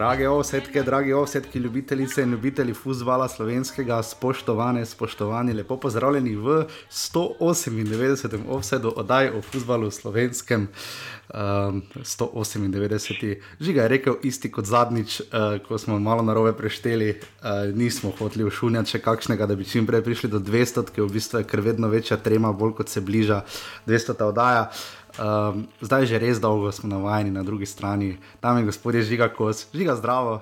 [0.00, 8.40] Drage ovsetke, dragi ovsetki, ljubitelice in ljubitelji futbola slovenskega, spoštovane, spoštovani, lepo pozdravljeni v 198.
[8.48, 10.68] ovsedu oddaj o futbalu slovenskem.
[11.34, 13.36] Um, 198.
[13.60, 15.26] Žiga je rekel isti kot zadnjič, uh,
[15.68, 19.86] ko smo malo na robe prešteli, uh, nismo hoteli ušunjati še kakšnega, da bi čim
[19.86, 23.00] prej prišli do 200, ki je v bistvu ker vedno večja trema, bolj kot se
[23.00, 23.44] bliža
[23.86, 24.24] 200.
[24.24, 24.70] oddaja.
[25.18, 29.66] Um, zdaj že res dolgo smo navajeni na drugi strani, tam je gospod Žiga Kos,
[29.74, 30.40] Žiga zdravo.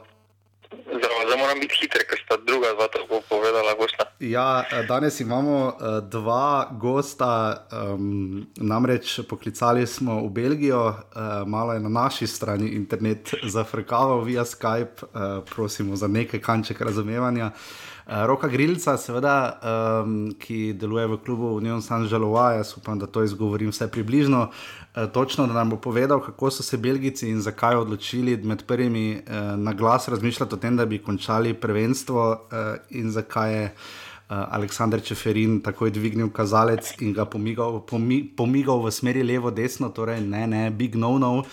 [0.69, 4.05] Zdravo, zdaj moram biti hiter, ker sta druga dva tako povedala, gosta.
[4.21, 11.81] Ja, danes imamo uh, dva gosta, um, namreč poklicali smo v Belgijo, uh, malo je
[11.81, 17.47] na naši strani internet zafrkaval via Skype, uh, prosimo za nekaj kanček razumevanja.
[17.47, 19.61] Uh, Roka Grilca, seveda,
[20.03, 22.25] um, ki deluje v klubu Union Saint-Jean,
[22.57, 24.49] jaz upam, da to izgovorim vse približno.
[24.49, 29.21] Uh, točno, da nam bo povedal, kako so se Belgijci in zakaj odločili med prvimi
[29.21, 32.59] uh, na glas razmišljati o tem, da bi končali prvenstvo uh,
[32.91, 38.91] in zakaj je uh, Aleksandr Čeferin takoj dvignil kazalec in ga pomigal, pomi, pomigal v
[38.91, 41.39] smeri levo-desno, torej ne, ne, big no-no.
[41.39, 41.45] Uh,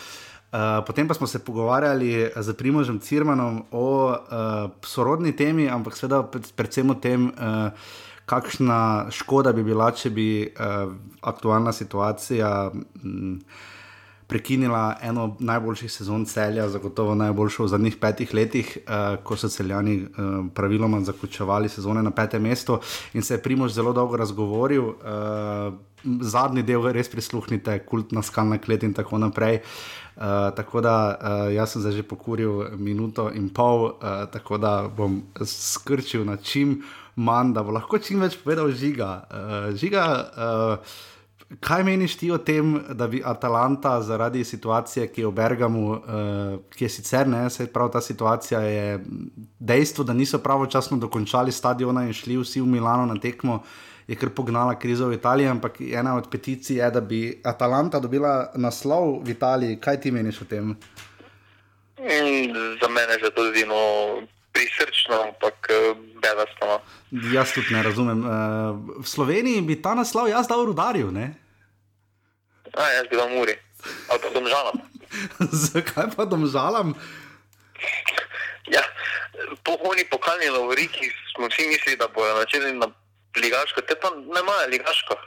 [0.88, 6.24] potem pa smo se pogovarjali z Primožem Cirmanom o uh, sorodni temi, ampak seveda
[6.56, 7.72] predvsem o tem, uh,
[8.26, 12.72] kakšna škoda bi bila, če bi uh, aktualna situacija.
[13.04, 13.42] Um,
[14.28, 20.00] prekinila eno najboljših sezon celja, zagotovo najboljšo v zadnjih petih letih, uh, ko so celjani
[20.02, 22.80] uh, praviloma zaključovali sezone na petem mestu
[23.14, 24.88] in se je Primož zelo dolgo razgovoril.
[24.90, 25.74] Uh,
[26.22, 29.62] zadnji del res prisluhnite, kultna skalna klet in tako naprej.
[29.62, 30.05] Uh,
[30.56, 35.22] tako da uh, jaz sem zdaj že pokuril minuto in pol, uh, tako da bom
[35.42, 36.84] skrčil na čim
[37.16, 39.28] manj, da bo lahko čim več povedal žiga.
[39.28, 40.96] Uh, žiga uh,
[41.62, 46.00] Kaj meniš ti o tem, da bi Atalanta zaradi situacije, ki je v Bergamu, uh,
[46.74, 49.04] ki je sicer ne, se pravi ta situacija, je
[49.60, 53.62] dejstvo, da niso pravočasno dokončali stadiona in šli vsi v Milano na tekmo,
[54.08, 55.48] je kar pognala krizo v Italiji.
[55.48, 59.80] Ampak ena od peticij je, da bi Atalanta dobila naslov v Italiji.
[59.82, 60.76] Kaj ti meniš o tem?
[61.98, 63.82] In za mene je to zelo
[64.54, 66.64] prisrčno, ampak eh, bedasto.
[66.66, 66.78] No.
[67.34, 68.20] Jaz tudi ne razumem.
[68.24, 68.32] Uh,
[69.02, 71.12] v Sloveniji bi ta naslov jaz dal rudarju.
[71.12, 71.34] Ne?
[72.76, 73.56] A, jaz bi dal muri,
[74.12, 74.78] ali pa domžalam.
[75.72, 76.96] Zakaj pa domžalam?
[78.68, 78.82] Ja,
[79.64, 82.90] pohoni pokalni lovoriki smo vsi mislili, da bojo načeli na
[83.42, 85.18] ligaško, te pa ne imajo ligaško.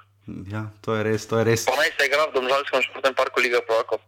[0.52, 1.64] Ja, to je res, to je res.
[1.64, 4.04] Pa naj se igra v domžalskem športnem parku Liga Prvakov.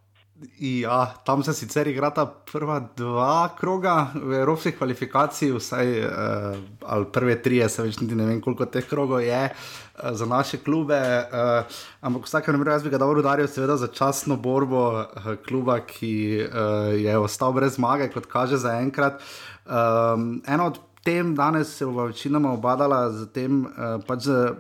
[0.61, 7.37] Ja, tam se sicer igrata prva dva kroga v evropskih kvalifikacij, vsaj uh, ali prve
[7.45, 10.97] tri, se več niti ne vem, koliko teh krogov je uh, za naše klube.
[10.97, 15.83] Uh, ampak vsakem primeru jaz bi ga dal udaril, seveda za časno borbo uh, kluba,
[15.85, 16.15] ki
[16.47, 19.21] uh, je ostal brez zmage, kot kaže za enkrat.
[19.69, 24.55] Um, eno od tem danes se bo večinoma obadala z tem, uh, pač z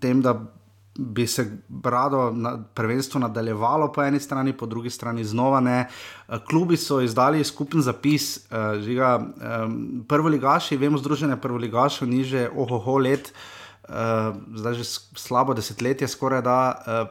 [0.00, 0.36] tem, da
[0.98, 5.88] bi se rado na, prvenstvo nadaljevalo po eni strani, po drugi strani znova ne.
[6.28, 12.48] Eh, klubi so izdali skupen zapis, uh, žiga, um, prvoligaši, vemo, združenje prvoligašov ni že
[12.56, 13.32] ohoho let,
[13.88, 14.84] uh, zdaj že
[15.16, 16.58] slabo desetletje skoraj da.
[16.86, 17.08] Uh,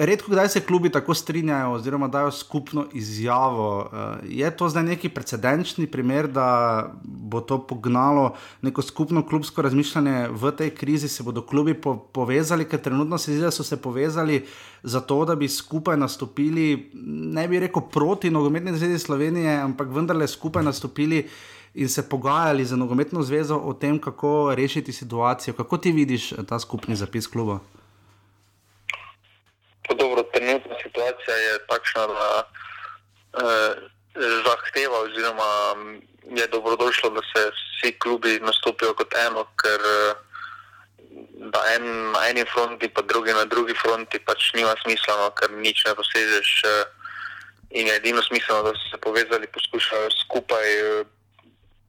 [0.00, 3.90] redko kdaj se klubi tako strinjajo, oziroma dajo skupno izjavo.
[3.92, 10.28] Eh, je to zdaj neki precedenčni primer, da bo to pognalo neko skupno klubsko razmišljanje
[10.30, 13.76] v tej krizi, se bodo klubi po povezali, ker trenutno se zdi, da so se
[13.76, 14.44] povezali
[14.82, 16.90] zato, da bi skupaj nastopili,
[17.34, 21.28] ne bi rekel proti nogometni zvezi Slovenije, ampak vendarle skupaj nastopili.
[21.74, 25.54] In se pogajali za nogometno zvezo o tem, kako rešiti situacijo.
[25.54, 27.60] Kako ti vidiš ta skupni zapis kluba?
[29.94, 33.74] Dobro, trenutna situacija je takšna, da eh,
[34.46, 35.52] zahteva, oziroma
[36.38, 40.14] je dobrodošlo, da se vsi klubi nastopijo kot eno, ker eh,
[41.74, 45.84] en na eni fronti, pa drugi na drugi fronti, pač nima smisla, no, ker nič
[45.86, 46.50] ne dosežeš.
[46.64, 46.84] Eh,
[47.70, 51.04] in je edino smiselno, da so se povezali, poskušajo skupaj eh,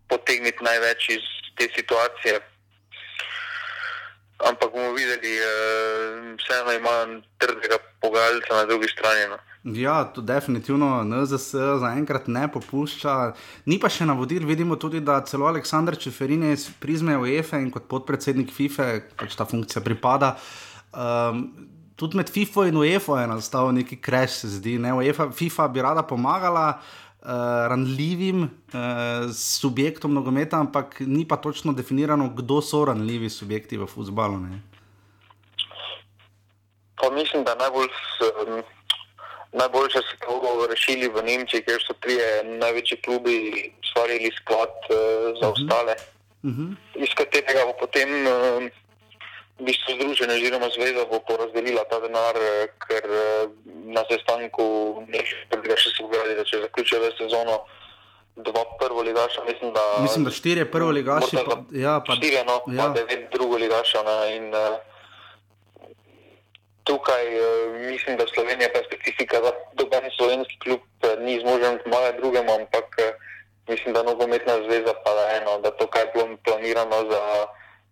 [0.09, 1.25] potegniti največ iz
[1.57, 2.39] te situacije
[4.49, 6.95] ampak bomo videli, uh, vseeno ima
[7.37, 9.29] trdega pogajalca na drugi strani.
[9.29, 9.37] No.
[9.63, 11.51] Ja, to definitivno NZS
[11.81, 13.33] zaenkrat ne popušča.
[13.65, 17.69] Ni pa še navodil, vidimo tudi, da celo Aleksandr Čeferin je iz prizme UEFA in
[17.73, 18.87] kot podpredsednik FIFA,
[19.21, 20.33] pač ta funkcija pripada.
[20.91, 21.45] Um,
[21.95, 24.79] tudi med FIFA in UEFA je nastal neki kreš, se zdi.
[24.81, 27.10] UEFA, FIFA bi rada pomagala, uh,
[27.67, 28.49] ranljivim uh,
[29.35, 34.39] subjektom nogometa, ampak ni pa točno definirano, kdo so ranljivi subjekti v futbalu.
[37.01, 38.63] Pa mislim, da najbolj um,
[39.53, 43.37] najboljše se to rešili v Nemčiji, ker so trije največji klubi
[43.83, 44.95] ustvarili sklad uh,
[45.41, 45.61] za uh mhm.
[45.61, 45.65] -huh.
[45.65, 45.95] ostale,
[46.43, 46.61] uh mhm.
[46.61, 47.03] -huh.
[47.03, 48.63] iz katerega bo potem uh,
[49.61, 52.33] v bistvu združenje oziroma zveza bo porazdelila ta denar,
[52.81, 53.53] ker uh,
[53.93, 54.65] na sestanku
[55.05, 57.61] nekaj še se govori, da če zaključijo sezono.
[58.31, 59.81] Dva prvo ligaša, mislim, da.
[60.01, 61.35] Mislim, da štiri prvo ligaši.
[61.45, 62.87] Pa, ja, pa, štiri, no, ja.
[62.87, 64.01] pa devet drugo ligaša.
[64.07, 64.79] Ne, in, uh,
[66.87, 72.17] tukaj uh, mislim, da Slovenija je specifika, da doben slovenski klub uh, ni zmožen pomagati
[72.23, 73.11] drugemu, ampak uh,
[73.67, 77.21] mislim, da nogometna zveza pa da eno, da to, kar je bilo planirano za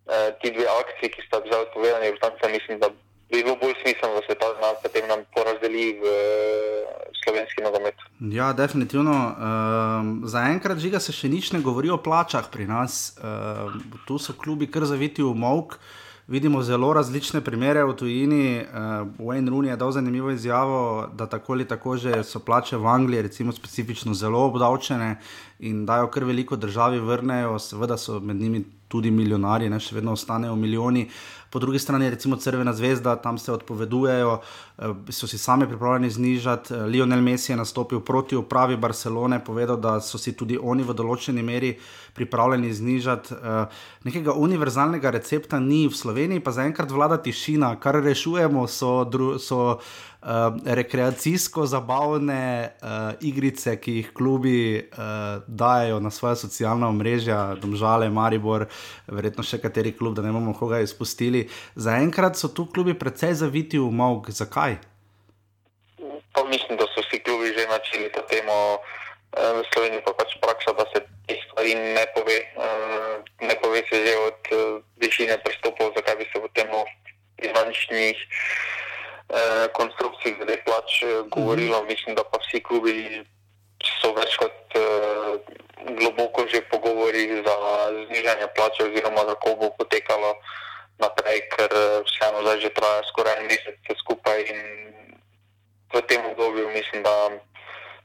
[0.09, 2.11] uh, ti dve akcije, ki sta zdaj odpovedani,
[2.57, 2.89] mislim, da
[3.29, 6.89] bi bilo bolj smiselno, da se ta znak potem nam porazdeli v uh,
[7.23, 7.95] slovenski nogomet.
[8.19, 9.13] Ja, definitivno.
[9.13, 13.15] Um, Zaenkrat žiga se še nič ne govori o plačah pri nas.
[13.21, 15.77] Um, tu so klubi kar zaviti v mok.
[16.29, 18.61] Vidimo zelo različne primere v tujini.
[18.61, 22.85] Uh, Wayne Rooney je dal zanimivo izjavo, da tako ali tako že so plače v
[22.85, 25.15] Angliji, recimo, specifično zelo obdavčene
[25.59, 30.15] in dajo kar veliko državi vrnejo, seveda so med njimi tudi milijonarji, ne še vedno
[30.17, 31.05] ostanejo milijoni.
[31.49, 34.39] Po drugi strani, recimo Crvena zvezda, tam se odpovedujejo,
[34.77, 36.73] eh, so si sami pripravljeni znižati.
[36.73, 40.93] Eh, Lionel Messi je nastopil proti upravi Barcelone, povedal, da so si tudi oni v
[40.93, 41.77] določeni meri
[42.13, 43.33] pripravljeni znižati.
[43.33, 43.65] Eh,
[44.03, 49.09] nekega univerzalnega recepta ni v Sloveniji, pa zaenkrat vlada tišina, kar rešujemo, so.
[49.39, 49.79] so
[50.21, 50.27] uh,
[50.65, 58.67] rekreacijsko-zabavne uh, igrice, ki jih klubi uh, dajo na svoje socialna omrežja, domžale, Maribor,
[59.07, 61.47] verjetno še kateri klub, da ne bomo koga izpustili.
[61.75, 64.29] Zaenkrat so tu klubi precej zaviti v mok.
[64.29, 64.77] Zakaj?
[66.33, 68.79] Pa mislim, da so vsi klubi že načeli to temo.
[69.29, 72.37] V Sloveniji pa pač praksa, da se te stvari ne pove.
[73.45, 74.41] Ne pove se že od
[74.97, 76.65] višine pristopov, zakaj bi se v tem
[77.37, 78.17] finančnih
[79.29, 81.81] eh, konstrukcij, glede plač, eh, govorilo.
[81.81, 81.87] Mm.
[81.87, 83.25] Mislim, da pa vsi klubi
[84.01, 85.33] so več kot eh,
[85.99, 87.55] globoko že pogovori za
[88.07, 90.35] znižanje plače, oziroma kako bo potekalo
[90.99, 94.39] naprej, ker eh, vseeno zdaj že traja skoraj en mesec skupaj.
[94.51, 94.59] In
[95.89, 97.15] v tem obdobju mislim, da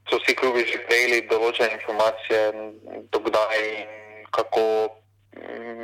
[0.09, 2.39] so vsi klubi že prejeli določene informacije,
[3.11, 3.89] dokdaj in
[4.31, 4.95] kako.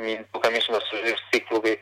[0.02, 1.76] In tukaj mislim, da so že vsi klubi.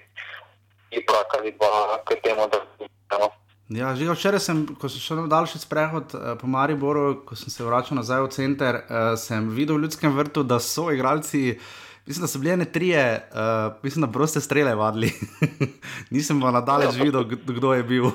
[0.90, 3.49] Je prakali pa k temu, da se lahko.
[3.70, 7.54] Ja, že včeraj sem, ko sem šel na daljši sprehod uh, po Mariboru, ko sem
[7.54, 11.54] se vračal nazaj v center, uh, sem videl v ljudskem vrtu, da so igralci.
[12.02, 15.14] Mislim, da so bile ne tri, uh, mislim, da proste strele vadili.
[16.14, 18.10] Nisem pa nadalje ja, videl, kdo je bil.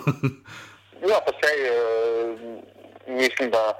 [1.11, 2.35] ja, pa sej, uh,
[3.15, 3.79] mislim, da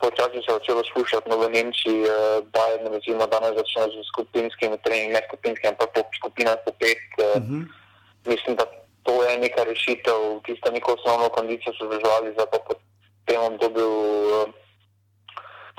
[0.00, 4.08] počasi se je začelo slušati no, v Nemčiji, uh, da je recimo, danes začne z
[4.08, 7.04] skupinskimi treningi, ne skupinskimi, ampak po skupinah po pet.
[7.20, 7.62] Uh, uh -huh.
[8.24, 8.64] Mislim, da
[9.02, 12.74] to je neka rešitev, ki sta neko osnovno kondicijo se zdržali, zato po
[13.24, 14.46] tem obdobju eh,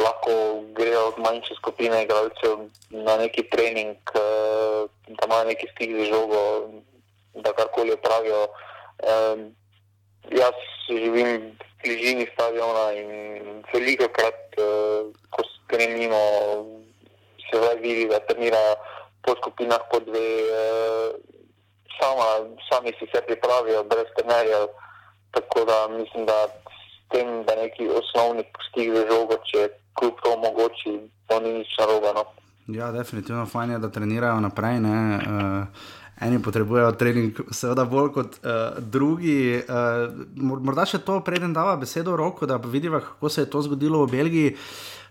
[0.04, 0.32] lahko
[0.74, 2.58] grejo manjše skupine igralcev
[2.90, 6.70] na neki trening, eh, da imajo neki stik z žogo,
[7.34, 8.48] da karkoli opravijo.
[9.04, 9.36] Eh,
[10.30, 10.58] jaz
[10.90, 11.54] živim v
[11.84, 16.22] bližini stadiona in veliko krat, eh, ko grem mimo,
[17.50, 18.76] se zdaj vidi, da trenirajo
[19.22, 20.28] po skupinah po dve.
[20.42, 21.41] Eh,
[22.00, 22.28] sama,
[22.70, 24.68] sami si se pripravijo, brez trenerjev.
[25.32, 29.70] Tako da mislim, da s tem, da neki osnovni stik za žogo, če
[30.00, 30.94] kljub to omogoči,
[31.28, 32.14] to ni nič narobe.
[32.16, 32.24] No.
[32.68, 34.80] Ja, definitivno fajn je, da trenirajo naprej.
[34.80, 35.66] Uh,
[36.22, 39.58] eni potrebujejo trening, seveda bolj kot uh, drugi.
[39.58, 44.06] Uh, morda še to, preden dava besedo roko, da vidiva, kako se je to zgodilo
[44.06, 44.56] v Belgiji.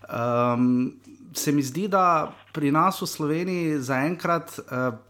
[0.07, 0.93] Um,
[1.35, 4.59] se mi zdi, da pri nas v Sloveniji zaenkrat.
[4.67, 5.10] Uh,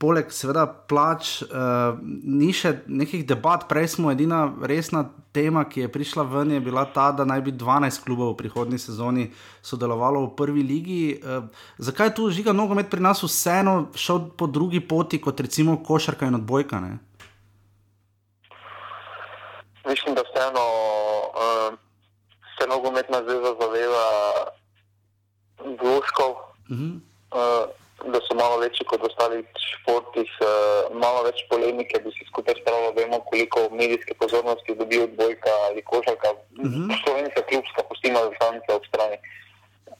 [0.00, 3.66] poleg seveda plač, uh, ni še nekih debat.
[3.68, 5.04] Prej smo edina resna
[5.36, 8.80] tema, ki je prišla ven, je bila ta, da naj bi 12 klubov v prihodnji
[8.80, 9.28] sezoni
[9.60, 11.02] sodelovalo v prvi ligi.
[11.20, 11.44] Uh,
[11.76, 16.30] zakaj je tu žiga nogomet pri nas vseeno šel po drugi poti, kot recimo košarka
[16.32, 16.80] in odbojka?
[16.80, 16.96] Ne?
[19.84, 21.76] Mislim, da vseeno uh,
[22.56, 24.08] se nogometna zveza zaveva
[25.60, 26.40] vložkov.
[26.72, 26.90] Uh -huh.
[27.36, 30.48] uh, da so malo večji kot v ostalih športih, uh,
[30.96, 36.32] malo več polemike, bi si skupaj spravili, vemo, koliko medijske pozornosti dobi odbojka ali košarka,
[36.32, 36.88] uh mhm.
[36.88, 37.04] -huh.
[37.04, 39.18] slovenska klubska, pustimo zastavnice ob strani.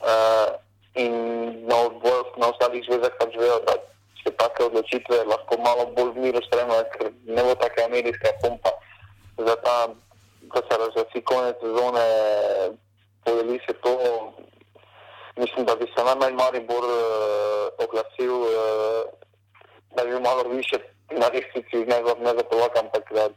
[0.00, 0.48] Uh,
[0.94, 1.12] in
[1.68, 3.74] na, odboj, na ostalih zvezah pač vejo, da
[4.22, 8.72] se take odločitve lahko malo bolj v miru spremljajo, ker ne bo taka medijska pompa.
[9.38, 9.76] Za ta,
[10.52, 12.04] da se razvesi konec sezone,
[13.24, 13.92] podeli se to
[15.42, 19.02] mislim, da bi se najmanj Maribor uh, oglasil, uh,
[19.96, 20.76] da bi malo više
[21.10, 23.28] na resnici, ne za, za polak, ampak da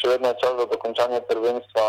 [0.00, 1.86] še vedno je čas za dokončanje prvenstva.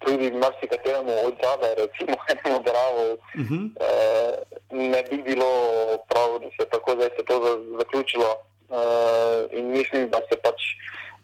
[0.00, 3.64] Tudi marsikateremu od zadaj, recimo, enemu zdravu, uh -huh.
[3.80, 4.32] eh,
[4.70, 5.50] ne bi bilo
[6.08, 7.36] prav, da se tako zdaj se to
[7.78, 8.30] zaključilo.
[8.70, 10.60] Eh, in mislim, da se pač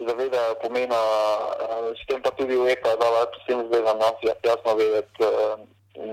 [0.08, 1.00] zavedajo pomena,
[1.61, 5.23] eh, s tem pa tudi UEFA, da lahko vsem zvezam nas jasno vedeti.
[5.23, 5.56] Eh,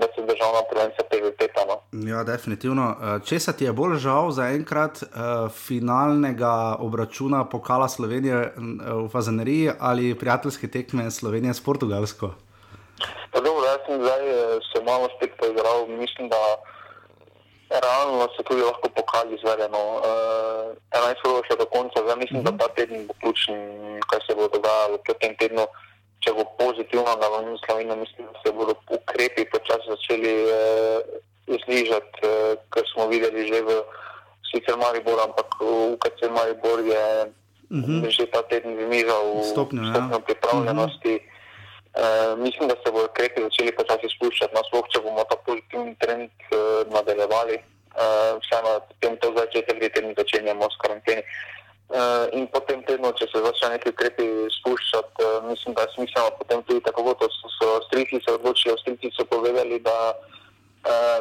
[0.00, 1.60] da se državna prvenstva prioriteta.
[1.68, 1.76] No.
[2.10, 2.96] Ja, definitivno.
[2.96, 5.08] Eh, če se ti je bolj žal za enkrat uh,
[5.52, 12.30] finalnega obračuna pokala Slovenije uh, v Fazaneriji ali prijateljske tekme Slovenije s Portugalsko?
[13.32, 14.22] Pa dobro, jaz sem zdaj
[14.72, 15.86] se malo spet poigral.
[15.88, 16.42] Mislim, da
[17.70, 19.80] realno se tudi lahko pokali izvedeno.
[19.98, 20.44] Uh,
[20.94, 22.56] 11 ur še do konca, zdaj mislim, uh -huh.
[22.56, 23.56] da ta teden bo ključen,
[24.10, 25.66] kaj se bo dogajalo v tem tednu
[26.24, 30.98] če bo pozitivno, da bo Slovenija, mislim, da se bodo ukrepi počasi začeli eh,
[31.64, 33.82] znižati, eh, kar smo videli že v
[34.48, 38.00] sicer Maribor, ampak v UKC Maribor je uh mhm.
[38.00, 38.10] -huh.
[38.16, 40.20] že ta teden znižal stopnjo ja.
[40.26, 41.14] pripravljenosti.
[41.14, 41.32] Uh -huh.
[41.94, 46.30] Uh, mislim, da se bodo ukrepi začeli počasi spuščati, nasploh če bomo ta pozitivni trend
[46.50, 47.56] uh, nadaljevali.
[47.94, 51.22] Uh, vseeno, potem to začetek leta začenjamo s karanteni.
[51.22, 51.63] Uh,
[52.32, 54.26] in potem tedno, če se začne neki ukrepi
[54.56, 58.78] spuščati, uh, mislim, da je smiselno potem tudi tako, kot so, so strici se odločili,
[58.80, 61.20] strici so povedali, da uh,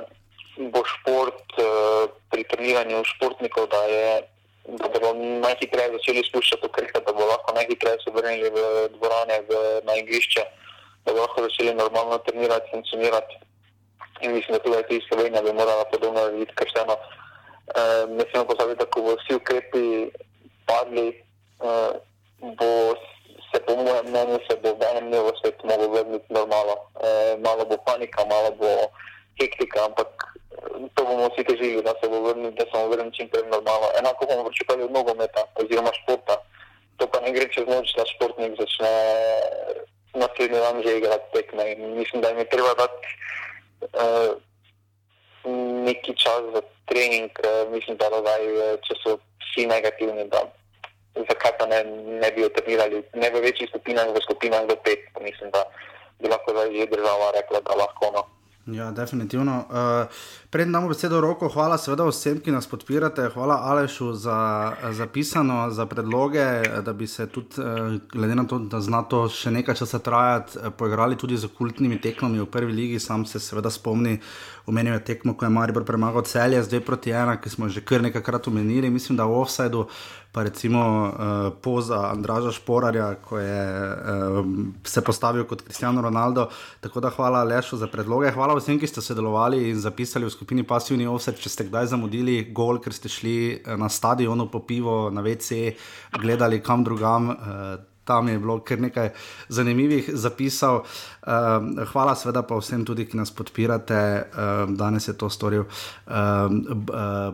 [0.72, 4.08] bo šport uh, pri treniranju športnikov, da, je,
[4.80, 8.68] da bodo najhitreje začeli spuščati ukrepe, da bo lahko najhitreje se vrnili v
[8.98, 10.48] dvorane, v, na igrišče,
[11.06, 13.42] da bo lahko začeli normalno trenirati, funkcionirati.
[14.24, 18.80] In mislim, da tudi Slovenija bi morala podobno narediti, ker vseeno uh, ne smemo pozabiti,
[18.80, 19.84] da ko bo vsi ukrepi
[20.66, 21.08] padli,
[21.60, 21.94] uh,
[22.58, 22.96] bo
[23.54, 26.76] se po mojem mnenju se bo v enem dnevu svet mogel vrniti normalno.
[26.98, 28.72] Uh, malo bo panika, malo bo
[29.40, 33.14] hektika, ampak eh, to bomo vsi težili, da se bo vrnil, da se bomo vrnili
[33.14, 33.88] čim prej normalno.
[34.00, 36.36] Enako bomo pričakovali od nogometa oziroma športa.
[36.98, 38.94] To pa ne gre čez noč, da športnik začne
[40.14, 41.72] naslednji dan že igrati tekme.
[41.72, 43.08] In mislim, da jim je treba dati
[43.98, 44.32] uh,
[45.90, 48.42] neki čas za trening, uh, mislim, da zdaj,
[48.86, 49.18] če so
[49.54, 50.42] vsi negativni, da
[51.30, 51.84] zakaj pa ne,
[52.22, 55.64] ne bi otrnili, ne v večjih skupinah, v skupinah do pet, mislim, da
[56.20, 58.12] bi lahko že država rekla, da lahko.
[58.14, 58.24] No.
[58.66, 59.66] Ja, definitivno.
[59.70, 60.08] Uh,
[60.50, 64.38] Predem damo besedo roko, hvala seveda vsem, ki nas podpirate, hvala Alešu za
[64.92, 66.46] zapisano, za predloge,
[66.86, 70.62] da bi se tudi, uh, glede na to, da zna to še nekaj časa trajati,
[70.62, 73.00] uh, poigrali tudi z kultnimi tekmami v prvi ligi.
[73.04, 74.20] Sam se seveda spomni,
[74.66, 77.84] omenil je tekmo, ko je Maribor premagal celje z 2 proti 1, ki smo že
[77.84, 79.88] kar nekajkrat omenili, mislim, da v offsajdu
[80.34, 81.14] pa recimo uh,
[81.62, 84.46] poza Andraža Šporarja, ko je uh,
[84.84, 86.48] se postavil kot Cristiano Ronaldo.
[86.82, 90.66] Tako da hvala Lešu za predloge, hvala vsem, ki ste sodelovali in zapisali v skupini
[90.66, 95.14] Passivni Offset, če ste kdaj zamudili gol, ker ste šli eh, na stadionu po pivo,
[95.14, 95.78] na WC,
[96.18, 97.30] gledali kam drugam.
[97.30, 99.10] Uh, tam je bilo kar nekaj
[99.50, 100.84] zanimivih zapisov.
[101.24, 104.00] Um, hvala, seveda, pa vsem tudi, ki nas podpirate.
[104.34, 106.60] Um, danes je to storil um,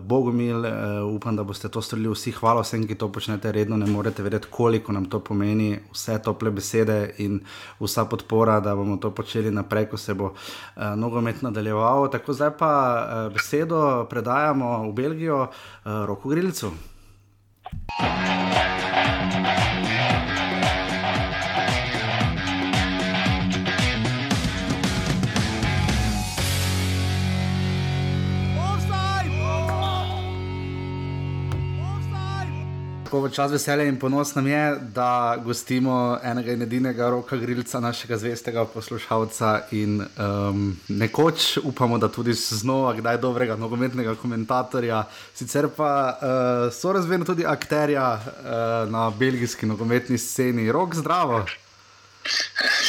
[0.04, 2.36] Bogomil, uh, upam, da boste to storili vsi.
[2.38, 6.52] Hvala vsem, ki to počnete redno, ne morete vedeti, koliko nam to pomeni, vse tople
[6.52, 7.40] besede in
[7.80, 12.10] vsa podpora, da bomo to počeli naprej, ko se bo uh, nogomet nadaljeval.
[12.14, 16.74] Tako zdaj pa uh, besedo predajamo v Belgijo, uh, roko grilcu.
[17.98, 18.49] Thank you.
[33.10, 37.80] Tako v čas veselja in ponos nam je, da gostimo enega in edinega roka grilca,
[37.82, 45.72] našega zvestega poslušalca in um, nekoč upamo, da tudi znova, kdaj dobrega nogometnega komentatorja, sicer
[45.74, 50.72] pa uh, so razvijeni tudi akterja uh, na belgijski nogometni sceni.
[50.72, 51.42] Rok, zdravo.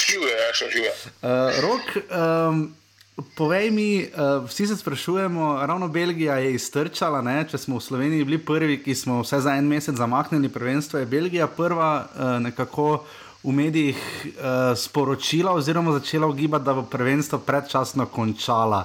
[0.05, 0.93] Živijo, ja, še živijo.
[1.23, 2.67] Uh, rok, um,
[3.35, 7.23] Povej mi, uh, vsi se sprašujemo, ravno Belgija je iztrčala.
[7.23, 7.45] Ne?
[7.51, 11.07] Če smo v Sloveniji bili prvi, ki smo vse za en mesec zamaknili prvenstvo, je
[11.07, 13.05] Belgija prva uh, nekako
[13.43, 18.85] v medijih uh, sporočila oziroma začela ugibati, da bo prvenstvo predčasno končala.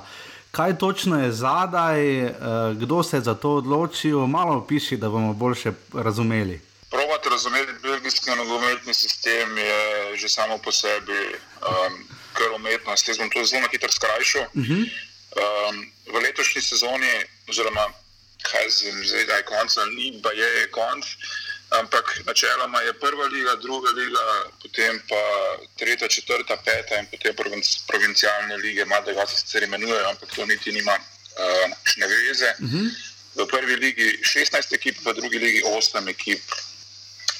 [0.52, 2.32] Kaj točno je zadaj, uh,
[2.80, 6.62] kdo se je za to odločil, malo opiši, da bomo boljše razumeli.
[6.90, 11.36] Probati razumeti belgijski nogometni sistem je že samo po sebi.
[11.62, 13.08] Um, kar umetnost.
[13.08, 14.48] Jaz bom to zelo hitro skrajšal.
[14.54, 14.84] Uh -huh.
[15.42, 17.14] um, v letošnji sezoni,
[17.50, 17.86] oziroma
[18.52, 21.06] kaj zdaj, da je konc, ni pa je konc.
[21.70, 24.26] Ampak načeloma je prva liga, druga liga,
[24.62, 25.22] potem pa
[25.80, 27.34] tretja, četrta, peta in potem
[27.88, 32.54] provincialne lige, malo da se sicer imenujejo, ampak to niti nima uh, veze.
[32.60, 32.90] Uh -huh.
[33.36, 36.42] V prvi ligi 16 ekip, v drugi ligi 8 ekip.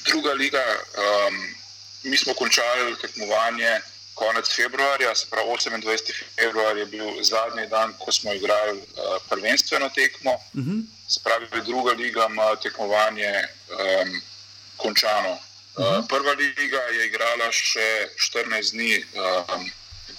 [0.06, 0.64] druga liga,
[0.98, 1.56] um,
[2.04, 3.80] mi smo končali tekmovanje
[4.16, 6.14] konec februarja, se pravi 28.
[6.36, 8.86] februar je bil zadnji dan, ko smo igrali uh,
[9.30, 10.34] prvenstveno tekmo.
[10.34, 10.72] Uh mhm.
[10.72, 10.84] -huh.
[11.08, 14.22] Se pravi, druga liga ima tekmovanje um,
[14.78, 15.32] končano.
[15.32, 16.00] Uh -huh.
[16.00, 19.72] uh, prva liga je igrala še 14 dni, um,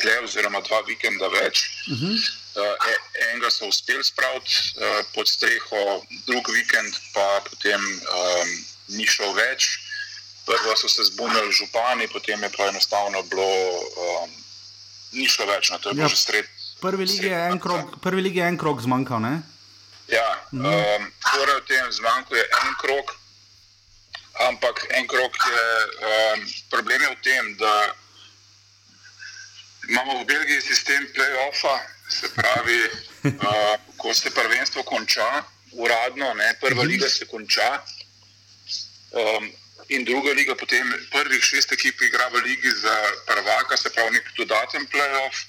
[0.02, 1.64] dlje, oziroma dva vikenda več.
[1.90, 2.14] Uh -huh.
[2.54, 2.94] uh,
[3.30, 9.85] enega so uspeli spraviti uh, pod streho, drugi vikend pa potem um, ni šel več.
[10.46, 13.46] Prvo so se zbunili župani, potem je pa enostavno bilo,
[14.22, 14.30] um,
[15.12, 16.46] ni šlo več na to, da je ja, bilo že sred.
[16.80, 17.06] Prvi
[18.22, 19.20] lig je en krok zmanjkal.
[19.20, 19.42] Ne?
[20.08, 20.66] Ja, mhm.
[20.66, 23.16] um, torej v tem zmanjku je en krok,
[24.46, 25.66] ampak en krok je
[26.12, 27.74] um, problem je v tem, da
[29.88, 31.74] imamo v Belgiji sistem play-offa,
[32.08, 32.80] se pravi,
[33.34, 36.90] uh, ko se prvenstvo konča, uradno, ne, prva mhm.
[36.90, 37.82] liga se konča.
[39.10, 39.50] Um,
[39.88, 42.94] in druga liga, potem prvih šest ekip igra v ligi za
[43.26, 45.44] prvaka, se pravi nek dodaten playoff.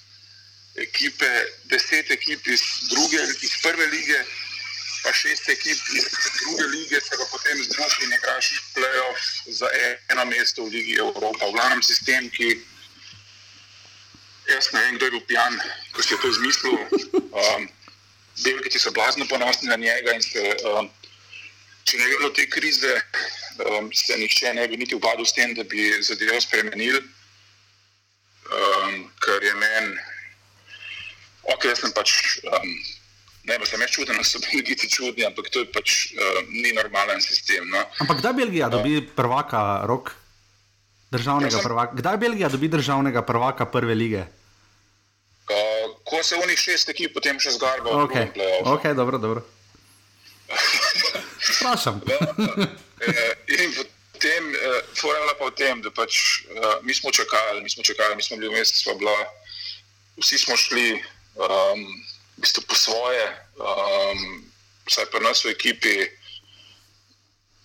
[0.77, 1.29] Ekipe,
[1.63, 4.19] deset ekip iz, druge, iz prve lige,
[5.03, 6.05] pa šest ekip iz
[6.41, 9.69] druge lige, se pa potem združi in igraš playoff za
[10.09, 11.45] eno mesto v Ligi Evropa.
[11.45, 12.59] V glavnem sistem, ki
[14.47, 15.59] jaz ne vem, kdo je bil pijan,
[15.91, 16.77] ko si je to izmislil.
[17.37, 17.69] Um,
[18.43, 20.89] Belgiji so blazno ponosni na njega in se, um,
[21.87, 22.93] če ne bi bilo te krize,
[23.63, 26.99] um, se nihče ne bi niti ubadil s tem, da bi zadevo spremenili.
[28.47, 29.95] Um, kar je meni,
[31.53, 32.13] ok, jaz sem pač,
[32.47, 32.69] um,
[33.47, 36.53] ne vem, sem jaz čuden, da so bili ti čudni, ampak to je pač um,
[36.55, 37.67] ni normalen sistem.
[37.71, 37.83] No.
[38.03, 40.15] Ampak kdaj Belgija dobi prvaka rok?
[41.11, 41.95] Državnega prvaka.
[41.95, 44.25] Kdaj Belgija dobi državnega prvaka prve lige?
[45.47, 47.95] Uh, ko se v njih šest ekip potem še zgarba.
[48.03, 48.17] Ok,
[48.75, 49.45] okay dobro, dobro.
[51.53, 52.01] Sprašam.
[52.97, 53.73] Eh, in
[54.11, 58.23] potem, eh, pa v tem, da pač uh, mi smo čakali, mi smo čakali, mi
[58.23, 59.13] smo bili v mestu, smo bila,
[60.17, 60.97] vsi smo šli
[61.37, 61.81] um,
[62.35, 63.21] v bistvu po svoje,
[63.61, 64.49] um,
[64.89, 66.09] vsaj pa nas v ekipi,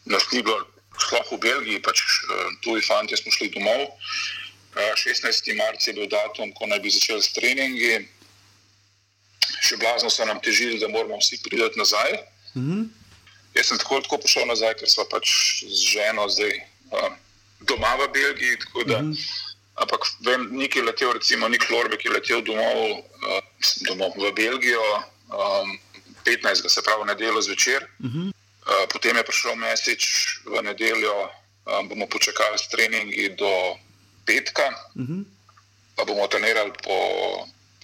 [0.04, 0.60] nas ni bilo,
[1.08, 2.04] sploh v Belgiji, pač
[2.60, 3.88] tuji fanti smo šli domov.
[4.76, 5.56] Uh, 16.
[5.56, 8.04] marca je bil datum, ko naj bi začeli s treningi.
[9.64, 12.20] Še blazno so nam težili, da moramo vsi priti nazaj.
[12.52, 13.01] Mm -hmm.
[13.54, 15.28] Jaz sem tako, tako prišel nazaj, ker smo pač
[15.68, 17.12] z ženo zdaj uh,
[17.68, 18.56] doma v Belgiji.
[18.86, 19.50] Da, mm -hmm.
[19.74, 23.42] Ampak vem, neki letel, recimo Nik Lorbe, ki je letel domov, uh,
[23.88, 24.84] domov v Belgijo,
[25.28, 25.78] um,
[26.24, 26.68] 15.
[26.68, 27.86] se pravi nedeljo zvečer.
[27.98, 28.28] Mm -hmm.
[28.28, 30.04] uh, potem je prišel mesič
[30.44, 31.28] v nedeljo,
[31.64, 33.76] um, bomo počakali s treningi do
[34.24, 35.24] petka, mm -hmm.
[35.96, 36.96] pa bomo trenirali po.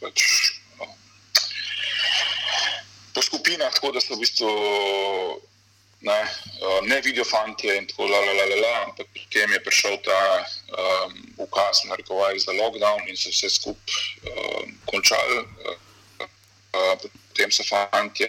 [0.00, 0.22] Pač,
[3.18, 4.48] Po skupinah, tako da so v bistvu
[6.01, 10.21] ne, uh, ne vidijo fanti in tako naprej, ampak potem je prišel ta
[10.79, 15.39] um, ukaz, narekovaj za lockdown in so vse skupaj um, končali.
[15.39, 15.77] Uh,
[16.75, 18.29] uh, potem so fanti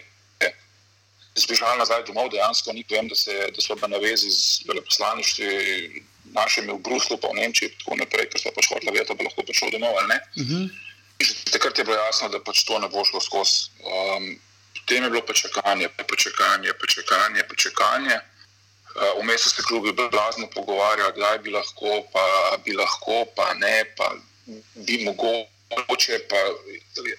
[1.34, 6.02] zbežali nazaj domov, dejansko ni vem, da, se, da so bili na vezi z veleposlaništvi
[6.34, 9.26] našimi v Bruslu, pa v Nemčiji, tako naprej, ker so pač hodili vedeti, da bo
[9.26, 10.20] lahko prišel domov ali ne.
[10.36, 10.62] Uh mhm.
[10.64, 10.88] -huh.
[11.52, 13.68] Takrat je bilo jasno, da pač to ne bo šlo skozi.
[13.84, 14.40] Um,
[14.90, 17.40] Potem je bilo počakanje, počakanje, počakanje.
[17.46, 18.16] počakanje.
[18.98, 22.24] Uh, vmes so se klubi blazno pogovarjali, kdaj bi lahko, pa
[22.64, 24.10] bi lahko, pa ne, pa
[24.74, 26.38] bi mogoče, pa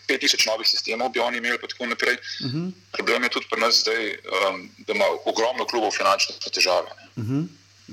[0.07, 2.17] 5000 novih sistemov bi oni imeli, pa tako naprej.
[2.43, 2.59] Uh mhm.
[2.59, 2.71] -huh.
[2.91, 6.91] Problem je tudi pri nas zdaj, um, da ima ogromno klubov finančne težave.
[7.15, 7.39] Uh mhm.
[7.39, 7.47] -huh.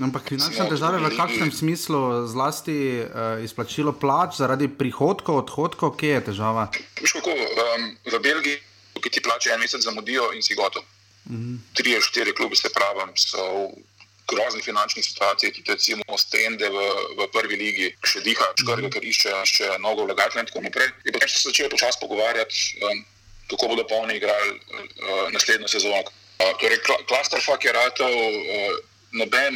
[0.05, 6.25] Ampak finančne težave v kakšnem smislu, zlasti uh, izplačilo plač zaradi prihodkov, odhodkov, kje je
[6.25, 6.67] težava?
[7.13, 8.59] Kako, um, v Belgiji
[9.01, 10.83] ki ti plačajo en mesec zamudijo in si gotov.
[11.31, 11.59] Mm -hmm.
[11.75, 16.79] Tri štiri klubi, se pravi, so v grozni finančni situaciji, tudi recimo Stende v,
[17.19, 18.93] v prvi ligi, še diha, mm -hmm.
[18.93, 20.89] ker išče še mnogo vlagateljev in tako naprej.
[21.05, 23.05] In potem so se začeli počasi pogovarjati, um,
[23.51, 26.03] kako bodo polni igrali uh, naslednjo sezono.
[26.39, 28.75] Uh, torej, Klasterfak je ratov, uh,
[29.13, 29.55] noben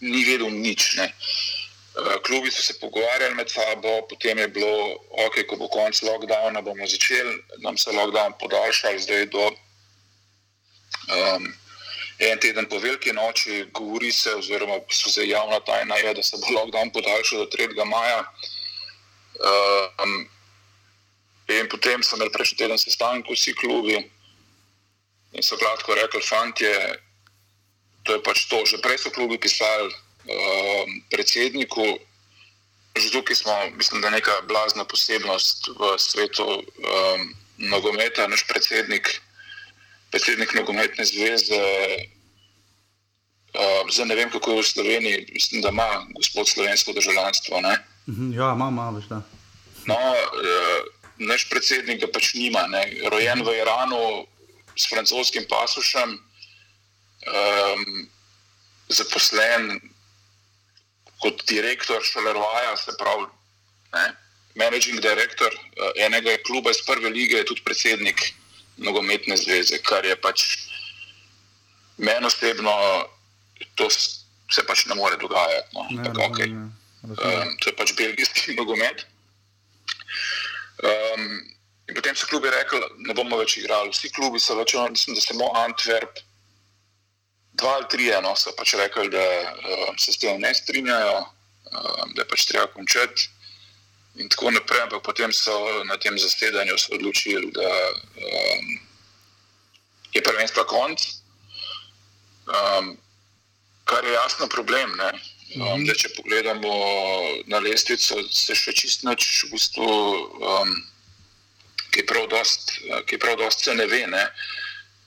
[0.00, 0.96] ni vedel nič.
[0.96, 1.12] Ne.
[1.90, 4.94] Eh, klubi so se pogovarjali med sabo, potem je bilo,
[5.26, 9.46] ok, ko bo konec lockdowna, bomo začeli, nam se lockdown podaljšal, zdaj do
[11.10, 11.48] um,
[12.18, 16.38] en teden po veliki noči, govori se, oziroma so se javna tajna, je, da se
[16.38, 17.84] bo lockdown podaljšal do 3.
[17.84, 18.22] maja.
[19.98, 20.28] Um,
[21.48, 23.96] in potem so imeli prejšnji teden sestanek vsi klubi
[25.32, 26.70] in so gladko rekli, fanti,
[28.06, 29.90] to je pač to, že prej so klubi pisali
[30.30, 31.98] um, predsedniku.
[32.96, 37.20] Že tukaj smo, mislim, da je neka blazna posebnost v svetu um,
[37.58, 39.20] nogometa, naš predsednik,
[40.10, 41.62] predsednik nogometne zveze,
[43.50, 47.60] Uh, zdaj ne vem, kako je v Sloveniji, mislim, da ima gospod slovensko državljanstvo.
[47.60, 47.78] Ne?
[48.08, 49.22] Mhm, ja, ima, ima, veš da.
[49.90, 50.86] No, uh,
[51.18, 52.84] naš predsednik ga pač nima, ne?
[53.10, 54.26] rojen v Iranu
[54.78, 58.06] s francoskim pasušem, um,
[58.88, 59.80] zaposlen
[61.20, 63.28] kot direktor Šalervaja, se pravi,
[63.94, 64.08] ne?
[64.58, 68.32] managing director uh, enega kluba iz prve lige, je tudi predsednik
[68.76, 70.44] nogometne zveze, kar je pač
[72.00, 72.72] meni osebno,
[73.76, 75.68] to se pač ne more dogajati.
[75.76, 75.86] No?
[75.90, 76.48] Ne, Tako, okay.
[76.48, 77.48] razumem, ja, razumem.
[77.48, 79.06] um, to je pač belgijski nogomet.
[80.80, 81.26] Um,
[81.88, 83.92] in potem so klubi rekli, ne bomo več igrali.
[83.92, 86.24] Vsi klubi so več, mislim, da samo Antwerp,
[87.58, 89.24] dva ali tri, no, so pač rekli, da
[89.90, 93.28] um, se s tem ne strinjajo, um, da je pač treba končati.
[94.18, 95.54] In tako naprej, ampak potem so
[95.86, 98.72] na tem zasedanju se odločili, da um,
[100.12, 101.06] je prvenstvo konc.
[102.50, 102.96] Um,
[103.90, 104.96] kar je jasno problem.
[104.96, 105.10] Ne?
[105.58, 106.72] Um, da, če pogledamo
[107.50, 109.86] na lestvico, se še čist nič, v bistvu,
[110.46, 110.74] um,
[111.90, 114.22] ki prav dost, eh, ki prav dost se ne ve, ne?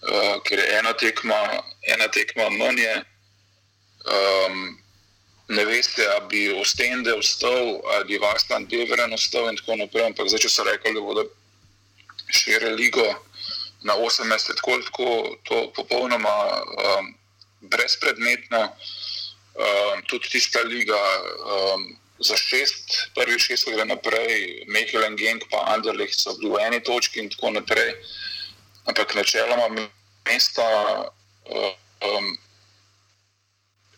[0.03, 1.37] Uh, ker je ena tekma,
[1.87, 2.79] ena tekma manj.
[2.81, 2.95] je.
[4.03, 4.83] Um,
[5.47, 10.05] ne veste, ali bi Ostende ostal, ali bi Vastan Beveren ostal in tako naprej.
[10.05, 11.25] Ampak zdaj, če so rekli, da bodo
[12.31, 13.05] širili ligo
[13.83, 15.09] na 18, je tako, tako
[15.43, 17.13] to popolnoma um,
[17.61, 18.69] brezpredmetno.
[19.53, 20.97] Um, tudi tista liga
[21.45, 26.79] um, za šest, prvi šest gre naprej, Mehelen Genk, pa Anderlecht so bili v eni
[26.83, 27.93] točki in tako naprej.
[28.89, 29.67] Ampak načeloma
[30.25, 30.65] mesta,
[31.45, 32.37] um,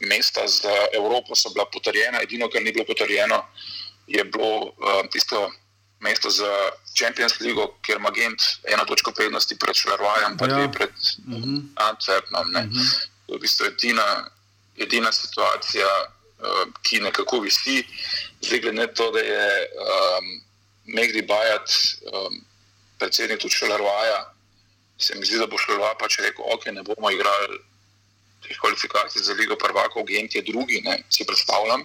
[0.02, 3.44] mesta za Evropo so bila potrjena, edino, kar ni bilo potrjeno,
[4.08, 5.52] je bilo um, tisto
[6.00, 6.52] mesto za
[6.94, 10.54] Champions League, kjer ima Gent eno točko prednosti pred Šlarvajem, pa Ja.
[10.56, 10.90] dve pred
[11.28, 11.58] Mhm.
[11.76, 12.52] Antwerpom.
[12.52, 12.70] ne.
[13.26, 14.30] To je v bistvu edina,
[14.78, 15.88] edina situacija,
[16.40, 16.46] uh,
[16.82, 17.88] ki nekako visi,
[18.42, 20.42] zdaj glede na to, da je um,
[20.86, 21.70] Megdi Bajat,
[22.06, 22.46] um,
[23.00, 24.34] predsednik tudi Šelarvaja,
[24.98, 27.60] se mi zdi, da bo Šelarvaj pač rekel, ok, ne bomo igrali
[28.46, 31.82] teh kvalifikacij za Ligo prvakov, Gent je drugi, ne, si predstavljam.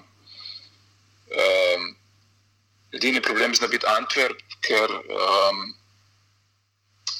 [1.30, 1.86] Um,
[2.92, 5.62] edini problem zna biti Antwerp, ker um,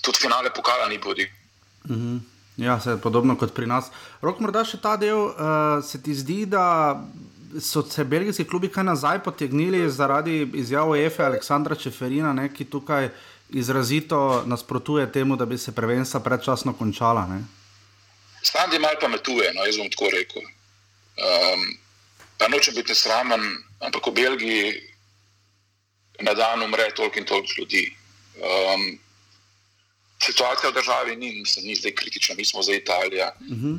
[0.03, 1.31] tudi finale pokala ni bodi.
[1.88, 2.18] Mhm.
[2.57, 3.88] Ja, se je podobno kot pri nas.
[4.20, 6.98] Rok, morda še ta del, uh, se ti zdi, da
[7.61, 13.09] so se belgijski klubi kaj nazaj potegnili zaradi izjav EFE Aleksandra Čeferina, ne, ki tukaj
[13.52, 17.26] izrazito nasprotuje temu, da bi se prvenstva predčasno končala.
[17.26, 17.44] Ne?
[18.42, 20.42] Standi malo pametuje, no, jaz bom tako rekel.
[21.20, 21.64] Um,
[22.38, 23.40] pa noče biti nesramen,
[23.80, 24.72] ampak v Belgiji
[26.20, 27.84] na dan umre toliko in toliko ljudi.
[28.40, 28.98] Um,
[30.22, 33.78] situacija v državi ni, mislim, ni zdaj kritična, mi smo za Italijo, Uh -huh.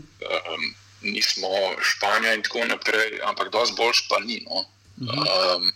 [0.53, 1.47] um, nismo
[1.81, 4.45] Španija in tako naprej, ampak dosti boljš pa ni.
[4.49, 4.65] No.
[5.01, 5.71] Um,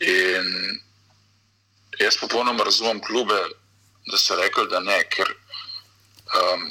[0.00, 0.80] in
[2.04, 3.38] jaz popolnoma razumem klube,
[4.10, 6.66] da so rekli, da ne, ker um,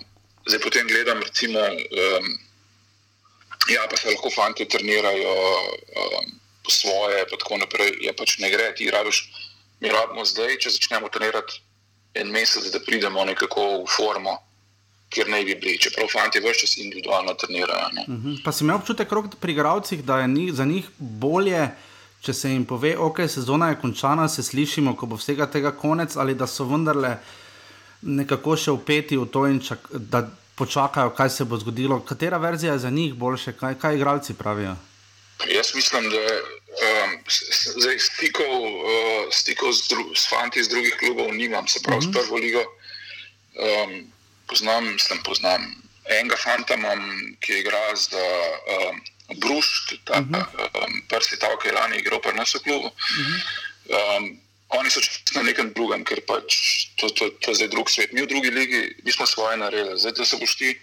[0.47, 2.29] zdaj potem gledam, recimo, um,
[3.69, 6.33] ja, pa se lahko fanti trenirajo um,
[6.65, 7.97] po svoje, pa tako naprej.
[8.01, 9.23] Ja, pač ne gre, ti rabiš,
[9.79, 11.61] mi rabimo zdaj, če začnemo trenirati
[12.19, 14.39] en mesec, da pridemo nekako v formo,
[15.13, 15.77] kjer naj bi bili.
[15.81, 17.93] Čeprav fanti več čas individualno trenirajo.
[17.93, 18.05] Ne.
[18.07, 18.41] Mhm.
[18.45, 21.69] Pa si imel občutek Rok, pri igravcih, da je ni, za njih bolje,
[22.21, 26.15] če se jim pove, ok, sezona je končana, se slišimo, ko bo vsega tega konec,
[26.15, 27.17] ali da so vendarle
[28.01, 30.23] nekako še upeti v to in čak, da
[30.55, 31.99] počakajo, kaj se bo zgodilo.
[32.01, 34.75] Katera verzija je za njih boljša, kaj, kaj igralci pravijo?
[35.47, 38.89] Jaz mislim, da um, s- s- zdaj stikov, uh,
[39.31, 42.11] stikov z, dru, s fanti iz drugih klubov nimam, se pravi, mm -hmm.
[42.11, 42.63] s prvo ligo.
[43.55, 44.11] Um,
[44.47, 45.61] poznam, mislim, poznam
[46.19, 46.99] enega fanta, imam,
[47.39, 48.25] ki igra za
[48.75, 48.99] um,
[49.35, 50.85] Bruš, ta mm -hmm.
[50.85, 52.89] um, prsti ta, ki je lani igral pri nas v klubu.
[52.89, 53.41] Mm -hmm.
[54.17, 56.53] um, oni so čisto na nekem drugem, ker pač
[56.95, 58.13] to, to, to je zdaj drug svet.
[58.13, 59.99] Mi v drugi ligi, mi smo svoje naredili.
[59.99, 60.79] Zdaj, da se boš ti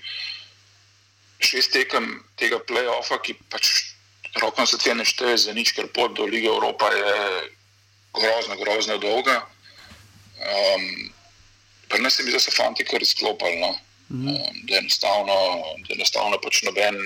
[1.38, 3.94] šest tekem tega playoffa, ki pač
[4.42, 7.14] roko se cene šteje za nič, ker pot do lige Evropa je
[8.14, 9.46] grozno, grozno dolga.
[10.36, 11.12] Um,
[11.88, 13.60] Pri nas mi zdi, da so fanti kar izklopili.
[13.62, 13.70] No?
[14.10, 15.36] Um, da enostavno,
[15.86, 16.98] da enostavno pač noben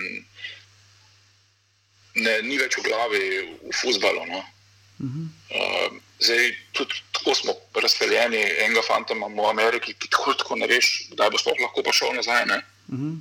[2.14, 3.24] ne, ni več v glavi
[3.62, 4.24] v fusbalu.
[4.30, 4.42] No?
[5.00, 10.68] Um, zdaj, tudi tako smo razseljeni, enega fanta imamo v Ameriki, ki tako, tako ne
[10.68, 12.46] veš, kdaj bo sploh lahko prišel nazaj.
[12.46, 12.60] Ne?
[12.92, 13.12] Mhm.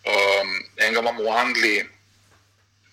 [0.00, 1.84] Um, enega imamo v Angliji,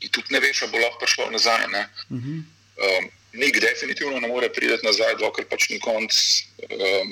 [0.01, 1.67] ki tudi ne veš, ali bo lahko prišel nazaj.
[1.71, 1.87] Ne?
[2.09, 2.43] Mhm.
[2.77, 6.15] Um, Nik definitivno ne more priti nazaj, dokler pač ni konc
[6.63, 7.09] um,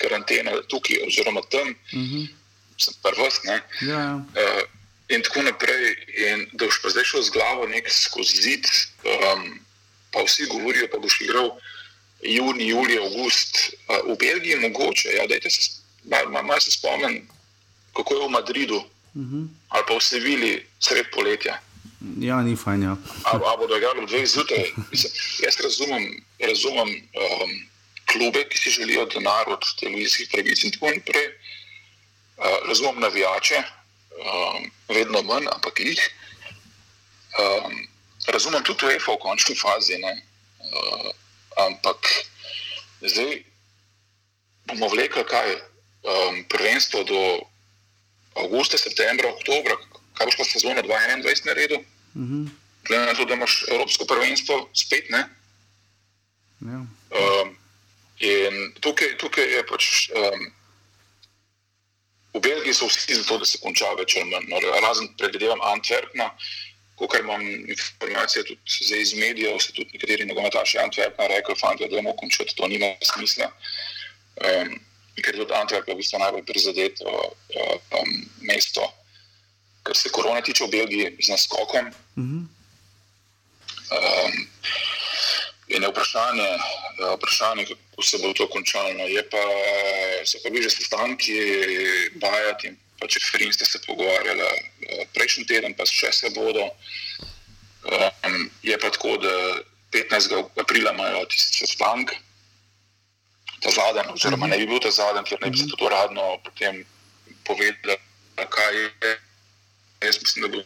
[0.00, 1.74] karantene tukaj, oziroma tam.
[1.92, 2.30] Mhm.
[2.80, 3.42] sem prvs.
[3.44, 4.04] Ja, ja.
[4.16, 4.62] uh,
[5.14, 5.96] in tako naprej.
[6.16, 8.66] In da boš pa zdaj šel z glavo nek skozi zid,
[9.04, 9.46] um,
[10.10, 11.52] pa vsi govorijo, pa boš igral
[12.22, 13.74] juni, julij, august.
[13.88, 17.28] Uh, v Belgiji mogoče, ja, da se malo mal se spomnim,
[17.96, 19.36] kako je v Madridu uh mhm.
[19.36, 19.48] -huh.
[19.68, 21.60] ali pa v Sevilji sred poletja.
[22.18, 22.82] Ja, ni fajn.
[22.82, 22.96] Ja.
[23.24, 24.72] Ali bodo igrali v dveh zjutraj?
[25.44, 27.50] Jaz razumem, razumem um,
[28.12, 31.26] klube, ki si želijo denar od televizijskih pravic in tako naprej.
[31.26, 33.62] Uh, razumem navijače,
[34.18, 36.02] um, vedno manj, ampak jih.
[37.38, 37.88] Um,
[38.26, 39.98] razumem tudi UEFA v končni fazi.
[40.02, 41.10] Uh,
[41.66, 42.08] ampak
[43.02, 43.42] zdaj
[44.70, 47.20] bomo vlekli kaj um, prvenstvo do
[48.38, 49.76] avgusta, septembra, oktobra,
[50.16, 51.80] kaj boš pa sezone 2021 naredil.
[52.16, 52.46] Mhm.
[52.82, 55.22] Glede na to, da imaš Evropsko prvenstvo, spet ne.
[56.66, 56.80] Ja.
[57.14, 57.54] Um,
[58.18, 60.10] in tukaj, tukaj je pač.
[60.10, 60.50] Um,
[62.34, 64.48] v Belgiji so vsi za to, da se konča več ali manj.
[64.48, 66.30] No, razen predvidevam Antwerpna,
[66.96, 72.16] kot imam informacije tudi iz medijev, so tudi nekateri nogometaši Antwerpna rekli, fanta, da bomo
[72.16, 73.50] končali, to nima smisla.
[74.42, 74.74] Um,
[75.20, 78.18] ker je tudi Antwerp v bistvu najbolj prizadeto um,
[78.48, 78.88] mesto
[79.82, 81.86] kar se korona tiče v Belgiji, z naskokom.
[81.86, 82.46] Uh -huh.
[83.96, 84.46] um,
[85.72, 86.48] in je vprašanje,
[87.16, 89.08] vprašanje, kako se bo to končalo.
[89.30, 89.42] Pa,
[90.24, 91.36] so pa bili že sestanki,
[92.14, 94.46] bajati in pač referenci ste se pogovarjali
[95.14, 96.68] prejšnji teden, pa še se bodo.
[97.82, 99.32] Um, je pa tako, da
[99.90, 100.38] 15.
[100.60, 102.14] aprila imajo tisti sestanek.
[103.62, 106.84] Ta zadnji, oziroma ne bi bil ta zadnji, ker ne bi se to uradno potem
[107.46, 107.98] povedal,
[108.50, 109.12] kaj je
[110.06, 110.64] jaz mislim, da bomo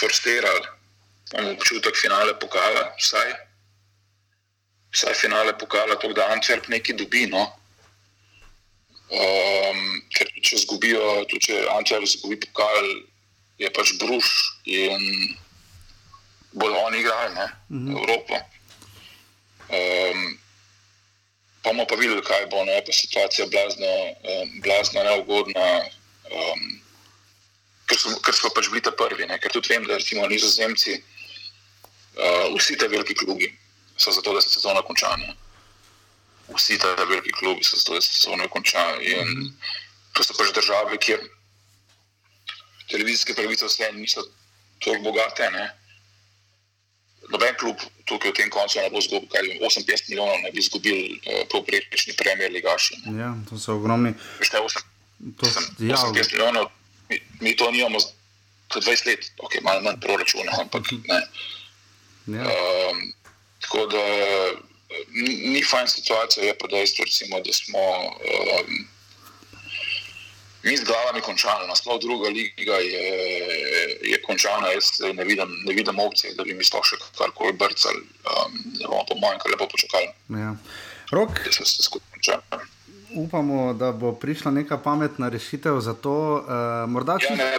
[0.00, 0.66] forstirali,
[1.32, 3.32] imamo občutek finale pokala, vsaj,
[4.92, 7.26] vsaj finale pokala, to, da Antwerp nekaj dobi.
[7.26, 7.44] No?
[9.08, 12.88] Um, ker če zgubijo, tudi če Antwerp zgubi pokal,
[13.58, 14.28] je pač bruš
[14.68, 15.34] in
[16.52, 17.98] bodo oni igrali ne, mm -hmm.
[17.98, 18.34] Evropo.
[19.68, 20.38] Um,
[21.62, 23.92] pa bomo pa videli, kaj bo, ne, pa situacija blazno,
[24.32, 25.68] um, blazno neugodna.
[26.32, 26.80] Um,
[27.86, 29.26] ker, so, ker so pač bili ta prvi.
[29.26, 29.38] Ne?
[29.38, 31.02] Ker tudi vem, da recimo nizozemci,
[32.16, 33.58] uh, vsi ti veliki klubi
[33.98, 35.16] so zato, da se sezona konča.
[35.16, 35.34] Ne?
[36.54, 38.84] Vsi ti veliki klubi so zato, da se sezona konča.
[39.00, 39.52] In -hmm.
[40.12, 41.20] to so pač države, kjer
[42.90, 44.22] televizijske pravice vse niso
[44.84, 45.50] tako bogate.
[45.50, 45.74] Ne?
[47.28, 47.76] Noben klub
[48.08, 52.14] tukaj v tem koncu ne bo izgubil, kaj 58 milijonov ne bi izgubil uh, povprečni
[52.16, 53.02] premier ligaši.
[53.18, 54.14] Ja, to so ogromni.
[54.16, 54.80] Ne, 8,
[55.36, 56.70] to, 8, ja, 58 milijonov
[57.08, 58.08] mi, mi to nimamo za
[58.80, 61.20] 20 let, ok, malo manj proračuna, ampak ne.
[62.28, 62.44] Ja.
[62.44, 63.12] Um,
[63.68, 64.04] tako da
[65.12, 68.86] ni, ni fajn situacija, je pa dejstvo, recimo, da smo um,
[70.62, 73.08] mi z glavami končali, nasploh druga liga je,
[74.02, 78.02] je končana, jaz ne vidim, ne vidim opcije, da bi mi sploh še karkoli brcali,
[78.32, 80.10] um, bomo po mojem kar lepo počakali.
[80.40, 80.56] Ja.
[81.12, 81.44] Rok.
[81.44, 82.40] Da se vse skupaj konča
[83.14, 86.34] upamo, da bo prišla neka pametna rešitev za to.
[86.34, 87.58] Uh, morda čist, ja,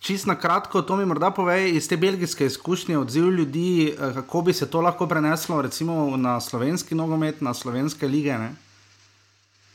[0.00, 4.42] čist na kratko, to mi morda povej iz te belgijske izkušnje, odziv ljudi, uh, kako
[4.42, 8.38] bi se to lahko preneslo recimo na slovenski nogomet, na slovenske lige.
[8.38, 8.54] Ne?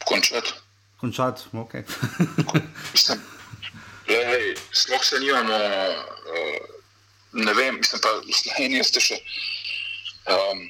[0.05, 0.53] Končati.
[0.99, 1.73] Končati, ok.
[4.71, 6.75] Sploh se nimamo, uh,
[7.33, 9.19] ne vem, mislim pa, v Sloveniji ste še.
[10.25, 10.69] Um,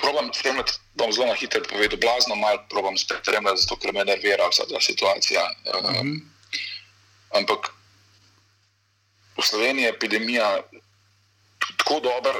[0.00, 4.48] Probam spremljati, bom zelo na hitro povedal, blazno malo probam spremljati, zato ker me nervira
[4.52, 5.42] vsa ta situacija.
[5.64, 6.20] Mm -hmm.
[7.40, 7.72] Ampak
[9.38, 10.60] v Sloveniji je epidemija
[11.76, 12.32] tako dobra,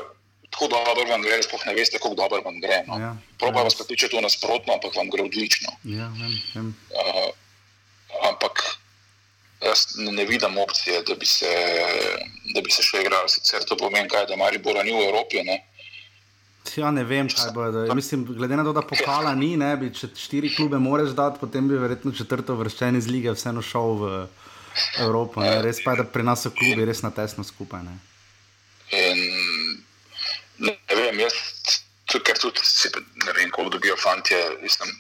[0.51, 2.85] tako dobro vam gre, sploh ne veste, kako dobro vam gre.
[2.87, 2.99] No.
[2.99, 3.63] Ja, Probam ja.
[3.63, 5.71] vas pripričati to nasprotno, ampak vam gre odlično.
[5.85, 6.69] Ja, vem, vem.
[6.91, 7.31] Uh,
[8.29, 8.79] ampak
[9.61, 11.53] jaz ne, vidim opcije, da bi se,
[12.55, 13.29] da bi se še igrali.
[13.29, 15.45] Sicer to pomeni, kaj, da Maribor ni v Evropi.
[15.45, 15.61] Ne.
[16.77, 17.71] Ja, ne vem, kaj bo.
[17.71, 21.41] Da, mislim, glede na to, da pokala ni, ne, bi, če štiri klube moraš dati,
[21.41, 24.11] potem bi verjetno četrto vrščen iz lige vseeno šel v
[25.03, 25.43] Evropo.
[25.45, 25.61] Ne.
[25.63, 27.83] Res pa je, da pri nas so klubi res na tesno skupaj.
[27.87, 27.97] Ne.
[29.01, 29.23] In,
[30.67, 31.39] ne vem, jaz,
[32.19, 32.63] ker tudi
[33.27, 34.35] ne vem, koliko dobijo fanti,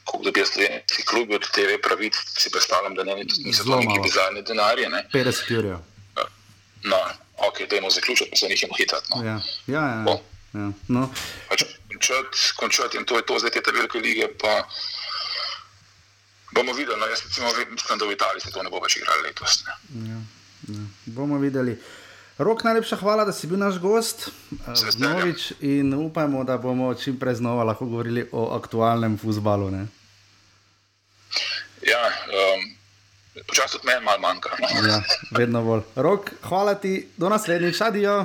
[0.04, 4.42] koliko dobijo slovenski klubi od TV pravic, si predstavljam, da ne, niso to neki bizarni
[4.42, 4.86] denarji.
[5.14, 5.78] 50 jurjev.
[6.84, 6.96] No,
[7.36, 9.08] ok, dajmo zaključiti, pa se njih imamo hitati.
[9.16, 9.24] No.
[9.24, 9.86] Ja, ja.
[9.86, 10.02] ja.
[10.04, 10.20] Bo.
[10.52, 11.06] Ja, no.
[11.48, 14.28] pač končati, končati in to je to, zdaj te velike lige.
[14.40, 14.66] Pa
[16.54, 19.22] bomo videli, no, jaz recimo, mislim, da v Italiji se to ne bo več igralo
[19.22, 19.64] letos.
[19.66, 20.20] Ja,
[20.68, 20.84] ja.
[21.06, 21.78] Bomo videli.
[22.40, 24.30] Rok, najlepša hvala, da si bil naš gost,
[24.96, 29.68] Novič, in upajmo, da bomo čim prej znova lahko govorili o aktualnem futbalu.
[31.84, 32.64] Ja, um,
[33.46, 34.56] počasi tudi meni malo manjka.
[34.56, 34.88] No.
[34.88, 35.02] Ja,
[35.36, 35.84] vedno bolj.
[35.96, 38.24] Rok, hvala ti, do naslednjič, adijo.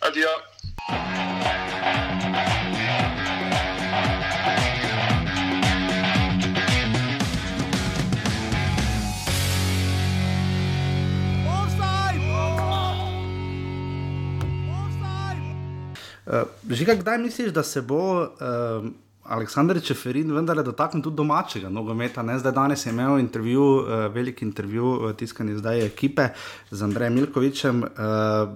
[0.00, 0.36] Adijo.
[16.26, 18.28] Uh, Žiga, kdaj misliš, da se bo uh,
[19.24, 22.22] Aleksandr Čeferin vendarle dotaknil tudi domačega nogometa?
[22.22, 22.38] Ne?
[22.38, 26.28] Zdaj, danes je imel intervju, uh, velik intervju, uh, tiskani zdaj ekipe
[26.70, 27.82] z Andrejem Milkovičem.
[27.82, 27.88] Uh,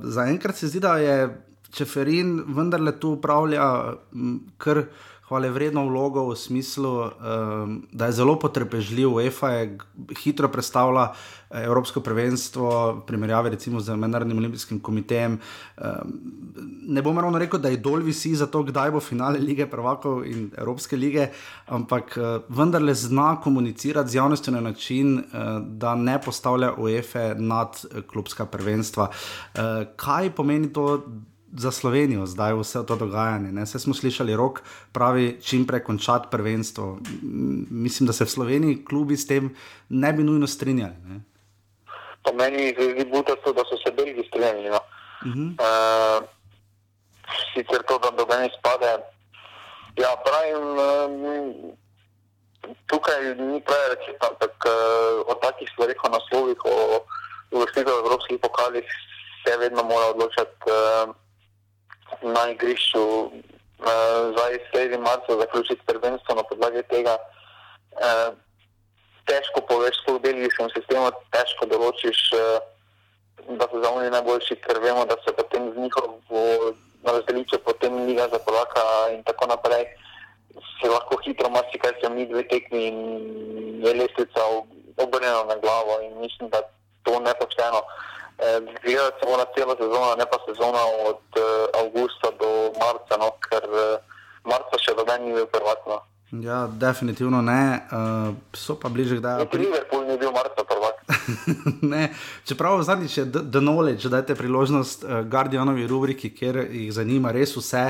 [0.02, 3.94] Zaenkrat se zdi, da je Čeferin vendarle tu upravlja
[4.58, 4.84] kar
[5.50, 9.14] vredno vlogo v smislu, um, da je zelo potrpežljiv.
[9.14, 9.78] UEFA je
[10.22, 11.12] hitro predstavila
[11.50, 15.38] eh, Evropsko prvenstvo, v primerjavi recimo z Mednarodnim olimpijskim komitejem.
[15.76, 16.14] Um,
[16.86, 20.24] ne bom ravno rekel, da je dol visi za to, kdaj bo finale lige prvakov
[20.26, 21.28] in Evropske lige,
[21.66, 25.24] ampak uh, vendarle zna komunicirati z javnostjo na način, uh,
[25.66, 29.10] da ne postavlja UEFA nad klubska prvenstva.
[29.10, 29.60] Uh,
[29.96, 31.02] kaj pomeni to?
[31.54, 33.54] Za Slovenijo zdaj vse to dogajanje.
[33.62, 34.60] Vse smo slišali, rok
[34.92, 36.98] pravi, čim prej končati prvenstvo.
[37.70, 39.54] Mislim, da se v Sloveniji klubi s tem
[39.88, 40.98] ne bi nujno strinjali.
[41.04, 41.20] Ne?
[42.22, 44.68] Po meni je zdi butasto, da so se bili strinjali.
[44.68, 44.80] No.
[45.24, 45.50] Uh -huh.
[45.62, 46.24] uh,
[47.54, 48.92] sicer to, da do meni spade.
[49.96, 51.74] Ja, pravim, uh,
[52.86, 54.72] tukaj ni pravi reči, ampak uh,
[55.30, 56.74] o takih stvarih, o naslovih, o
[57.50, 58.84] uvrstitev evropskih pokalih
[59.42, 60.58] se vedno mora odločati.
[60.66, 61.23] Uh,
[62.22, 63.30] na igrišču uh,
[64.32, 67.16] zdaj sredi marca zaključiti prvenstvo na podlagi tega.
[67.92, 68.34] Uh,
[69.24, 72.40] težko poveš, v belgijskem sistemu težko določiš, uh,
[73.58, 76.74] da so za oni najboljši, ker vemo, da se potem z njihovo
[77.04, 79.84] razdelijo, potem liga za polaka in tako naprej.
[80.80, 82.98] Se lahko hitro marsikaj se mi dve tekmi in
[83.84, 84.40] je lestvica
[84.96, 86.62] obrnjena na glavo in mislim, da
[87.02, 87.78] to ne pošteno.
[87.78, 88.13] Uh,
[88.84, 91.44] gledati samo na celo sezono, ne pa sezono od uh,
[91.80, 92.50] avgusta do
[92.82, 94.00] marca, no, ker uh,
[94.44, 96.02] marca še meni ni bil prvotno.
[96.42, 99.46] Ja, definitivno ne, uh, so pa bliže, da je.
[99.46, 101.04] Tudi Liverpool ni bil marca prvak.
[101.94, 102.08] ne,
[102.44, 107.54] čeprav zadnjič je The Knowledge, da dajte priložnost uh, Guardianovi rubriki, ker jih zanima res
[107.56, 107.84] vse.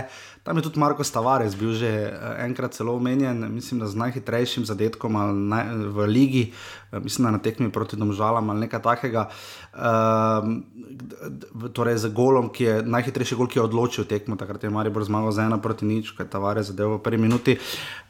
[0.44, 4.68] Tam je tudi Marko Stavares bil že eh, enkrat celo omenjen, mislim, da z najhitrejšim
[4.68, 5.16] zadetkom
[5.48, 6.44] naj, v ligi,
[6.92, 9.28] eh, mislim, da na tekmi proti Domžalam ali nekaj takega.
[9.72, 10.68] Um,
[11.72, 15.32] torej, za golom, ki je najhitrejši gol, ki je odločil tekmo, takrat je Maribor zmagal
[15.32, 17.56] za ena proti nič, kaj Tavares zadeval v prvi minuti.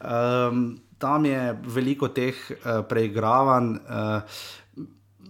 [0.03, 3.79] Um, tam je veliko teh uh, preigravanj.
[3.79, 4.27] Uh,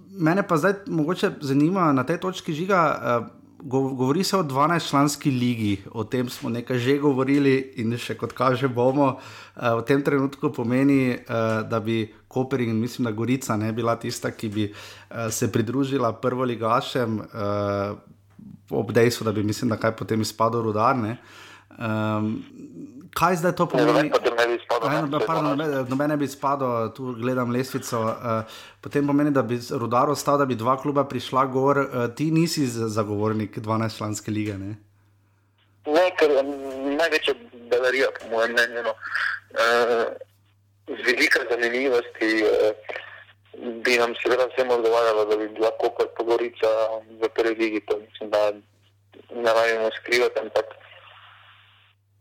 [0.10, 2.82] mene pa zdaj mogoče zanima na tej točki žiga.
[2.98, 8.34] Uh, govori se o 12-članski ligi, o tem smo nekaj že govorili in še kot
[8.34, 9.18] kaže bomo.
[9.56, 11.24] Eh, v tem trenutku pomeni, eh,
[11.70, 16.14] da bi Koper in mislim, da Gorica ne bila tista, ki bi eh, se pridružila
[16.14, 17.22] prvo ligašem,
[18.70, 21.18] ob dejstvu, da bi mislim, da kaj potem izpadlo rudarne.
[21.78, 22.42] Um,
[23.16, 24.12] kaj zdaj to pomeni?
[25.90, 28.02] Noben ne bi spadal, tu gledam lesvico.
[28.02, 31.80] Uh, potem pomeni, da bi rudar ostal, da bi dva kluba prišla gor.
[31.80, 34.58] Uh, ti nisi zagovornik 12-članske lige.
[34.60, 34.76] Ne,
[35.88, 36.36] ne ker
[37.00, 37.36] največja
[37.72, 38.86] belarija, po mojem mnenju.
[38.90, 38.96] No.
[39.56, 40.06] Uh,
[40.92, 42.38] z velika zanimivosti.
[42.44, 43.02] Uh,
[43.56, 46.68] Bi nam seveda vsem odgovarjalo, da bi bila Koper pogorica
[47.22, 47.80] v prvi ligi.
[47.88, 48.52] To mislim, da
[49.32, 50.74] ne rabimo skrivati, ampak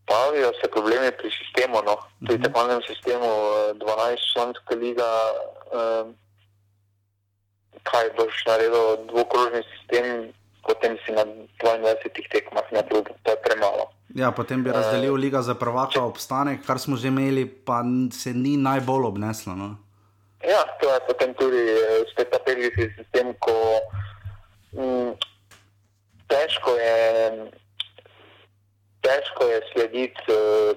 [0.05, 1.97] Pavijo se problemi pri sistemu, no.
[2.27, 2.43] pri mhm.
[2.43, 3.29] tekmovalnem sistemu,
[3.81, 5.09] 12-članska liga.
[5.73, 6.15] Um,
[7.85, 10.33] kaj boš naredil, dvokrožni sistem,
[10.65, 11.25] potem si na
[11.61, 13.93] 22 tekmah na drugi, to je premalo.
[14.15, 18.33] Ja, potem bi razdelil uh, liga za prvaka obstanek, kar smo že imeli, pa se
[18.33, 19.55] ni najbolj obneslo.
[19.55, 19.77] No.
[20.45, 23.53] Ja, to je potem tudi eh, spet ta pelgijski sistem, ko
[24.77, 25.11] m, mm,
[26.29, 26.97] težko je
[29.05, 30.77] težko je slediti uh,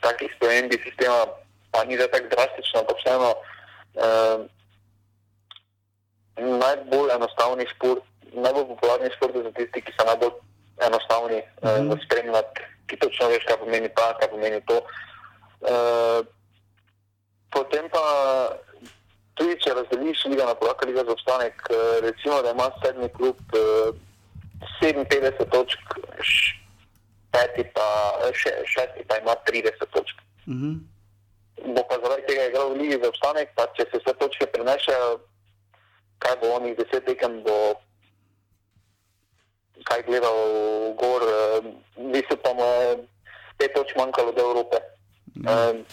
[0.00, 1.26] takih spremembi sistema,
[1.70, 4.38] pa ni za tako drastično, ampak vseeno uh,
[6.64, 10.34] najbolj enostavni šport, najbolj popularni šport za tisti, ki so najbolj
[10.86, 11.92] enostavni mm -hmm.
[11.92, 14.76] uh, spremljati, ki točno veš, kaj pomeni ta, kaj pomeni to.
[15.60, 16.26] Uh,
[17.50, 18.04] potem pa
[19.34, 21.76] tudi, če razdeliš liga na polaka, liga za obstanek, uh,
[22.06, 23.94] recimo, da ima sedmi klub uh,
[24.82, 25.78] 57 točk
[27.32, 27.86] peti pa,
[28.36, 30.16] še, šesti pa ima 30 točk.
[30.46, 30.70] Uh mhm.
[30.70, 30.80] -huh.
[31.74, 35.20] Bo pa zaradi tega igral v Ligi za obstanek, pa če se vse točke prenešajo,
[36.18, 37.74] kaj bo onih deset tekem, bo
[39.84, 40.38] kaj gledal
[40.98, 41.22] gor,
[41.96, 43.06] mislim pa mu je
[43.58, 44.76] pet točk manjkalo do Evrope.
[44.76, 45.70] Uh -huh.
[45.70, 45.84] um,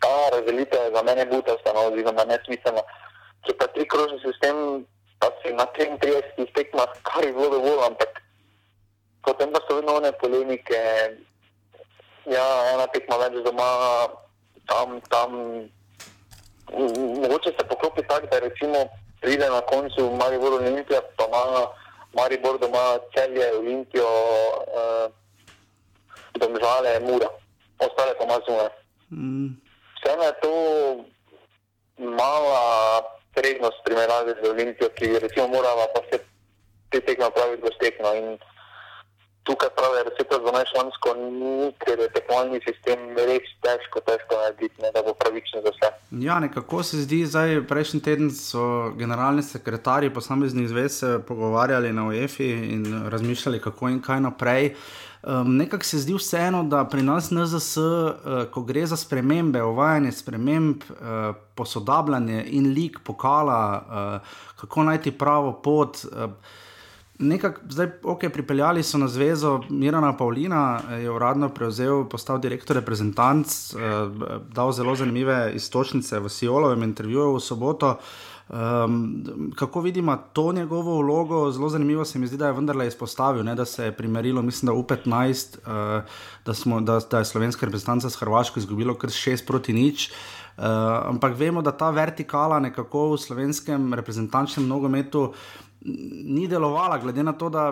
[0.00, 2.82] ta razdelitev je za mene butasta, no, oziroma nesmiselna.
[3.46, 4.84] če pa tri krožni sistem,
[5.22, 8.22] pa si na 33 tekmah, kar je bilo dovolj, ampak
[9.26, 10.78] potem pa so vedno one polemike.
[12.26, 13.70] Ja, ena tekma več doma,
[14.70, 15.34] tam, tam.
[16.70, 18.86] Mogoče se poklopi tako, da recimo
[19.20, 21.66] pride na koncu Maribor Olimpija, pa ima
[22.14, 24.08] Maribor doma celje Olimpijo,
[24.80, 25.06] uh,
[26.34, 27.28] domžale, mura,
[27.78, 28.72] ostale pa ima zunaj.
[29.10, 29.50] Mm.
[29.98, 30.54] Vseeno je to
[31.98, 33.02] mala
[33.34, 36.18] prednost primerjave z Olimpijo, ki recimo morala pa se
[36.90, 38.14] te tekme praviti gostekno.
[38.14, 38.38] In
[39.46, 44.40] tukaj pravi, da se to za najšlansko ni, ker je tekmovalni sistem res težko, težko
[44.42, 45.90] narediti, ne, da bo pravično za vse.
[46.26, 52.08] Ja, nekako se zdi, zdaj prejšnji teden so generalni sekretarji posameznih zvez se pogovarjali na
[52.08, 54.74] UEFI in razmišljali, kako in kaj naprej.
[55.26, 60.12] Um, Nekako se zdi vseeno, da pri nas NZS, uh, ko gre za spremembe, uvajanje
[60.12, 66.04] sprememb, uh, posodabljanje in lik pokala, uh, kako najti pravo pot.
[66.04, 66.30] Uh,
[67.18, 73.74] Nekako, zdaj, ok, pripeljali so na zvezo Mirana Pavlina, je uradno prevzel, postal direktor reprezentanc,
[73.74, 73.78] eh,
[74.52, 77.98] dal zelo zanimive istočnice v Sijolovem intervjuju v soboto.
[78.48, 79.24] Um,
[79.56, 83.54] kako vidimo to njegovo vlogo, zelo zanimivo se mi zdi, da je vendarle izpostavil, ne,
[83.54, 86.04] da se je primerilo, mislim, da v 15, uh,
[86.46, 90.12] da, smo, da, da je slovenska reprezentanca s Hrvaško izgubila kar 6 proti nič.
[90.56, 90.64] Uh,
[91.08, 95.32] ampak vemo, da ta vertikala nekako v slovenskem reprezentančnem nogometu
[96.24, 97.70] ni delovala, glede na to, da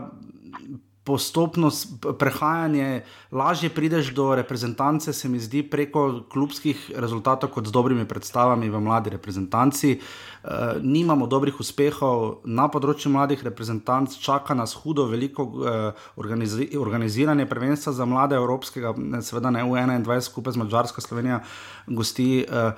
[1.05, 1.71] postopno
[2.19, 3.03] prehajanje,
[3.33, 8.81] lažje prideš do reprezentance, se mi zdi, preko klubskih rezultatov, kot z dobrimi predstavami v
[8.81, 9.99] mladi reprezentanci.
[10.45, 10.51] Uh,
[10.81, 17.93] nimamo dobrih uspehov na področju mladih reprezentanc, čaka nas hudo, veliko uh, organizi organiziranje prvenstva
[17.93, 21.43] za mlade evropskega, seveda ne v 21, skupaj z Mačarsko, Slovenijo,
[21.87, 22.47] gosti.
[22.49, 22.73] Uh,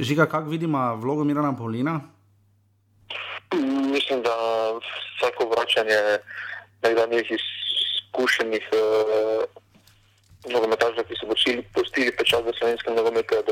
[0.00, 2.00] žiga, kako vidimo vlogo Mirana Paulina?
[3.92, 4.34] Mislim, da
[5.18, 6.18] vsako vračanje
[6.82, 9.44] nekdanjih izkušenih uh,
[10.52, 13.42] nogometašov, ki so počili, postili pečat za slovenske nogomete, je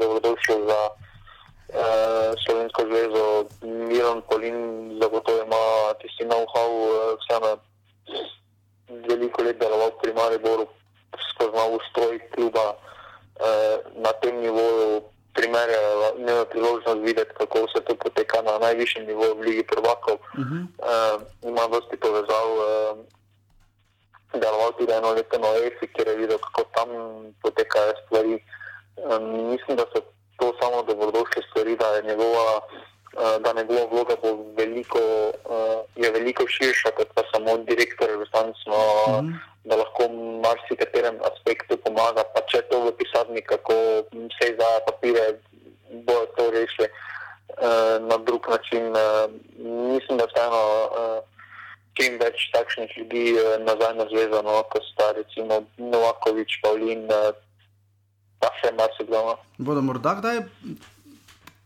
[0.00, 3.44] dobrodošlo za uh, slovensko zvezo.
[3.62, 4.58] Miran Polin
[5.00, 7.56] zagotovo ima tisti know-how, uh, vseeno
[9.08, 10.66] veliko let deloval pri Mariboru,
[11.32, 15.02] spoznal ustroj kluba uh, na tem nivoju
[15.38, 20.14] primerjajo, imajo priložnost videti, kako se to poteka na najvišjem nivoju v Ligi Prvakov.
[20.14, 20.62] Uh -huh.
[20.62, 22.98] uh, ima dosti povezav, uh,
[24.42, 26.88] deloval tudi eno leto na EFI, kjer je videl, kako tam
[27.42, 28.34] potekajo stvari.
[29.08, 30.00] Um, mislim, da so
[30.38, 32.48] to samo dobrodošle stvari, da je njegova,
[33.44, 38.78] da njegova vloga bo veliko, uh, je veliko širša kot pa samo direktor, resnično.
[39.06, 39.38] Uh -huh
[39.68, 40.08] da lahko
[40.44, 43.76] marsikaterem aspektu pomaga, pa če to v pisarni, kako
[44.36, 45.24] se izdaja papire,
[46.08, 48.88] bojo to rešili uh, na drug način.
[48.96, 49.26] Uh,
[49.92, 51.18] mislim, da vseeno uh,
[51.98, 53.24] čim več takšnih ljudi
[53.66, 57.08] nazaj na zvezo, no, kot sta recimo Novakovič, Pavlin,
[58.38, 59.24] pa še marsikdo.
[59.32, 59.34] No.
[59.58, 60.44] Bodo morda kdaj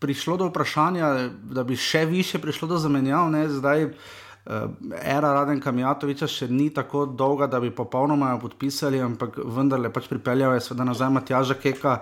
[0.02, 1.12] prišlo do vprašanja,
[1.54, 3.86] da bi še više prišlo do zamenjav, ne zdaj.
[4.42, 4.64] Uh,
[4.98, 10.08] era Raden Kamijatoviča še ni tako dolga, da bi popolnoma jo podpisali, ampak vendarle pač
[10.10, 12.00] pripeljal je seveda nazaj Matjaža Keka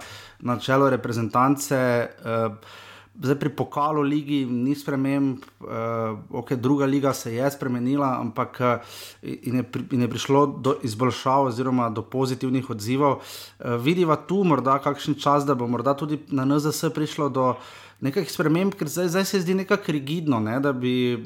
[0.49, 1.77] na čelo reprezentance.
[2.25, 2.79] Uh,
[3.21, 8.97] zdaj pri pokalu ligi ni sprememb, uh, ok, druga liga se je spremenila, ampak uh,
[9.21, 13.21] in je, pri, in je prišlo do izboljšav oziroma do pozitivnih odzivov.
[13.21, 17.53] Uh, vidiva tu morda kakšen čas, da bo morda tudi na NZS prišlo do
[18.01, 20.59] nekaj sprememb, ker zdaj, zdaj se zdi nekako rigidno, ne?
[20.61, 21.19] da bi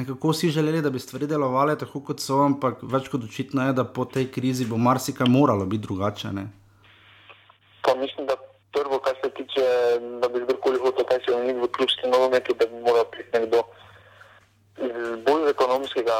[0.00, 3.76] nekako vsi želeli, da bi stvari delovale tako, kot so, ampak več kot očitno je,
[3.78, 6.34] da po tej krizi bo marsikaj moralo biti drugače.
[7.86, 8.36] Pa mislim, da
[8.74, 9.66] prvo, kar se tiče,
[10.22, 13.62] da bi kdorkoli hotel, kaj se je v klubskem nogometu, da bi moral priti nekdo.
[15.24, 16.16] Bolj z ekonomskega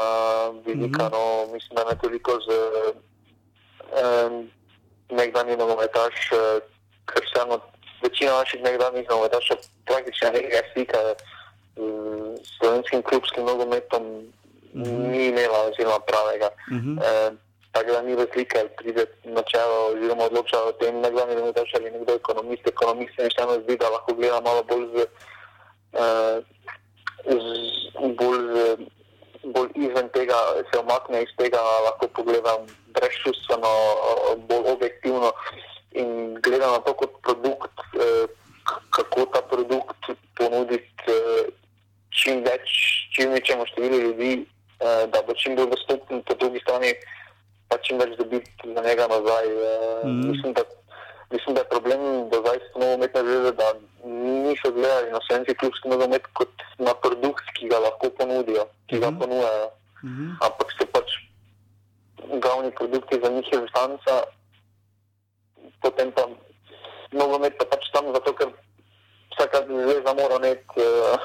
[0.65, 1.11] vidika, mm -hmm.
[1.13, 2.47] no, mislim, da ne toliko z
[3.97, 4.47] um,
[5.09, 6.59] nekdanjim nogometašem, eh,
[7.05, 7.59] ker se eno
[8.03, 10.97] večina naših nekdanjih nogometašov praktično nekaj stika
[12.43, 14.03] s slovenskim klubskim nogometom
[14.73, 15.11] mm -hmm.
[15.11, 16.49] ni imela oziroma pravega.
[16.71, 17.03] Mm -hmm.
[17.03, 17.31] e,
[17.71, 21.91] tako da ni razlike, ali pride na čelo oziroma odloča o tem nekdanji nogometaš ali
[21.91, 22.67] nekdo ekonomist.
[22.67, 25.05] Ekonomist se mi še eno zdi, da lahko gleda malo bolj z,
[25.93, 26.05] e,
[27.25, 28.41] z bolj
[29.47, 30.37] z bolj izven tega,
[30.71, 33.73] se omakne iz tega, lahko pogledam brezčustveno,
[34.49, 35.31] bolj objektivno
[35.91, 38.25] in gleda na to kot produkt, eh,
[38.89, 41.49] kako ta produkt ponuditi eh,
[42.09, 42.75] čim več,
[43.15, 44.31] čim večjemu številu ljudi,
[45.51, 46.93] eh, da bo čim bolj dostopen, po drugi strani
[47.67, 49.45] pa čim več dobiti za njega nazaj.
[50.03, 50.31] Mm.
[50.31, 50.61] Mislim, da,
[51.31, 53.73] mislim, da je problem do zdaj samo umetne zveze, da
[54.43, 58.99] niso gledali na vse slovenski klubski nogomet kot na produkt, ki ga lahko ponudijo, ki
[58.99, 59.19] ga Mhm.
[59.19, 59.69] ponujajo.
[60.03, 60.29] Mhm.
[60.41, 61.09] Ampak so pač
[62.41, 64.23] glavni produkti za njih instanca,
[65.81, 66.21] potem pa
[67.11, 68.47] nogomet pa pač tam zato, ker
[69.31, 71.17] vsaka zveza mora imeti eh,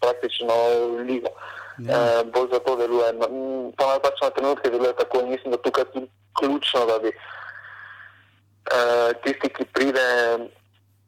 [0.00, 0.54] praktično
[1.06, 1.28] ligo.
[1.78, 1.94] Ja.
[1.94, 3.12] Eh, bolj zato deluje.
[3.12, 6.08] Na- m, Pa naj pač na trenutke deluje tako in mislim, da tukaj je tudi
[6.34, 7.14] ključno, da bi eh,
[9.24, 10.38] tisti, ki pride,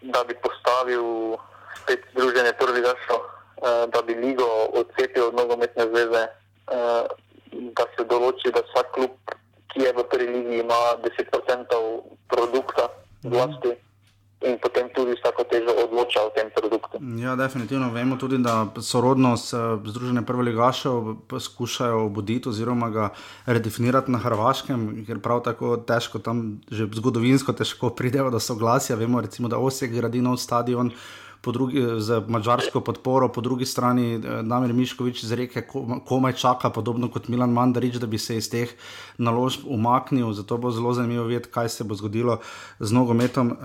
[0.02, 1.36] da bi postavil
[1.76, 7.06] spet združenje prvih gašov, eh, da bi ligo odcepil od nogometne zveze, eh,
[7.52, 9.10] da se določi, da vsak klub,
[9.68, 12.88] ki je v prvi ligi, ima 10% produkta
[13.22, 13.74] v lasti
[14.40, 16.98] in potem tudi vsako težo odloča o tem produktu.
[17.18, 18.16] Ja, definitivno vemo
[18.78, 23.08] sorodno s eh, Združenjem prvoligašev poskušajo obuditi oziroma ga
[23.46, 28.96] redefinirati na Hrvaškem, ker prav tako težko tam, že zgodovinsko težko pridejo do soglasja.
[28.96, 30.90] Vemo recimo, da Osijek gradi nov stadion.
[31.40, 36.70] Drugi, z mačarsko podporo, po drugi strani eh, Damir Miškovič z reke ko- komaj čaka,
[36.70, 38.68] podobno kot Milan Mandarič, da bi se iz teh
[39.18, 40.32] naložb umaknil.
[40.32, 42.38] Zato bo zelo zanimivo videti, kaj se bo zgodilo
[42.80, 43.56] z nogometom.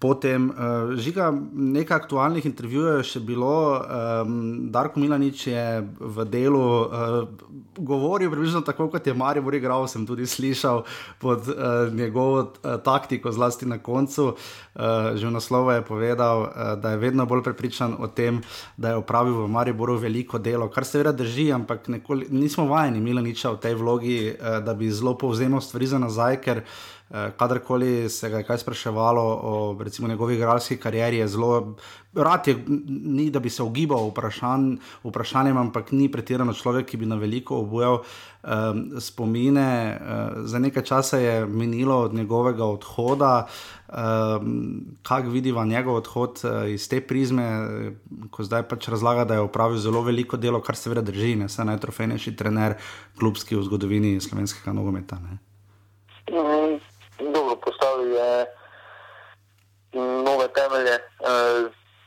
[0.00, 3.52] Potem, uh, žiga, nekaj aktualnih intervjujev je še bilo.
[3.76, 7.28] Um, Darko Milanič je v delu uh,
[7.76, 9.84] govoril približno tako, kot je Marijo igral.
[9.92, 10.86] Sem tudi slišal
[11.20, 14.32] pod uh, njegovo uh, taktiko, zlasti na koncu.
[14.72, 18.40] Uh, že v naslovu je povedal, uh, da je vedno bolj prepričan o tem,
[18.80, 23.52] da je opravil v Mariboru veliko delo, kar seveda drži, ampak nekoli, nismo vajeni Milaniča
[23.52, 26.40] v tej vlogi, uh, da bi zelo povzemal stvari za nazaj.
[26.40, 26.64] Ker,
[27.10, 31.74] Kadarkoli se ga je kaj spraševalo o recimo, njegovi igralski karieri, je zelo
[32.14, 32.56] rad, je,
[32.88, 37.58] ni da bi se ogibal vprašanj, vprašanjem, ampak ni pretirano človek, ki bi na veliko
[37.64, 37.98] obujal
[38.42, 39.98] um, spomine.
[40.00, 43.46] Uh, za nekaj časa je minilo od njegovega odhoda.
[43.88, 47.92] Um, kaj vidiva njegov odhod uh, iz te prizme, eh,
[48.30, 51.64] ko zdaj pač razlaga, da je opravil zelo veliko delo, kar seveda drži, ne saj
[51.64, 52.78] najtrofejnejši trener
[53.18, 55.18] klubski v zgodovini slovenskega nogometa.
[55.18, 55.38] Ne?
[56.30, 56.78] Mm,
[57.32, 58.46] Dobro, postavil je
[60.30, 60.96] nove temelje.
[61.30, 61.60] eh,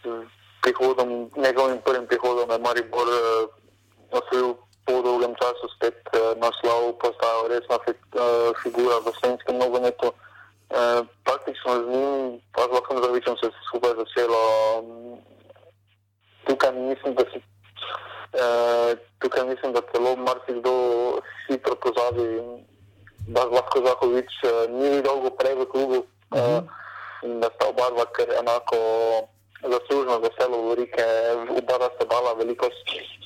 [0.03, 0.07] Z
[0.61, 3.45] prihodom, njegovim prvim prihodom je Maribor eh,
[4.11, 4.53] osvojil
[4.85, 10.07] po dolgem času spet eh, naslov, postal resna fi- eh, figura v slovenskem nogometu.
[10.71, 14.41] Eh, Praktično z njim, pa z Lahkom Zavičem se je skupaj začelo.
[14.81, 15.17] mm,
[16.47, 17.37] Tukaj mislim, da si
[18.33, 20.73] eh, tukaj mislim, da celo marsikdo
[21.47, 22.27] hitro pozabi
[23.27, 23.41] da
[23.85, 26.57] Zahovič uh, ni dolgo prej v klubu uh -huh.
[26.57, 26.63] uh,
[27.23, 28.77] in da sta oba dva kar enako
[29.63, 31.03] zaslužno za vse lovorike.
[31.59, 32.69] Oba dva sta dala veliko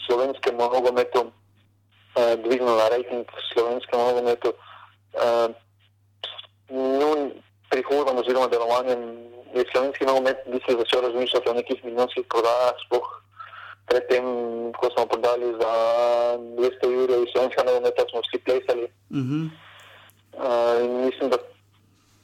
[0.05, 4.53] slovenskemu nogometu, uh, dvignila rejting slovenskemu nogometu.
[5.13, 5.49] Uh,
[6.69, 7.31] njun
[7.69, 9.01] prihodom oziroma delovanjem
[9.55, 13.07] je slovenski nogomet bi se začel razmišljati o nekih milijonskih prodajah, sploh
[13.87, 14.25] predtem,
[14.79, 15.71] ko smo prodali za
[16.37, 18.87] 200 jurjev iz slovenskega nogometa, smo vsi plesali.
[19.09, 19.49] Uh -huh.
[20.37, 21.37] Uh, in mislim, da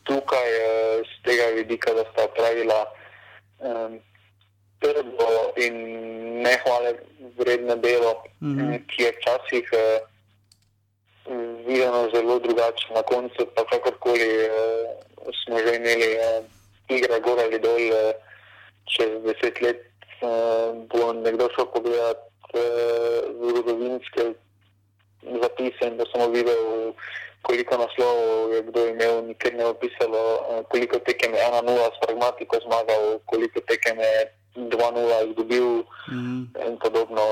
[0.03, 0.49] tukaj
[1.07, 2.79] z tega vidika, da sta pravila
[3.59, 3.99] um,
[4.79, 5.75] trdo in
[6.43, 6.95] nehvale
[7.37, 8.87] vredne delo, mm -hmm.
[8.87, 9.99] ki je včasih uh,
[11.67, 12.93] videno zelo drugače.
[12.93, 14.53] Na koncu pa kakorkoli uh,
[15.43, 16.45] smo že imeli uh,
[16.89, 18.13] igre gor ali dol, uh,
[18.85, 19.81] čez deset let
[20.21, 22.21] uh, bo nekdo šel pogledat
[22.53, 24.33] uh, zgodovinske
[25.33, 26.93] zapise in da samo videl,
[27.41, 32.55] koliko naslovov je kdo imel, nikjer ne opisalo, eh, koliko tekem je 1-0 s pragmatiko
[32.59, 34.15] zmagal, koliko tekem je
[34.55, 36.35] 2-0 izgubil Mhm.
[36.67, 37.23] in podobno.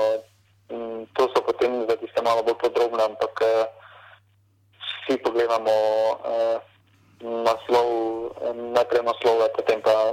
[0.68, 3.64] Mm, To so potem za tiste malo bolj podrobne, ampak eh,
[5.02, 5.74] vsi pogledamo
[6.24, 6.58] eh,
[7.22, 7.88] naslov,
[8.72, 10.12] najprej naslove, potem pa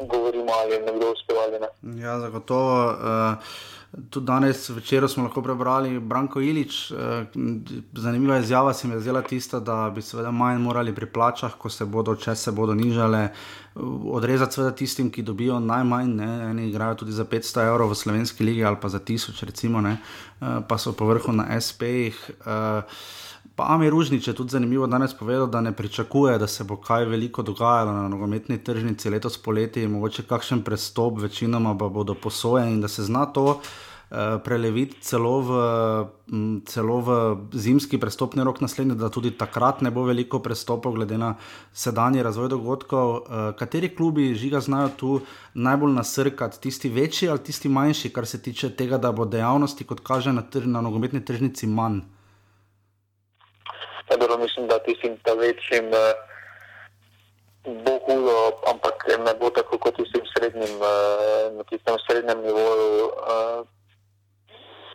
[0.00, 1.68] govorimo, ali je nekdo uspel ali ne.
[2.02, 2.86] Ja, zagotovo.
[2.88, 3.34] Uh,
[4.10, 6.90] tudi danes večer smo lahko prebrali Branko Ilič.
[6.90, 6.98] Uh,
[7.92, 11.70] zanimiva izjava se mi je zdela tista, da bi seveda manj morali pri plačah, ko
[11.70, 13.28] se bodo, če se bodo nižale,
[13.74, 16.14] uh, odrezati seveda tistim, ki dobijo najmanj.
[16.16, 16.50] Ne?
[16.50, 19.96] Eni igrajo tudi za 500 evrov v slovenski ligi ali pa za 1000, recimo, ne?
[20.40, 22.18] uh, pa so povrhu na SP-jih.
[22.40, 22.82] Uh,
[23.58, 27.04] Pa Ami Ružnič je tudi zanimivo danes povedal, da ne pričakuje, da se bo kaj
[27.04, 32.80] veliko dogajalo na nogometni tržnici letos poleti, mogoče kakšen prestop, večinoma pa bodo posojeni in
[32.80, 33.58] da se zna to uh,
[34.44, 35.58] preleviti celo v,
[36.70, 37.16] celo v
[37.52, 41.32] zimski prestopni rok naslednji, da tudi takrat ne bo veliko prestopov, glede na
[41.72, 43.10] sedanji razvoj dogodkov.
[43.10, 45.20] Uh, kateri klubi žiga znajo tu
[45.54, 50.00] najbolj nasrkati, tisti večji ali tisti manjši, kar se tiče tega, da bo dejavnosti, kot
[50.06, 52.00] kaže na, tr na nogometni tržnici, manj?
[54.10, 55.98] Ja, dobro, mislim, da tistim ta večjim uh,
[57.84, 63.04] bo hudo, ampak ne bo tako kot tistim srednjim, uh, na tistem srednjem nivoju.
[63.04, 63.66] Uh,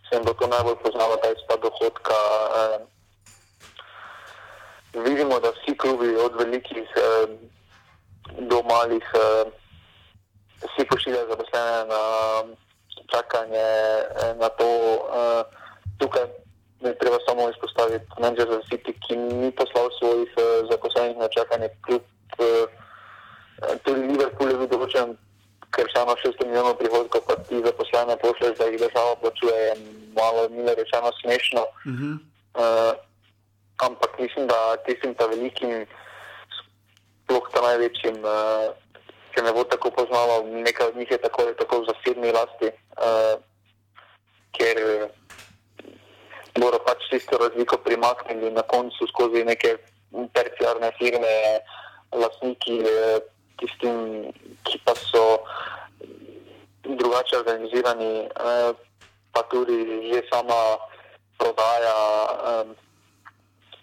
[0.09, 2.18] se jim bo to najbolj poznalo, ta izpad dohodka.
[2.59, 2.82] Uh,
[5.05, 7.30] vidimo, da vsi klubi, od velikih uh,
[8.49, 9.51] do malih, uh,
[10.64, 12.01] vsi pošiljajo zaposlene na
[13.11, 13.70] čakanje
[14.39, 14.70] na to.
[14.95, 15.64] Uh,
[15.99, 16.43] tukaj
[16.90, 21.70] je treba samo izpostaviti Manchester City, ki ni poslal svojih uh, zaposlenih na čakanje.
[21.86, 22.04] Kljub,
[22.40, 22.66] uh,
[23.84, 25.16] tudi Liverpool je bil določen,
[25.74, 29.74] ker ima 600 milijonov prihodkov, pa ti zaposlene pošlje, da jih država plačuje, je
[30.18, 31.64] malo, milo rečeno, smešno.
[31.64, 32.14] Uh -huh.
[32.62, 32.94] uh,
[33.86, 35.86] ampak mislim, da tistim ta velikim,
[37.24, 38.70] sploh ta največjim, uh,
[39.34, 42.70] ki ne bo tako poznalo, nekaj od njih je tako ali tako v zasebni lasti,
[43.02, 43.42] uh,
[44.54, 44.78] ker
[46.60, 49.78] mora pač tisto razliko primakniti na koncu skozi neke
[50.34, 51.36] terciarne firme,
[52.14, 53.20] lastniki, uh,
[53.62, 54.30] tistim,
[54.68, 55.41] ki pa so
[56.86, 58.72] drugače organizirani, uh,
[59.34, 60.78] pa tudi že sama
[61.38, 61.97] prodaja.
[62.47, 62.76] Um,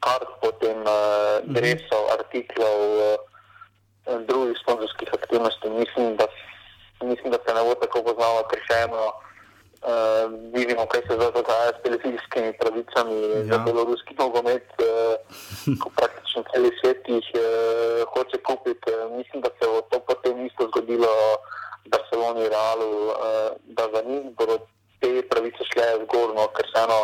[0.01, 2.81] kart, potem uh, dresov, artiklov,
[4.27, 5.69] drugih sponzorskih aktivnosti.
[5.71, 6.27] Mislim da,
[7.03, 9.13] mislim, da se ne bo tako poznalo, ker še eno
[9.83, 13.45] uh, vidimo, kaj se zdaj dogaja s televizijskimi pravicami ja.
[13.51, 15.15] za beloruski nogomet, uh,
[15.81, 17.45] ko praktično cel svet jih uh,
[18.13, 18.87] hoče kupiti.
[18.93, 21.13] Uh, mislim, da se bo to potem isto zgodilo
[21.85, 23.15] v Barceloni, Realu, uh,
[23.77, 24.59] da za njih bodo
[25.01, 27.01] te pravice šle zgorno, ker se eno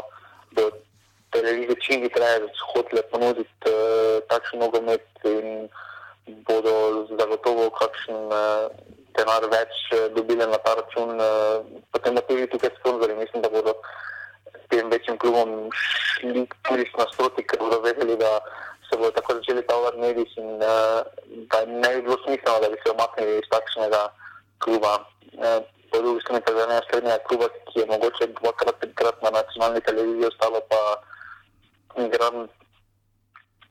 [1.36, 5.68] televizije čim hitreje hotele ponuditi uh, takšen nogomet in
[6.48, 8.70] bodo zagotovo kakšen uh,
[9.18, 11.16] denar več uh, dobili na ta račun.
[11.16, 13.76] Uh, potem pa tudi tukaj sponzorji, mislim, da bodo
[14.68, 18.40] tem večjim klubom šli tudi nasproti, ker bodo vedeli, da
[18.88, 21.00] se bodo tako začeli ta uvod mediji in uh,
[21.52, 24.02] da ne bi bilo smiselno, da bi se omaknili iz takšnega
[24.58, 24.98] kluba.
[25.32, 29.30] Uh, Po drugi strani pa je ena srednja kluba, ki je mogoče dvakrat, petkrat na
[29.30, 30.80] nacionalni televiziji, ostalo pa
[32.02, 32.48] igram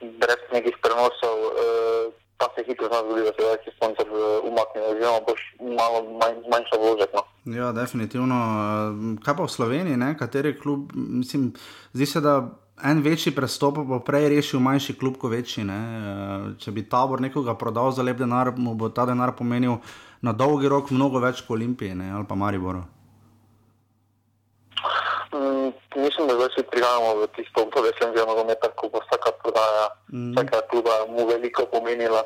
[0.01, 4.07] brez nekih prenosov, uh, pa se hitro zna zgoditi, da se več sponzor
[4.49, 5.41] umakne, oziroma boš
[5.79, 7.15] malo manj, manjša vložek.
[7.15, 7.23] No.
[7.57, 8.35] Ja, definitivno.
[8.35, 10.13] Eh, kaj pa v Sloveniji, ne?
[10.19, 11.53] kateri klub, mislim,
[11.93, 12.37] zdi se, da.
[12.83, 15.63] En večji prestop bo prej rešil manjši klub, kot večji.
[15.63, 15.77] Ne?
[16.59, 19.77] Če bi tabor nekoga prodal za lep denar, mu bo ta denar pomenil
[20.19, 22.83] na dolgi rok mnogo več kot Olimpije ali pa Mariboro.
[25.33, 29.87] Mm, mislim, da zdaj se prihajamo v tisto obdobje, že nogometa, ko bo vsaka prodaja,
[30.13, 30.31] mm.
[30.31, 32.23] vsaka kluba mu veliko pomenila.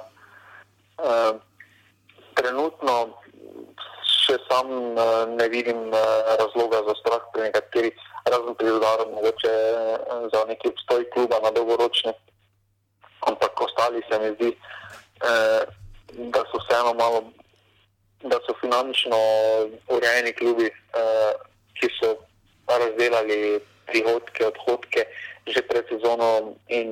[1.00, 1.40] Uh,
[2.36, 3.16] trenutno
[4.04, 6.00] še sam uh, ne vidim uh,
[6.40, 7.96] razloga za strah pri nekaterih,
[8.28, 12.14] razen pri udaru, mogoče uh, za neki obstoj kluba na dolgoročni.
[13.32, 15.64] Ampak ostali se mi zdi, uh,
[16.36, 17.24] da so vseeno malo,
[18.28, 19.18] da so finančno
[19.88, 21.32] urejeni klubi, uh,
[21.80, 22.18] ki so
[22.78, 25.06] razdelali prihodke, odhodke
[25.50, 26.90] že pred sezono in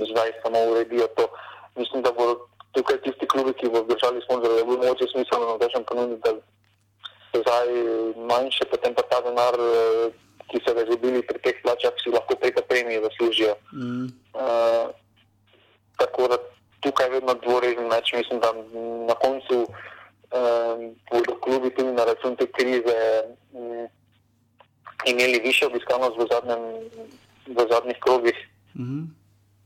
[0.00, 1.28] zdaj samo uredijo to.
[1.76, 5.66] Mislim, da bodo tukaj tisti klubi, ki bodo držali sponzorje, da bo mogoče smiselno, da
[5.66, 6.32] rečem ponuditi, da
[7.30, 7.68] se zdaj
[8.16, 9.54] manjše, potem pa ta denar,
[10.48, 13.54] ki so ga izgubili pri teh plačah, si lahko preko premije zaslužijo.
[13.72, 14.08] Mm.
[14.32, 14.88] Uh,
[16.00, 16.36] tako da
[16.80, 18.12] tukaj je vedno dvorežni meč.
[18.16, 18.52] Mislim, da
[19.08, 20.74] na koncu uh,
[21.12, 22.96] bodo klubi tudi na račun te krize.
[23.52, 23.88] Um,
[25.10, 26.62] imeli više obiskanost v, zadnjem,
[27.56, 28.38] v zadnjih krogih,
[28.74, 29.02] mm -hmm.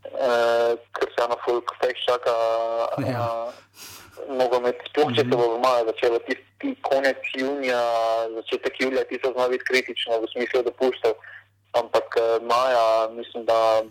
[0.05, 2.35] uh, ker se eno folk fajn čaka.
[3.13, 3.53] Ja.
[4.29, 5.37] Mogo imeti, sploh če se mhm.
[5.37, 6.19] bo v maju začelo,
[6.61, 7.83] ti konec junija,
[8.37, 11.13] začetek julija, ti so znali biti kritični v smislu dopustov,
[11.81, 13.83] ampak uh, maja mislim, da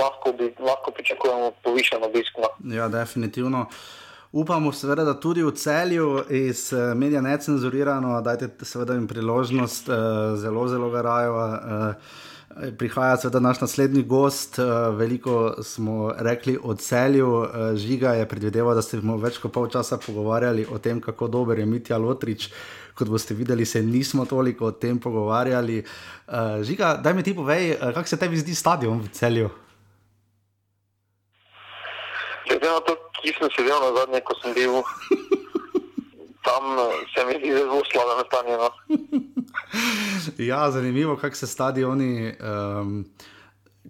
[0.00, 2.32] lahko, bi, lahko pričakujemo povišen obisk.
[2.42, 2.48] No.
[2.76, 3.60] Ja, definitivno.
[3.60, 4.03] Uh,
[4.34, 9.06] Upamo, seveda, da tudi v celju iz uh, medija ne cenzurirano, da je seveda jim
[9.06, 9.94] priložnost, uh,
[10.34, 11.34] zelo, zelo garajo.
[11.36, 14.58] Uh, prihaja seveda naš naslednji gost,
[14.98, 19.98] veliko smo rekli o celju, žiga je predvideval, da ste bomo več kot pol časa
[19.98, 22.48] pogovarjali o tem, kako dober je Mitja Lotrič.
[22.94, 25.82] Kot boste videli, se nismo toliko o tem pogovarjali.
[26.62, 29.50] Žiga, daj mi ti povej, kako se tebi zdi stadion v celju?
[32.46, 32.70] Glede
[33.24, 34.82] ki sem sedel na zadnje, ko sem bil
[36.44, 36.64] tam,
[37.14, 38.56] se mi zdi zelo slabo stanje.
[38.60, 38.70] No.
[40.50, 42.34] ja, zanimivo, kako se stadioni.
[42.40, 43.04] Um,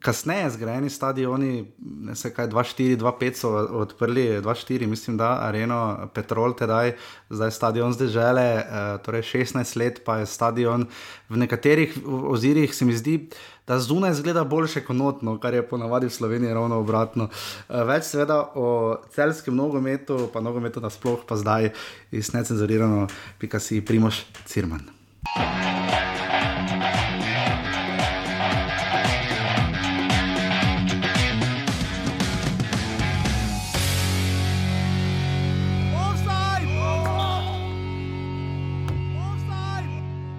[0.04, 6.52] kasneje zgrajeni stadioni, ne se kaj, 2-4, 2-5 so odprli, 2-4, mislim, da Areno Petrol
[6.52, 6.92] tedaj,
[7.30, 10.86] zdaj stadion zdaj žele, uh, torej 16 let pa je stadion.
[11.28, 13.16] V nekaterih ozirih se mi zdi,
[13.66, 17.30] da zunaj zgleda boljše kot notno, kar je ponavadi v Sloveniji ravno obratno.
[17.68, 21.72] Uh, več seveda o celskem nogometu, pa nogometu nasploh, pa zdaj
[22.12, 23.06] iz necenzurirano,
[23.40, 24.84] pika si Primoš Cirman.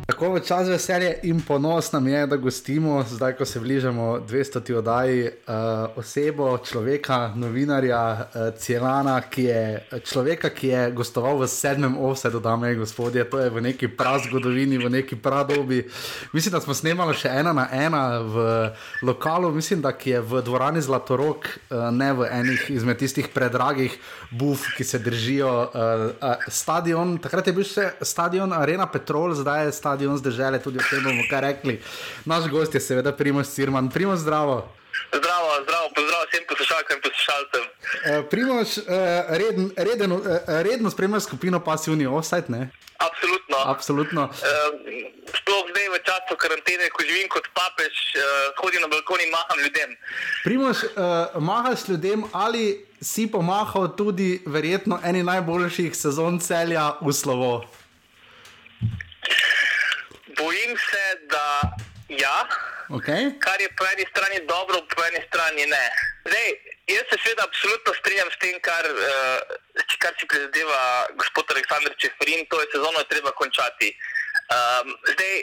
[0.05, 4.73] Tako v čas veselje in ponos nam je, da gostimo, zdaj ko se bližamo 200.
[4.77, 11.97] oddaji, uh, osebo, človeka, novinarja, uh, Cielana, ki je človeka, ki je gostoval v sedmem
[11.97, 15.81] offsetu, dame in gospodje, to je v neki prazgodovini, v neki pradobi.
[16.33, 18.45] Mislim, da smo snemali še ena na ena v
[19.01, 23.97] lokalu, mislim, da je v dvorani Zlatorok, uh, ne v enih izmed tistih predragih
[24.29, 25.49] buf, ki se držijo.
[25.49, 30.59] Uh, uh, stadion, takrat je bil še stadion Arena Petrol, zdaj je stadion stadion zdržali,
[30.59, 31.79] tudi o tem bomo kaj rekli.
[32.25, 33.89] Naš gost je seveda Primoš Sirman.
[33.89, 34.67] Primoš, zdravo.
[35.15, 37.63] Zdravo, zdravo, pozdrav vsem poslušalcem in poslušalcem.
[38.05, 38.83] E, Primoš, e,
[39.39, 42.69] reden, reden, e, redno spremljaš skupino Passivni Offside, ne?
[43.07, 43.57] Absolutno.
[43.65, 44.23] Absolutno.
[44.23, 44.51] E,
[45.39, 48.27] sploh zdaj v času karantene, ko živim kot papež, e,
[48.59, 49.95] hodim na balkon in maham ljudem.
[50.43, 50.89] Primoš, e,
[51.39, 57.63] mahaš ljudem ali si pomahal tudi verjetno eni najboljših sezon celja v slovo?
[60.37, 61.61] Bojim se, da
[62.09, 62.47] ja.
[62.89, 63.33] Okay.
[63.39, 65.85] Kar je po eni strani dobro, po eni strani ne.
[66.27, 66.47] Zdaj,
[66.87, 69.39] jaz se seveda absolutno strinjam s tem, kar, uh,
[70.03, 70.81] kar si prizadeva
[71.21, 73.89] gospod Aleksandr Čeferin, to je sezono je treba končati.
[74.55, 75.33] Um, zdaj,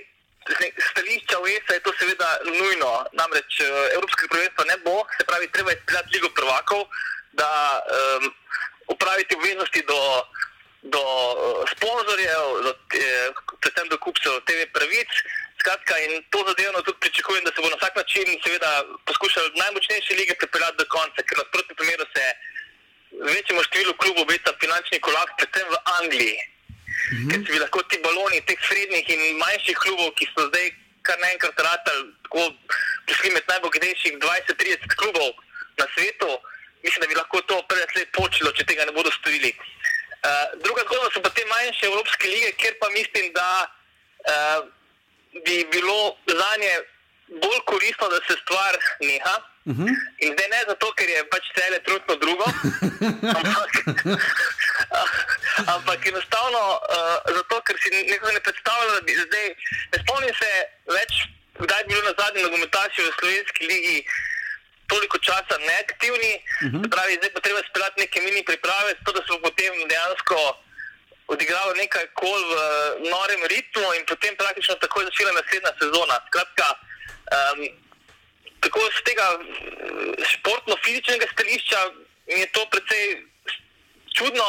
[0.91, 3.67] stališča UEFA je to seveda nujno, namreč uh,
[3.97, 6.87] Evropskega prvenstva ne bo, se pravi, treba je izpeljati Ligo prvakov,
[7.33, 8.31] da um,
[8.95, 9.99] upraviti obveznosti do
[10.83, 13.31] do uh, sponzorjev, do, eh,
[13.63, 15.11] predvsem do kupcev TV pravic.
[15.61, 18.27] Skratka, in to zadevno tudi pričakujem, da se bo na vsak način
[19.07, 22.25] poskušal najmočnejše lige pripeljati do konca, ker nasprotno primeru se
[23.35, 26.39] večjemu številu klubov obeta finančni kolaps, predvsem v Angliji.
[27.13, 27.31] -hmm.
[27.31, 30.71] Ker si bi lahko ti baloni teh srednjih in manjših klubov, ki so zdaj
[31.07, 32.43] kar naenkrat ratali, tako
[33.07, 35.31] prišli med najbogatejših 20-30 klubov
[35.81, 36.31] na svetu,
[36.85, 39.51] mislim, da bi lahko to pred let počelo, če tega ne bodo storili.
[40.23, 44.59] Uh, druga zgodba so pa te manjše evropske lige, kjer pa mislim, da uh,
[45.47, 46.75] bi bilo za nje
[47.43, 49.37] bolj koristno, da se stvar neha.
[49.65, 49.83] Uh mhm.
[49.83, 49.95] -huh.
[50.19, 52.47] In zdaj ne zato, ker je pač cele trudno drugo,
[53.39, 53.73] ampak,
[55.75, 56.63] ampak enostavno
[56.97, 59.47] uh, zato, ker si nekaj ne predstavlja, da bi zdaj,
[59.93, 60.51] ne spomnim se
[60.99, 61.13] več,
[61.65, 63.99] kdaj bi bilo na zadnjem nogometašu v slovenski ligi
[64.87, 66.77] toliko časa neaktivni, uh mhm.
[66.77, 66.91] -huh.
[66.91, 70.39] pravi, zdaj pa treba speljati neke mini priprave, zato da smo potem dejansko
[71.27, 72.55] odigrali nekaj kol v
[73.15, 76.17] norem ritmu in potem praktično takoj začela naslednja sezona.
[76.29, 76.67] Skratka,
[77.37, 77.59] um,
[78.61, 79.27] tako z tega
[80.33, 81.81] športno-fizičnega stališča
[82.27, 83.05] je to precej
[84.17, 84.47] čudno,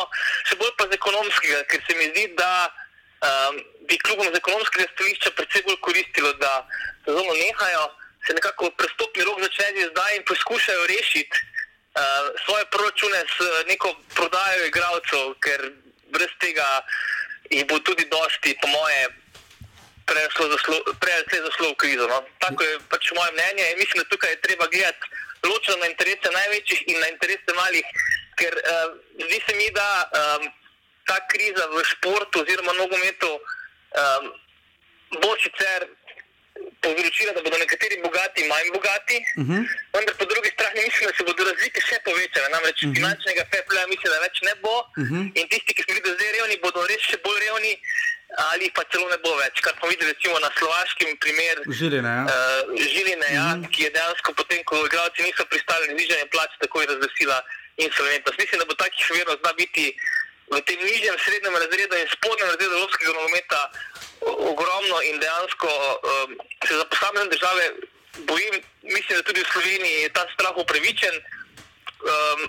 [0.49, 4.89] še bolj pa z ekonomskega, ker se mi zdi, da um, bi klubom z ekonomskega
[4.93, 6.67] stališča precej bolj koristilo, da
[7.05, 7.83] sezono nehajo
[8.25, 12.01] se nekako prestopni rok začne zdaj in poskušajo rešiti uh,
[12.45, 15.59] svoje proračune s neko prodajo igralcev, ker
[16.13, 16.67] brez tega
[17.49, 19.01] jih bo tudi dosti, po moje,
[20.99, 22.07] prejeli zaslo v krizo.
[22.07, 22.23] No?
[22.39, 25.07] Tako je pač moje mnenje in mislim, da tukaj je treba gledati
[25.43, 27.85] ločeno na interese največjih in na interese malih,
[28.39, 28.89] ker uh,
[29.25, 30.47] zdi se mi, da um,
[31.05, 34.31] ta kriza v športu oziroma nogometu um,
[35.21, 35.87] bo sicer
[36.83, 39.53] povzročila, da bodo nekateri bogati manj bogati, uh mhm.
[39.53, 39.63] -huh.
[39.93, 42.47] vendar po drugi strani mislim, da se bodo razlike še povečale.
[42.55, 42.89] Namreč uh mhm.
[42.89, 42.97] -huh.
[42.97, 45.15] finančnega fepla mislim, da več ne bo uh mhm.
[45.15, 45.39] -huh.
[45.39, 47.75] in tisti, ki smo bili zdaj revni, bodo res še bolj revni.
[48.51, 52.23] Ali pa celo ne bo več, kar smo videli recimo, na slovaškem primeru Žiline, ja.
[52.25, 52.61] uh,
[52.93, 53.71] Žiline ja, mm -hmm.
[53.73, 57.37] ki je dejansko potem, ko igralci niso pristali na znižanje plač, tako je razglasila
[57.85, 58.37] insolventnost.
[58.41, 59.85] Mislim, da bo takih verov zna biti
[60.51, 63.61] v tem nižjem srednjem razredu in spodnjem razredu evropskega nogometa
[64.51, 66.37] ogromno in dejansko um,
[66.67, 67.63] se za posamezne države
[68.29, 71.15] bojim, mislim, da tudi v Sloveniji je ta strah upravičen.
[72.03, 72.39] Um,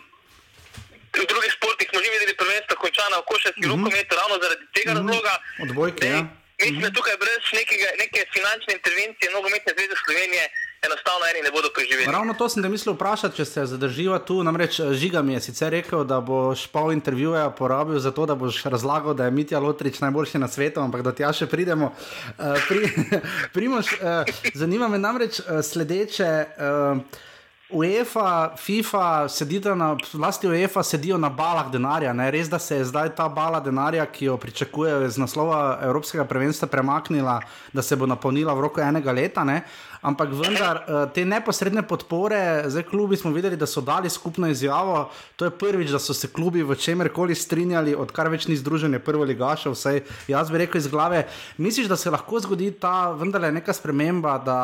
[1.14, 3.84] v drugih športih smo že videli prvenstvo končano v košarki mm -hmm.
[3.84, 5.07] rokometu ravno zaradi tega mm -hmm.
[5.07, 5.34] razloga.
[5.64, 6.22] Odbojke, ja.
[6.61, 6.97] Mislim, da mhm.
[6.99, 10.45] tukaj brez nekega, neke finančne intervencije nogometne zveze Slovenije
[10.87, 12.12] enostavno eni ne bodo preživeli.
[12.12, 14.43] Ravno to sem te mislil vprašati, če se zadrživa tu.
[14.47, 18.35] Namreč eh, Žiga mi je sicer rekel, da boš pol intervjuja porabil za to, da
[18.35, 21.93] boš razlagal, da je Mitja Lotrič najboljši na svetu, ampak da tja še pridemo.
[22.39, 22.91] Uh, pri,
[23.55, 26.32] primož, uh, zanima me namreč uh, sledeče.
[26.59, 27.30] Uh,
[27.74, 32.12] UEFA, FIFA, sedita na, vlasti UEFA sedijo na balah denarja.
[32.12, 32.30] Ne?
[32.30, 36.68] Res, da se je zdaj ta bala denarja, ki jo pričakujejo iz naslova Evropskega prvenstva,
[36.68, 37.41] premaknila,
[37.72, 39.45] da se bo napolnila v roku enega leta.
[39.45, 39.62] Ne?
[40.05, 45.09] Ampak vendar eh, te neposredne podpore, zdaj klubi smo videli, da so dali skupno izjavo.
[45.36, 49.00] To je prvič, da so se klubi v čemer koli strinjali, odkar več ni združenje
[49.00, 51.24] prvo ligaša, vsaj jaz bi rekel iz glave.
[51.57, 54.59] Misliš, da se lahko zgodi ta vendarle neka sprememba, da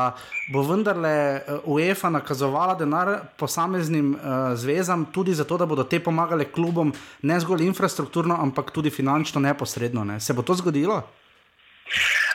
[0.53, 3.11] bo vendarle eh, UEFA nakazovala denar
[3.41, 8.91] posameznim uh, zvezam tudi zato, da bodo te pomagale klubom, ne zgolj infrastrukturno, ampak tudi
[8.91, 10.05] finančno neposredno.
[10.05, 10.21] Ne?
[10.21, 11.01] Se bo to zgodilo?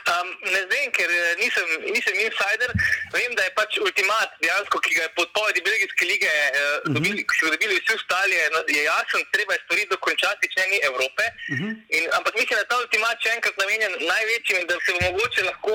[0.06, 2.70] Um, ne vem, ker eh, nisem, nisem insider.
[3.10, 6.94] Vem, da je pač ultimat, dejansko, ki ga je podpovedi Belgijske lige, uh, mhm.
[6.94, 8.46] dobili, ki so ga dobili vsi ostali, je,
[8.76, 11.24] je jasen, treba je stvari dokončati, če ni Evrope.
[11.26, 11.70] Uh mhm.
[11.70, 11.96] -huh.
[11.96, 15.00] in, ampak mislim, da je ta ultimat še enkrat namenjen največjim in da se bo
[15.08, 15.74] mogoče lahko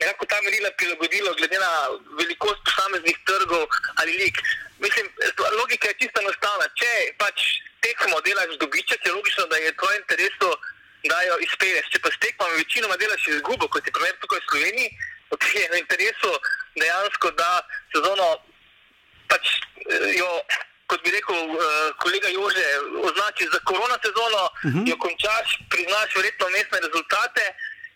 [0.00, 1.72] nekako ta merila prilagodilo, glede na
[2.20, 3.66] velikost posameznih trgov
[4.00, 4.36] ali lik.
[4.78, 5.06] Mislim,
[5.60, 6.66] logika je čisto enostavna.
[6.80, 6.90] Če
[7.22, 7.38] pač
[7.84, 10.50] tekmo delaš dobiček, je logično, da je tvoj interes da
[11.02, 11.90] jo izpelješ.
[11.92, 14.90] Če pa s tekmami večinoma delaš izgubo, kot je primer tukaj v Sloveniji,
[15.30, 16.32] potem je v interesu
[16.76, 17.50] dejansko, da
[17.94, 18.28] sezono
[19.30, 19.54] pač
[19.88, 20.32] eh, jo.
[20.90, 22.66] Kot bi rekel uh, kolega Jože,
[22.98, 24.78] označi za korona sezono, uh mhm.
[24.78, 24.90] -huh.
[24.90, 27.44] jo končaš, priznaš verjetno mestne rezultate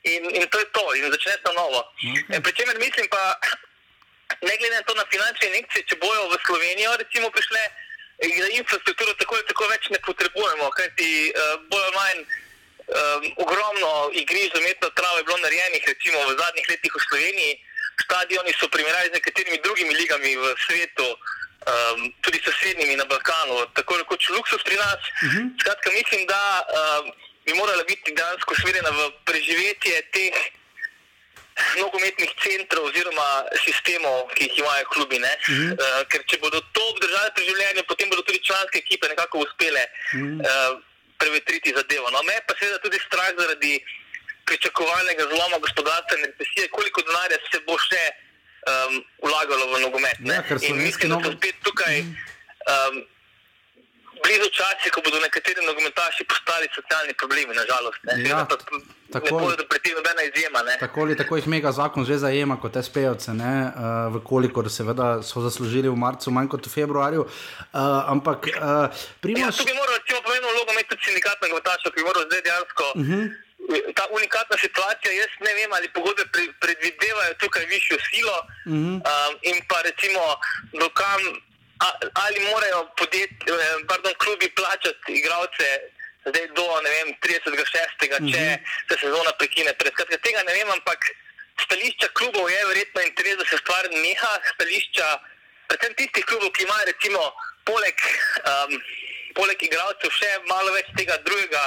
[0.02, 1.80] in, in to je to, in začneš na novo.
[1.98, 2.42] Okay.
[2.42, 3.22] Pričemer mislim pa,
[4.48, 7.62] ne glede na to na finančne injekcije, če bojo v Slovenijo recimo prišle,
[8.38, 11.34] za infrastrukturo tako ali tako več ne potrebujemo, kajti uh,
[11.70, 12.18] bojo manj
[12.88, 17.54] um, ogromno igrišč za umetno travo je bilo narejenih, recimo v zadnjih letih v Sloveniji.
[18.04, 23.96] Stadioni so primerjali z nekaterimi drugimi ligami v svetu, um, tudi sosednjimi na Balkanu, tako
[24.02, 24.98] rekoč luksus pri nas.
[24.98, 25.38] Uh mhm.
[25.38, 25.60] -huh.
[25.60, 27.12] Skratka, mislim, da um,
[27.46, 30.36] bi morala biti dejansko usmerjena v preživetje teh
[31.78, 35.18] nogometnih centrov oziroma sistemov, ki jih imajo klubi.
[35.18, 35.72] Uh -huh.
[35.72, 39.84] uh, ker če bodo to obdržali pri življenju, potem bodo tudi članske ekipe nekako uspele.
[39.86, 40.40] Uh -huh.
[40.42, 40.93] uh,
[41.24, 42.12] prevetriti zadevo.
[42.14, 43.74] No, me pa seveda tudi strah zaradi
[44.48, 48.94] pričakovanega zloma gospodarstva in recesije, koliko denarja se bo še um,
[49.24, 50.20] vlagalo v nogomet.
[50.20, 52.04] Ja, in mislim, da so spet tukaj.
[52.74, 53.02] Um,
[54.24, 58.00] blizu časa, ko bodo nekateri nogometaši postali socialni problemi, nažalost.
[58.30, 58.46] Ja,
[59.14, 60.60] tako je, da preti nobena izjema.
[60.68, 60.74] Ne.
[60.84, 65.44] Tako ali tako jih mega zakon že zajema kot SPO-ce, uh, eh, vkolikor seveda so
[65.46, 67.22] zaslužili v marcu, manj kot v februarju.
[67.22, 67.30] Uh,
[68.14, 68.88] ampak uh,
[69.20, 69.44] primaš...
[69.44, 72.42] ja, tu bi moral, če pomeni vlogo, imeti tudi sindikat nogometašov, ki bi moral zdaj
[72.48, 72.86] dejansko.
[72.94, 73.14] Uh mhm.
[73.14, 73.42] -huh.
[73.96, 76.24] Ta unikatna situacija, jaz ne vem, ali pogodbe
[76.60, 78.94] predvidevajo tukaj višjo silo, uh -huh.
[79.10, 80.20] um, in pa recimo,
[80.82, 81.20] dokam
[82.24, 85.68] ali morajo podjetje, eh, pardon, klubi plačati igralce
[86.30, 86.64] zdaj do
[86.96, 88.08] vem, 36.
[88.08, 88.58] če mm -hmm.
[88.88, 89.70] se sezona prekine.
[89.76, 91.00] Skratka, tega ne vem, ampak
[91.64, 94.32] stališča klubov je verjetno interes, da se stvar neha.
[94.54, 95.06] Stališča,
[95.68, 97.22] predvsem tistih klubov, ki imajo recimo
[97.64, 97.96] poleg,
[98.50, 98.72] um,
[99.34, 101.64] poleg igralcev še malo več tega drugega.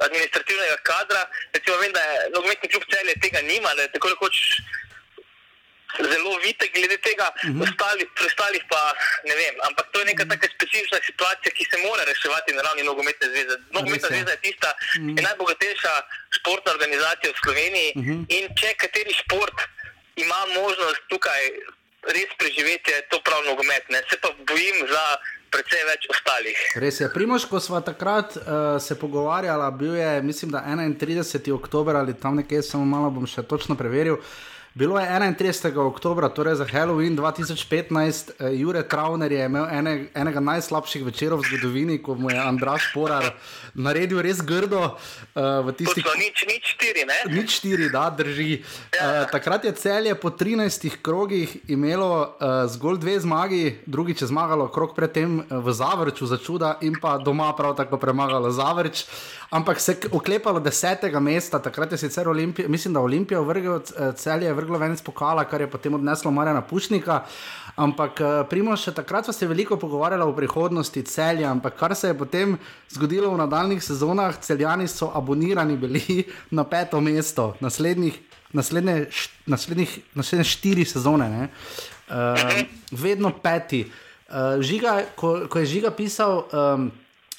[0.00, 4.36] Administrativnega kadra, recimo, vem, da je nogometni klub celje tega nima, da je tako rekoč
[5.98, 7.62] zelo vite glede tega, uh -huh.
[7.64, 8.82] ostali, ostalih pa
[9.28, 9.54] ne vem.
[9.68, 13.54] Ampak to je neka taka specifična situacija, ki se mora reševati na ravni nogometne zveze.
[13.76, 15.18] Nogometna zveza je tista, ki uh -huh.
[15.18, 15.94] je najbogatejša
[16.36, 18.20] športna organizacija v Sloveniji uh -huh.
[18.36, 19.58] in če kateri šport
[20.24, 21.40] ima možnost tukaj
[22.16, 23.84] res preživeti, je to prav nogomet.
[23.92, 23.98] Ne?
[24.10, 25.06] Se pa bojim za.
[25.50, 26.58] Predvsej več ostalih.
[26.76, 27.08] Res je.
[27.14, 28.42] Primož, ko smo takrat uh,
[28.82, 31.52] se pogovarjali, bil je, mislim, da 31.
[31.52, 34.14] oktober ali tam nekje, samo malo bom še točno preveril.
[34.14, 34.24] Uh,
[34.74, 35.78] Bilo je 31.
[35.78, 41.48] oktober, torej za Halloween 2015, uh, Jurek Trauner je imel ene, enega najslabših večerov v
[41.50, 43.34] zgodovini, ko mu je Andraš Porar
[43.74, 44.94] naredil res grdo.
[45.40, 46.04] Uh, tistih...
[46.04, 47.18] Nič, nič štiri, ne?
[47.32, 48.60] Nič štiri, da drži.
[48.60, 54.68] Uh, takrat je celje po 13 krogih imelo uh, zgolj dve zmagi, drugič je zmagalo
[54.68, 59.08] krok predtem v Zavrču za čuda in pa doma prav tako premagalo Zavrč.
[59.50, 63.80] Ampak se je oklepalo desetega mesta, takrat je sicer Olimpija, mislim, da Olimpija vrgel
[64.14, 67.24] celje vrglo ven iz pokala, kar je potem odneslo Marjana Pušnika.
[67.80, 72.10] Ampak, eh, primo, še takrat smo se veliko pogovarjali o prihodnosti celja, ampak kar se
[72.10, 72.58] je potem
[72.90, 78.18] zgodilo v nadaljnih sezonah, celjani so abonirani bili na peto mesto, naslednjih,
[78.52, 79.06] naslednje,
[79.46, 81.48] naslednjih, naslednje štiri sezone,
[82.08, 82.14] uh,
[82.90, 83.84] vedno peti.
[84.30, 86.44] Uh, žiga, ko, ko je žiga pisal.
[86.52, 86.90] Um,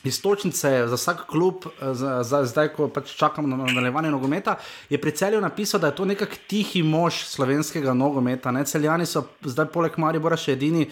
[0.03, 4.55] istočnice za vsak klub, eh, za, za, zdaj, ko pač čakamo na nadaljevanje nogometa,
[4.89, 8.51] je pri celju napisal, da je to nekak tihi mož slovenskega nogometa.
[8.51, 8.65] Ne?
[8.65, 10.87] Celjani so zdaj poleg Maribora še edini.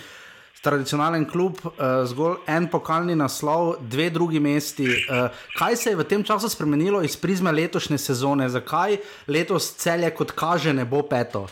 [0.61, 1.71] Tradicionalen klub, uh,
[2.03, 4.87] zgolj en pokalni naslov, dve drugi mesti.
[4.87, 8.49] Uh, kaj se je v tem času spremenilo iz prizme letošnje sezone?
[8.49, 8.97] Zakaj
[9.27, 11.47] letos celje, kot kaže, ne bo peto?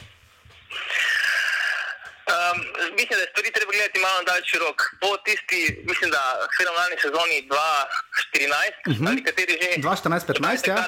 [2.27, 2.57] Um,
[2.99, 4.77] mislim, da je stvari treba gledati malo daljši rok.
[5.01, 6.21] Po tisti, mislim, da
[6.57, 9.07] fenomenalni sezoni 2014, uh -huh.
[9.09, 9.69] ali kateri že.
[9.81, 10.79] 2014-2015, ja.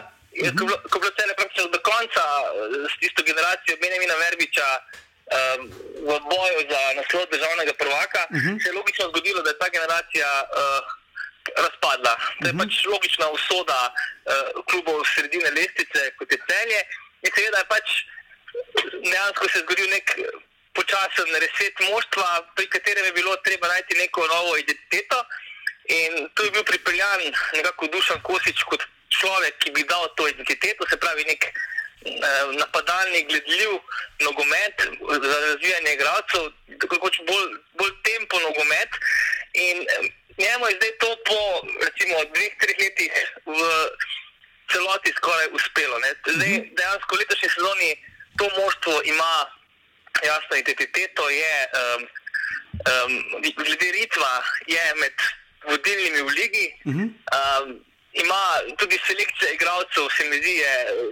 [0.45, 0.57] Mhm.
[0.89, 2.23] Ko je bilo cele praktično do konca
[2.91, 4.67] s tisto generacijo Benjamina Verbiča
[5.37, 5.61] um,
[6.07, 8.55] v boju za naslov državnega prvaka, uh -huh.
[8.61, 10.49] se je logično zgodilo, da je ta generacija uh,
[11.65, 12.13] razpadla.
[12.39, 12.61] To je uh -huh.
[12.61, 16.79] pač logična usoda uh, klubov sredine lestvice, kot je celje.
[17.23, 17.87] In seveda je pač
[19.03, 20.07] dejansko se zgodil nek
[20.73, 25.17] počasen reset moštva, pri katerem je bilo treba najti neko novo identiteto.
[25.85, 27.21] In tu je bil pripeljan
[27.53, 31.53] nekako Dušan Kosič kot človek, ki bi dal to identiteto, se pravi nek eh,
[32.61, 33.71] napadalni, gledljiv
[34.19, 34.75] nogomet
[35.23, 36.43] za razvijanje igralcev,
[36.81, 38.91] tako kot bolj, bolj tempo nogomet.
[39.53, 41.39] In eh, njemu je zdaj to po
[41.85, 43.11] recimo dveh, treh letih
[43.45, 43.59] v
[44.71, 45.97] celoti skoraj uspelo.
[46.25, 46.75] Zdaj, mhm.
[46.77, 47.91] dejansko v letošnji sezoni
[48.37, 49.33] to moštvo ima
[50.23, 52.01] jasno identiteto, je um,
[52.91, 54.33] um, glede ritma,
[54.67, 55.13] je med
[55.67, 56.67] vodilnimi v ligi.
[56.85, 57.07] Uh -huh.
[57.37, 57.88] um,
[58.19, 58.41] ima
[58.77, 60.55] tudi selekcija igralcev, se mi zdi,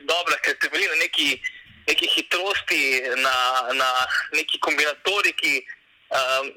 [0.09, 1.27] dobra, ker temelji na neki,
[1.87, 2.81] neki hitrosti,
[3.15, 3.35] na,
[3.73, 3.89] na
[4.33, 5.61] neki kombinatoriki.
[6.17, 6.51] Um,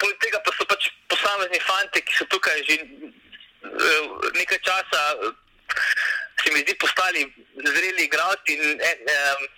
[0.00, 5.02] poleg tega pa so pač posamezni fanti, ki so tukaj že uh, nekaj časa,
[6.42, 7.26] se mi zdi, postali
[7.64, 8.56] zreli igralci.
[8.56, 9.48] In, um,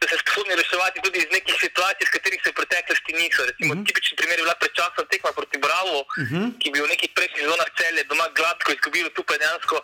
[0.00, 3.40] da se sposobni reševati tudi iz nekih situacij, s katerih se v preteklosti niso.
[3.50, 3.82] Recimo, uh mhm.
[3.82, 3.86] -huh.
[3.86, 6.36] tipični primer je bila predčasna tekma proti Bravo, uh mhm.
[6.36, 6.46] -huh.
[6.60, 9.76] ki bi v nekih prejšnjih zonah celje doma gladko izgubilo, tu pa je dejansko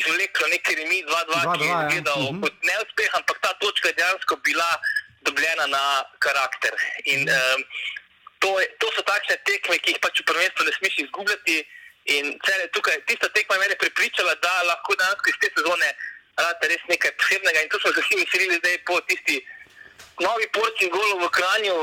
[0.00, 2.24] izvleklo nekaj remi 2-2, ki je izgledal ja.
[2.24, 2.36] uh mhm.
[2.36, 2.42] -huh.
[2.44, 4.70] kot neuspeh, ampak ta točka je dejansko bila
[5.26, 5.84] dobljena na
[6.24, 6.74] karakter.
[7.12, 7.60] In, um,
[8.42, 11.56] to, je, to so takšne tekme, ki jih pač v prvenstvu ne smeš izgubljati.
[12.16, 15.88] In cele tukaj, tista tekma me je pripričala, da lahko dejansko iz te sezone
[16.36, 17.62] rade res nekaj posebnega.
[17.62, 19.36] In tu smo se vsi veselili, da je po tisti
[20.20, 21.76] novi porciji golov v Kranju,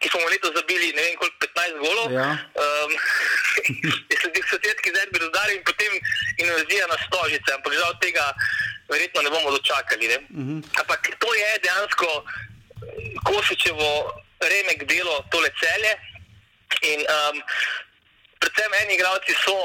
[0.00, 2.06] ki smo letos zabili ne vem koliko 15 golov.
[2.12, 2.30] Ja.
[2.64, 2.90] Um,
[4.10, 5.92] je sledil sosedski zerbi rozdari in potem
[6.38, 8.24] invazija na stožice, ampak žal tega
[8.88, 10.08] verjetno ne bomo dočakali.
[10.08, 10.16] Ne?
[10.16, 10.58] Uh mhm.
[10.58, 10.80] -huh.
[10.80, 12.24] Ampak to je dejansko
[13.24, 13.90] Kosičevo
[14.40, 15.92] remek delo tole celje.
[16.82, 17.42] In um,
[18.38, 19.58] predvsem eni igralci so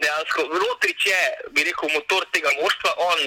[0.00, 3.18] dejansko, Rotrič je, bi rekel, motor tega moštva, on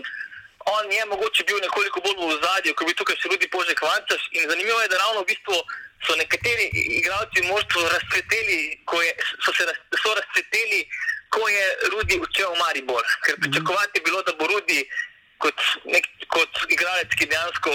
[0.66, 4.28] on je mogoče bil nekoliko bolj v zadju, ko bi tukaj še ljudi požek vancaš.
[4.32, 5.58] In zanimivo je, da ravno v bistvu
[6.06, 9.12] so nekateri igralci v moštvu razcveteli, ko je,
[9.46, 10.84] so se raz, so razcveteli,
[11.34, 13.04] ko je Rudi učel v Maribor.
[13.26, 13.42] Ker mhm.
[13.42, 14.84] pričakovati je bilo, da bo Rudi
[15.44, 17.72] kot, nek, kot igralec, ki dejansko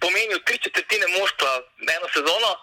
[0.00, 1.50] pomenil tri četrtine moštva
[1.96, 2.56] eno sezono.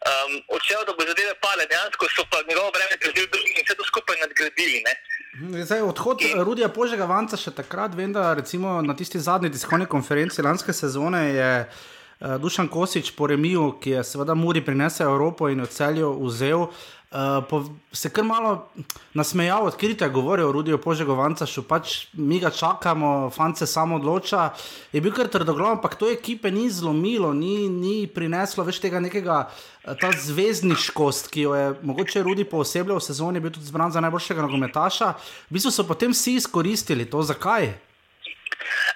[0.00, 3.74] Um, odšel, da bo zadeve pale, dejansko so pa njegovo breme gradili drugi in vse
[3.76, 4.80] to skupaj nadgradili.
[4.86, 4.94] Ne?
[5.36, 6.40] Mhm, zdaj, odhod in...
[6.40, 11.20] Rudija Požega Vanca še takrat, vem, da recimo na tisti zadnji tiskovni konferenci lanske sezone
[11.34, 16.14] je uh, Dušan Kosič po Remiju, ki je seveda Muri prinesel Evropo in jo celjo
[16.24, 16.64] vzel.
[16.64, 16.99] Uh,
[17.48, 18.70] po, se kar malo
[19.14, 24.52] nasmejal, odkrito je govoril o Rudiju Požegovancu, pač mi ga čakamo, fant se samo odloča.
[24.92, 29.42] Je bil kar trdoglav, ampak to ekipe ni zlomilo, ni, ni prineslo več tega nekega
[29.50, 34.02] eh, ta zvezdniškost, ki jo je mogoče Rudi poosebljal v sezoni, bil tudi zbran za
[34.06, 35.14] najboljšega nogometaša.
[35.50, 37.72] V bistvu so potem vsi izkoristili to, zakaj.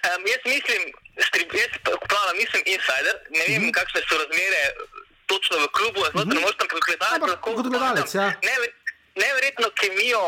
[0.04, 3.74] Um, jaz mislim, jaz pravim, nisem insider, ne vem, mm -hmm.
[3.74, 4.62] kakšne so razmere
[5.26, 6.34] točno v klubu, zelo mm -hmm.
[6.34, 7.40] ne moreš tam gledati.
[7.40, 8.32] Kot gledalec, ja.
[9.22, 10.24] Neverjetno kemijo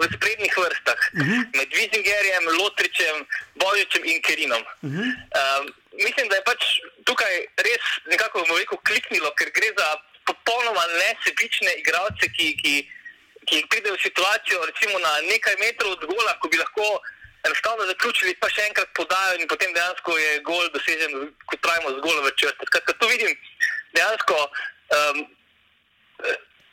[0.00, 1.30] v sprednjih vrstah uh mhm.
[1.30, 1.42] -huh.
[1.58, 3.16] med Vizingerjem, Lotričem,
[3.60, 4.64] Božičem in Kerinom.
[4.82, 5.08] Uh -huh.
[5.40, 5.64] um,
[6.06, 6.60] mislim, da je pač
[7.08, 7.34] tukaj
[7.66, 9.88] res nekako rekel, kliknilo, ker gre za
[10.28, 12.74] popolnoma nesebične igralce, ki, ki,
[13.48, 16.86] ki pridejo v situacijo recimo, na nekaj metrov od gola, ko bi lahko
[17.46, 21.12] enostavno zaključili, pa še enkrat podajo in potem dejansko je gol dosežen,
[21.48, 22.68] kot pravimo, z golom v črti.
[22.68, 23.32] Skratka, to vidim
[23.92, 24.38] dejansko,
[24.96, 25.18] um,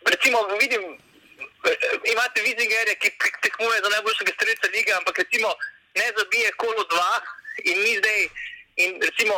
[0.05, 0.83] recimo, vidim,
[2.13, 3.09] imate vizingerje, ki
[3.41, 5.53] tekmuje za najboljšega streljca lige, ampak recimo
[5.95, 7.21] ne zabije kolo dva
[7.63, 8.27] in ni zdaj,
[8.75, 9.35] in recimo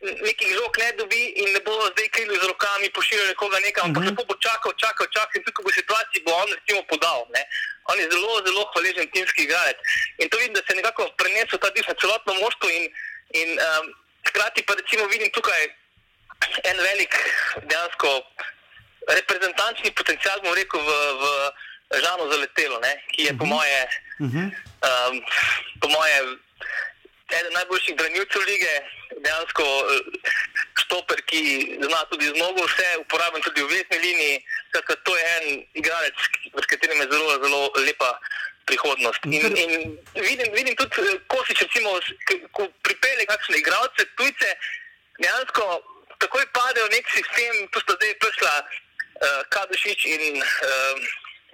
[0.00, 4.02] nekih žog ne dobi in ne bo zdaj krili z rokami, pošiljali nekoga nekam, ampak
[4.02, 4.16] uh mhm.
[4.16, 4.26] -huh.
[4.28, 7.20] bo čakal, čakal, čakal in tukaj bo situaciji bo on recimo podal.
[7.34, 7.42] Ne?
[7.90, 9.76] On je zelo, zelo hvaležen timski igralec.
[10.18, 12.84] In to vidim, da se je nekako prenesel ta diš na celotno moštvo in,
[13.40, 13.84] in um,
[14.28, 15.62] hkrati pa recimo vidim tukaj
[16.64, 17.14] en velik,
[17.62, 18.08] dejansko
[19.08, 21.24] reprezentančni potencial, bom rekel, v, v
[22.02, 22.92] Žano zaletelo, ne?
[23.12, 23.38] ki je uh -huh.
[23.38, 23.54] po Mhm.
[23.54, 23.80] moje,
[24.18, 24.46] uh -huh.
[25.10, 25.14] um,
[25.80, 26.16] po moje
[27.30, 28.74] eden najboljših branilcev lige,
[29.16, 30.00] dejansko eh,
[30.80, 31.40] štoper, ki
[31.82, 34.36] zna tudi zmogo vse, uporaben tudi v vesni liniji.
[34.68, 36.14] Skratka, to je en igralec,
[36.62, 38.20] s katerim je zelo, zelo lepa
[38.64, 39.18] prihodnost.
[39.24, 39.72] In, in
[40.14, 44.48] vidim, vidim tudi, eh, Kosič, recimo, s- k- ko pripelje kakšne igralce, tujce,
[45.18, 45.82] dejansko
[46.18, 50.96] takoj padejo v nek sistem, tu sta zdaj prišla uh, Kadušič in uh,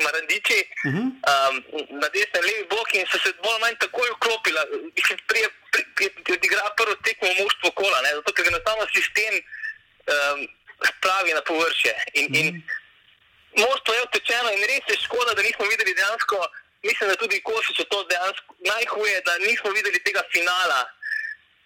[0.03, 1.07] Marandiči uh -huh.
[1.33, 1.55] um,
[2.01, 4.63] na desni in levi bok in so se bolj ali manj takoj vklopila.
[4.97, 8.11] Mislim, prije, pri, pri, pri, odigra prvo tekmo v moštvo kola, ne?
[8.15, 10.39] zato ker ga enostavno sistem um,
[10.91, 11.95] spravi na površje.
[12.19, 12.47] In, in
[13.65, 16.37] moštvo je utečeno in res je škoda, da nismo videli dejansko,
[16.89, 20.81] mislim, da tudi Kosič je to dejansko najhuje, da nismo videli tega finala,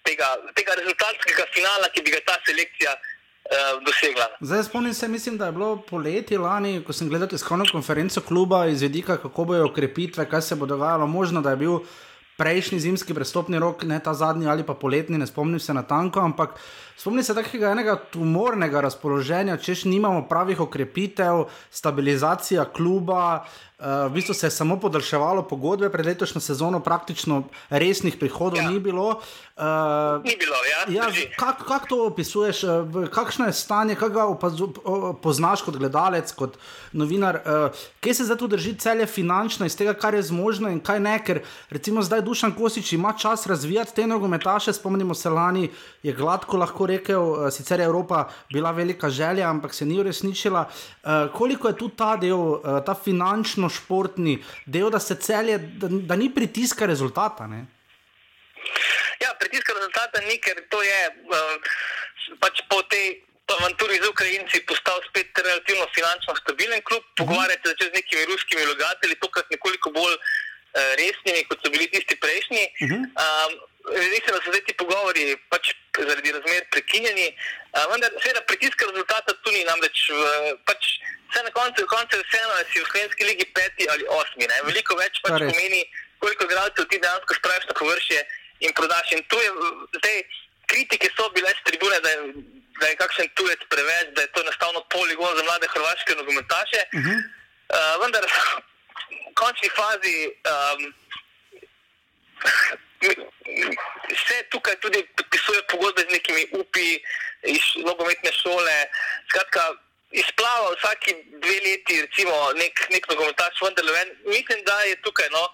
[0.07, 4.31] tega, tega rezultatskega finala, ki bi ga ta selekcija uh, dosegla.
[4.41, 8.67] Zdaj spomnim se, mislim, da je bilo poleti lani, ko sem gledal tiskovno konferenco kluba
[8.73, 11.07] iz vidika, kako bojo okrepitve, kaj se bo dogajalo.
[11.07, 11.81] Možno, da je bil
[12.37, 16.21] prejšnji zimski prestopni rok, ne ta zadnji ali pa poletni, ne spomnim se na tanko,
[16.21, 16.59] ampak
[16.97, 23.47] spomnim se takega enega tumornega razpoloženja, češ nimamo pravih okrepitev, stabilizacija kluba.
[23.77, 28.71] Uh, v bistvu se je samo podaljševalo pogodbe pred letošnjo sezono, praktično resnih prihodov Ja.
[28.71, 29.21] ni bilo.
[29.57, 29.63] Uh,
[30.25, 31.05] Ni bilo, ja.
[31.05, 32.69] Ja, kako kak to opisuješ, eh,
[33.11, 34.69] kakšno je stanje, kako ga opazu,
[35.23, 36.59] poznaš kot gledalec, kot
[36.93, 37.37] novinar?
[37.37, 41.01] eh, Kje se zdaj tu drži celje finančno iz tega, kar je zmožno in kaj
[41.01, 41.25] ne?
[41.25, 41.41] Ker
[41.71, 45.71] recimo zdaj Dušan Kosič ima čas razvijati te nogometaše, spomnimo se lani,
[46.03, 50.69] je gladko lahko rekel, eh, sicer je Evropa bila velika želja, ampak se ni uresničila.
[50.69, 54.37] Eh, Koliko je tu ta del, eh, ta finančno-športni
[54.67, 57.47] del, da se celje, da, da ni pritiska rezultata?
[57.47, 57.67] Ne?
[59.39, 61.55] Pritiska rezultata ni, ker to je uh,
[62.43, 67.03] pač po tej avanturi z Ukrajinci postal spet relativno finančno stabilen klub.
[67.15, 70.23] Pogovarjate se z nekimi ruskimi vlagatelji, tokrat nekoliko bolj uh,
[70.99, 72.65] resnimi, kot so bili tisti prejšnji.
[72.83, 73.03] Uh -huh.
[73.23, 73.53] um,
[73.87, 75.65] Zdi se, da so zdaj ti pogovori pač
[75.95, 80.23] zaradi razmer prekinjeni, uh, vendar seveda pritiska rezultata tu ni, namreč v,
[80.67, 80.83] pač
[81.31, 84.45] vse na koncu, koncu vseeno, si v slovenski ligi peti ali osmi.
[84.51, 84.57] Ne?
[84.67, 85.83] Veliko več pač pomeni,
[86.19, 88.21] koliko igralcev ti dejansko spraviš na površje
[88.61, 89.13] in prodaš.
[89.13, 89.51] In tu je
[89.99, 90.19] zdaj
[90.67, 92.21] kritike so bile z tribune, da je,
[92.81, 96.81] da je kakšen tujec preveč, da je to enostavno poligon za mlade hrvaške nogometaše.
[96.93, 97.19] Uh -huh.
[97.77, 100.19] uh, vendar v končni fazi
[100.53, 100.95] um,
[104.27, 106.89] se tukaj tudi podpisuje pogodbe z nekimi upi
[107.43, 108.77] iz nogometne šole.
[109.31, 109.63] Skratka,
[110.11, 114.09] izplava vsaki dve leti, recimo, nek, nek nogometaš, vendar ven.
[114.25, 115.45] Mislim, da je tukaj, no,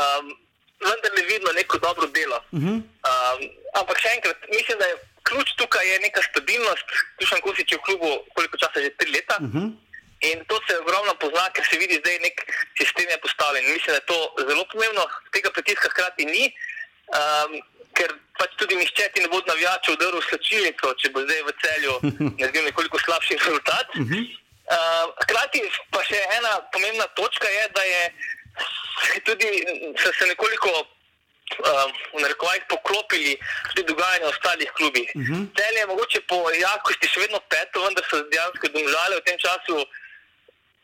[0.00, 0.36] um,
[0.80, 2.38] vendar le vidno neko dobro delo.
[2.52, 2.76] Uh -huh.
[3.10, 3.38] um,
[3.80, 6.88] ampak še enkrat, mislim, da je ključ tukaj je neka stabilnost.
[7.18, 9.36] Tušan Kusič je v klubu koliko časa že tri leta.
[9.40, 9.68] Uh -huh.
[10.20, 12.36] In to se ogromno pozna, ker se vidi, da je nek
[12.78, 13.64] sistem je postavljen.
[13.72, 14.18] Mislim, da je to
[14.48, 16.44] zelo pomembno, tega pritiska hkrati ni,
[17.20, 17.50] um,
[17.96, 21.94] ker pač tudi nihče ti ne bo navijačev udrl slačilnico, če bo zdaj v celju
[22.40, 23.88] naredil nekoliko slabši rezultat.
[23.96, 25.58] Uh, hkrati
[25.90, 28.02] pa še ena pomembna točka je, da je
[29.24, 29.48] tudi
[29.96, 30.70] se, se nekoliko
[31.58, 33.38] um, v narekovajih poklopili
[33.70, 35.08] tudi dogajanje v ostalih klubih.
[35.14, 35.40] Uh -huh.
[35.56, 39.86] Celje je mogoče po jakosti še vedno peto, vendar so dejansko domžale v tem času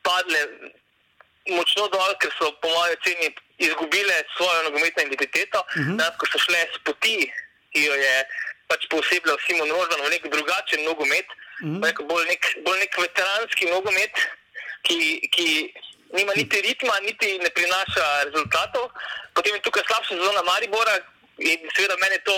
[0.02, 0.40] padle
[1.48, 5.96] močno dol, ker so po mojem oceni izgubile svojo nogometno identiteto, uh -huh.
[5.96, 7.32] dejansko so šle s poti,
[7.72, 8.14] ki jo je
[8.68, 11.26] pač posebej Simon Rožman v nek drugačen nogomet,
[11.62, 12.06] uh -huh.
[12.06, 14.14] bolj, nek, bolj nek veteranski nogomet,
[14.82, 15.74] ki, ki
[16.16, 18.84] nima niti ritma, niti ne prinaša rezultatov.
[19.34, 20.94] Potem je tukaj slabša sezona Maribora
[21.38, 22.36] in seveda meni je to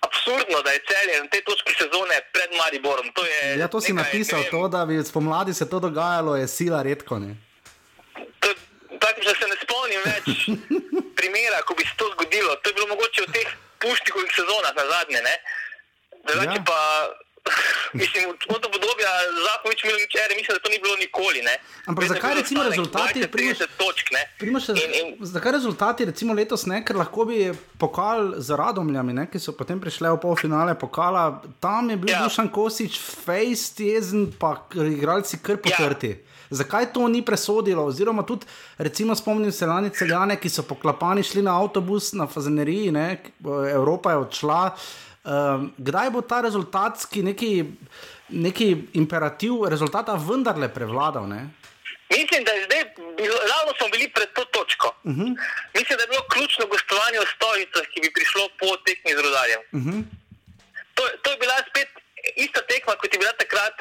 [0.00, 3.06] absurdno, da je celje na tej točki sezone pred Mariborom.
[3.14, 6.48] To je Ja, to si nekaj, napisal, to, da bi spomladi se to dogajalo, je
[6.48, 7.18] sila redko.
[7.18, 7.36] Ne?
[8.40, 8.48] To,
[9.00, 10.26] praktično se ne spomnim več
[11.18, 12.56] primera, ko bi se to zgodilo.
[12.56, 13.48] To je bilo mogoče v teh
[13.78, 15.20] pušnikovih sezonah na zadnje.
[15.22, 15.34] Ne?
[16.26, 16.64] Drugače Ja.
[16.66, 16.80] pa,
[18.00, 19.10] mislim, od obdobja
[19.46, 21.40] Zahovič Milovič ere, mislim, da to ni bilo nikoli.
[21.42, 21.54] Ne?
[21.86, 24.22] Ampak Vedno zakaj recimo ostanek rezultati 20, Primož- 30 točk, ne?
[24.38, 29.26] Primož, In, in, Zakaj rezultati recimo letos ne, ker lahko bi pokal z radomljami, ne,
[29.30, 32.18] ki so potem prišli v polfinale pokala, tam je bil Ja.
[32.18, 32.24] ja.
[32.24, 36.08] Dušan Kosič, fejst jezen, pa igralci kar potrti.
[36.08, 36.26] Ja.
[36.50, 37.84] Zakaj to ni presodilo?
[37.86, 38.46] Oziroma, tudi,
[38.78, 43.22] recimo, spomnim se lani celjane, ki so poklapani šli na avtobus na Fazeneriji, ne,
[43.72, 44.62] Evropa je odšla.
[45.30, 47.64] Um, kdaj bo ta rezultatski neki,
[48.28, 51.28] neki imperativ rezultata vendarle prevladal?
[51.30, 51.40] Ne?
[52.10, 52.82] Mislim, da je zdaj,
[53.52, 54.88] ravno smo bili pred to točko.
[55.04, 55.30] Uh -huh.
[55.76, 59.62] Mislim, da je bilo ključno gostovanje v Stojicah, ki bi prišlo po tekmi z Rudarjem.
[59.76, 59.98] Uh -huh.
[60.94, 61.90] to, to je bila spet
[62.44, 63.76] ista tekma, kot je bila takrat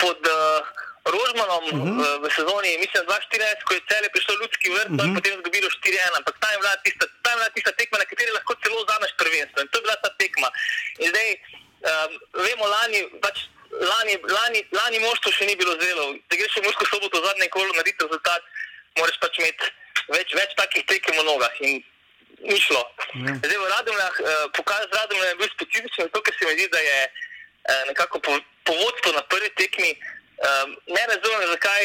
[0.00, 0.38] pod uh,
[1.14, 1.96] Rožmanom uh -huh.
[1.98, 5.14] v, v sezoni, mislim, 2014, ko je celje prišlo ljudski vrt, uh -huh.
[5.16, 8.30] potem izgubilo 4-1, ampak ta je bila tista, ta je bila tista tekma, na kateri
[8.38, 9.58] lahko celo zaneš prvenstvo.
[9.62, 10.48] In to je bila ta tekma.
[11.02, 11.28] In zdaj,
[11.90, 12.10] um,
[12.44, 13.36] vemo, lani, pač,
[13.92, 16.04] lani, lani, lani moštvo še ni bilo zelo.
[16.28, 18.42] Če greš v Mursko soboto zadnje kolo narediti rezultat,
[18.98, 19.64] moraš pač imeti
[20.16, 21.56] več, več takih tekem v nogah.
[21.68, 21.84] In,
[22.38, 22.82] Ni šlo.
[23.18, 23.34] Ja.
[23.42, 26.78] Zdaj, v Radomljah, eh, pokaz Radomljah je bil specifičen, zato ker se mi zdi, da
[26.78, 28.32] je eh, nekako po,
[28.62, 29.90] povodstvo na prvi tekmi.
[30.38, 31.82] Um, ne razumem, zakaj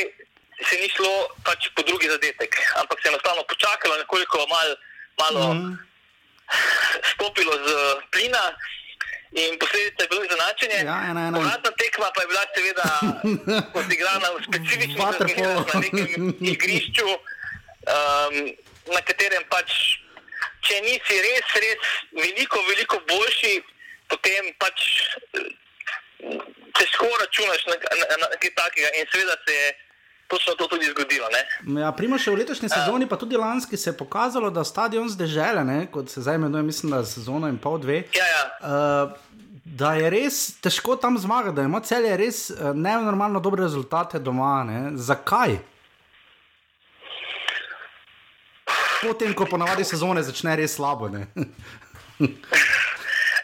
[0.70, 1.14] se ni šlo
[1.46, 4.70] pač po drugi zadetek, ampak se je enostavno počakalo, nekoliko mal,
[5.22, 5.74] malo mm.
[7.14, 7.70] stopilo z
[8.12, 8.46] plina.
[9.34, 10.80] In posledica je bilo izenačenje.
[10.86, 12.90] Ja, Povratna tekma pa je bila seveda
[13.82, 18.36] odigrana v specifičnem razmeru na nekem igrišču, um,
[18.94, 19.74] na katerem pač,
[20.62, 23.56] če nisi res, res veliko, veliko boljši,
[24.14, 24.86] potem pač
[26.78, 27.76] težko računaš na
[28.34, 29.74] nekaj takega in seveda se je.
[30.28, 31.28] Točno to tudi zgodilo.
[31.80, 35.28] Ja, Primo še v letošnji sezoni, pa tudi lanski, se je pokazalo, da stadion zdaj
[35.30, 35.76] žele, ne?
[35.92, 38.00] kot se zdaj imenuje, mislim, da je sezona in pol dve.
[38.16, 38.44] Ja, ja.
[38.64, 44.20] Uh, da je res težko tam zmagati, da ima celje res uh, nenormalno dobre rezultate
[44.20, 44.64] doma.
[44.64, 44.80] Ne?
[44.96, 45.60] Zakaj?
[49.04, 51.12] Potem, ko ponavadi sezone začne res slabo.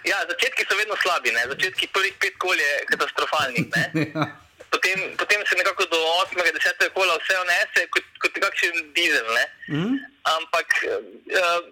[0.10, 1.44] Ja, začetki so vedno slabi, ne?
[1.54, 3.66] začetki prvih pet kol je katastrofalnih.
[4.16, 4.26] Ja.
[4.70, 5.98] Potem, potem se nekako do
[6.30, 6.38] 8.
[6.46, 6.90] in 10.
[6.94, 9.26] kola vse vnese kot, kot nekakšen dizel.
[9.34, 9.46] Ne?
[9.74, 9.96] Mm.
[10.38, 11.64] Ampak uh,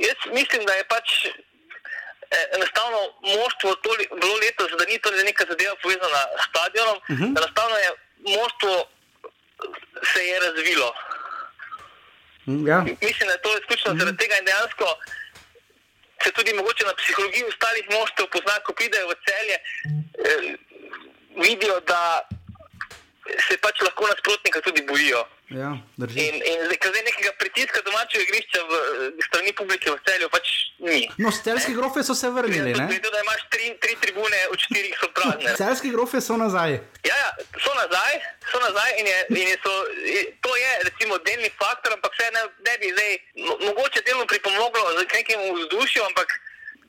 [0.00, 3.76] jaz mislim, da je pač eh, enostavno moštvo
[4.20, 7.30] bilo letos, da ni to neka zadeva povezana s stadionom, mm -hmm.
[7.38, 7.90] enostavno je
[8.36, 8.72] moštvo
[10.12, 10.88] se je razvilo.
[12.70, 12.78] Ja.
[12.80, 14.00] Mislim, da je to izključno mm -hmm.
[14.00, 14.86] zaradi tega in dejansko
[16.22, 19.56] se tudi mogoče na psihologiji ostalih moštov pozna, ko pridejo v celje,
[20.28, 20.56] eh,
[21.36, 22.28] vidijo, da
[23.48, 25.24] se pač lahko nasprotnika tudi bojijo.
[25.50, 28.72] Ja, in in zdaj nekega pritiska domačega igrišča v
[29.26, 30.46] strani publike v celju pač
[30.82, 31.06] ni.
[31.22, 32.74] No, celski grofe so se vrnili.
[32.74, 35.54] Videti, da imaš tri, tri tribune, od štirih so prazne.
[35.62, 36.72] celski grofe so nazaj.
[37.06, 37.30] Ja, ja
[37.62, 38.18] so nazaj,
[38.50, 39.74] so nazaj in, je, in je so,
[40.42, 43.12] to je recimo delni faktor, ampak vse ne, ne bi zdaj
[43.46, 46.28] mo, mogoče delno pripomoglo z nekim vzdušjem, ampak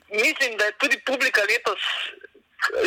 [0.09, 1.81] mislim, da je tudi publika letos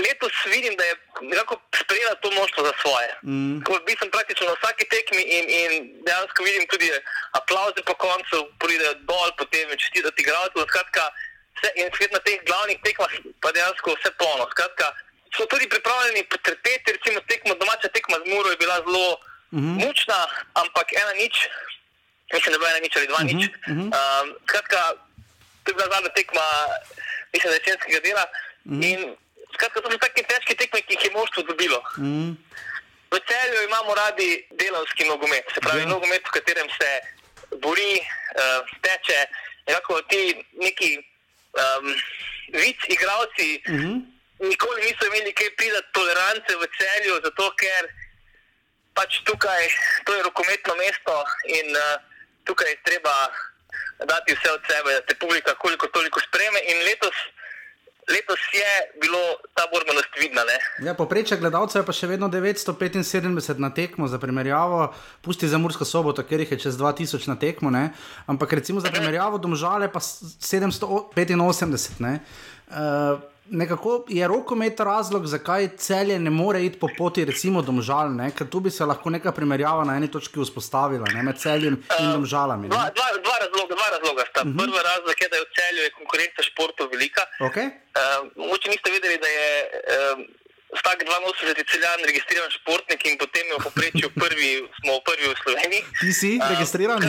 [0.06, 3.10] letos vidim, da je nekako sprejela to množstvo za svoje.
[3.22, 3.58] Mm.
[3.86, 5.70] Bil sem praktično na vsaki tekmi in, in
[6.06, 6.88] dejansko vidim tudi
[7.38, 10.66] aplauze po koncu, pridejo dol, potem čestitati igralcev.
[10.68, 11.04] Skratka,
[11.56, 14.44] vse, in svet na teh glavnih tekmah pa dejansko vse polno.
[14.54, 14.86] Skratka,
[15.36, 19.08] so tudi pripravljeni potrpeti, recimo tekmo, domača tekma z Muro je bila zelo
[19.50, 19.76] mm -hmm.
[19.86, 20.18] mučna,
[20.62, 21.34] ampak ena nič,
[22.32, 23.36] mislim, da bo ena nič ali dva mm -hmm.
[23.36, 23.50] nič.
[23.68, 24.80] Um, skratka,
[25.62, 26.46] to je bila zadnja tekma,
[27.32, 28.24] mislim, da je jesenskega dela.
[28.64, 29.16] Mm -hmm.
[29.54, 31.80] Skratka, to so tako težke tekme, ki jih je moštvo dobilo.
[31.98, 32.32] Mm.
[33.10, 35.86] V celju imamo radi delovski nogomet, se pravi, ja.
[35.86, 36.90] nogomet, v katerem se
[37.58, 39.18] bori, uh, teče,
[39.66, 41.94] nekako ti neki um,
[42.54, 43.96] vic, igravci, mm -hmm.
[44.48, 47.82] nikoli niso imeli kaj prida tolerance v celju, zato ker
[48.94, 49.68] pač tukaj,
[50.04, 51.98] to je rokometno mesto in uh,
[52.44, 53.14] tukaj je treba
[54.06, 57.16] dati vse od sebe, da te publika koliko toliko spreme in letos
[58.08, 58.70] letos je
[59.00, 59.18] bilo
[59.54, 60.42] ta borbenost vidna.
[60.84, 65.84] Ja, Poprečje gledalcev je pa še vedno 975 na tekmo, za primerjavo, pusti za Mursko
[65.84, 67.90] soboto, ker jih je čez 2000 na tekmo, ne?
[68.26, 72.00] ampak recimo za primerjavo domžale pa 785.
[72.00, 72.20] Ne?
[72.70, 73.20] Uh,
[73.50, 78.30] nekako je rokomet razlog, zakaj celje ne more iti po poti, recimo, domžal, ne?
[78.30, 81.22] ker tu bi se lahko neka primerjava na eni točki vzpostavila ne?
[81.22, 82.68] med celjem in uh, domžalami.
[82.68, 83.39] Dva, dva, dva razloga,
[83.72, 84.40] dva razloga sta.
[84.40, 84.52] Uh mhm.
[84.52, 84.60] -huh.
[84.60, 87.22] Prvi razlog je, da je v celju je konkurenca športov velika.
[87.48, 87.66] Okay.
[87.70, 87.72] Uh,
[88.42, 89.50] mogoče niste vedeli, da je.
[89.94, 90.20] Uh,
[90.78, 95.82] Vsak 82 celjan registriran športnik in potem je v poprečju prvi, smo prvi v Sloveniji.
[96.00, 97.00] Ti si uh, registriran?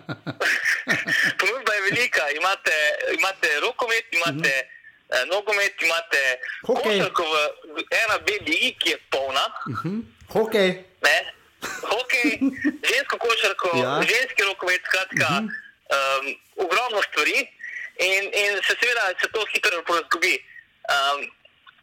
[1.38, 2.76] Ponudba je velika, imate,
[3.18, 4.80] imate rokomet, imate uh -huh
[5.12, 6.22] eh, nogomet, imate
[6.66, 7.22] košarko
[7.76, 9.46] v ena BDI, ki je polna.
[9.68, 10.02] Uh -huh.
[10.28, 10.68] Hokej.
[11.02, 11.16] Ne?
[11.90, 12.30] Hokej,
[12.90, 14.00] žensko košarko, ja.
[14.10, 15.48] ženski rokomet, skratka, uh -huh.
[15.94, 16.24] um,
[16.64, 17.38] ogromno stvari
[17.98, 20.34] in, in se seveda se to hitro porazgubi.
[20.94, 21.18] Um,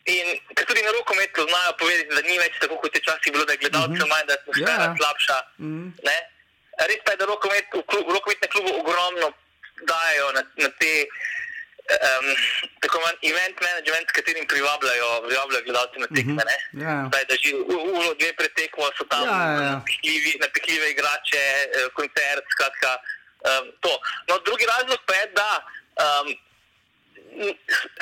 [0.05, 0.25] in
[0.55, 3.53] ker tudi na rokometu znajo povedati, da ni več tako, kot je včasih bilo, da
[3.53, 4.09] je gledalcev uh -huh.
[4.11, 4.95] manj, da je atmosfera ja.
[4.99, 5.37] slabša.
[5.57, 6.21] Uh -huh.
[6.89, 9.27] Res pa je, da rokomet, v, klub, rokometne klubu ogromno
[9.91, 10.91] dajo na, na te
[11.89, 12.25] um,
[12.81, 16.33] tako imen event management, s katerim privabljajo, privabljajo gledalce na tekme.
[16.33, 16.81] Mm -hmm.
[16.83, 17.01] yeah.
[17.09, 17.49] Zdaj, da že
[17.99, 19.81] uro, dve pretekmo so tam yeah, ja, ja.
[20.03, 20.39] yeah.
[20.43, 21.43] napihljive igrače,
[21.77, 22.91] eh, koncert, skratka.
[23.49, 23.65] Um,
[24.27, 25.51] no, drugi razlog pa je, da
[26.05, 26.27] um,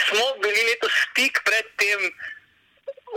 [0.07, 1.99] smo bili letos stik pred tem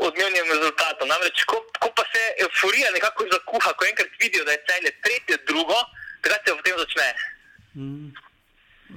[0.07, 1.09] odmevnim rezultatom.
[1.09, 5.37] Namreč, ko, ko pa se euforija nekako zakuha, ko enkrat vidijo, da je celje tretje,
[5.47, 5.79] drugo,
[6.23, 7.09] takrat se potem začne.
[7.75, 8.30] Mm.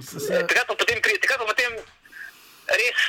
[0.00, 0.28] Se...
[0.28, 1.76] Takrat pa potem, takrat pa potem
[2.80, 3.06] res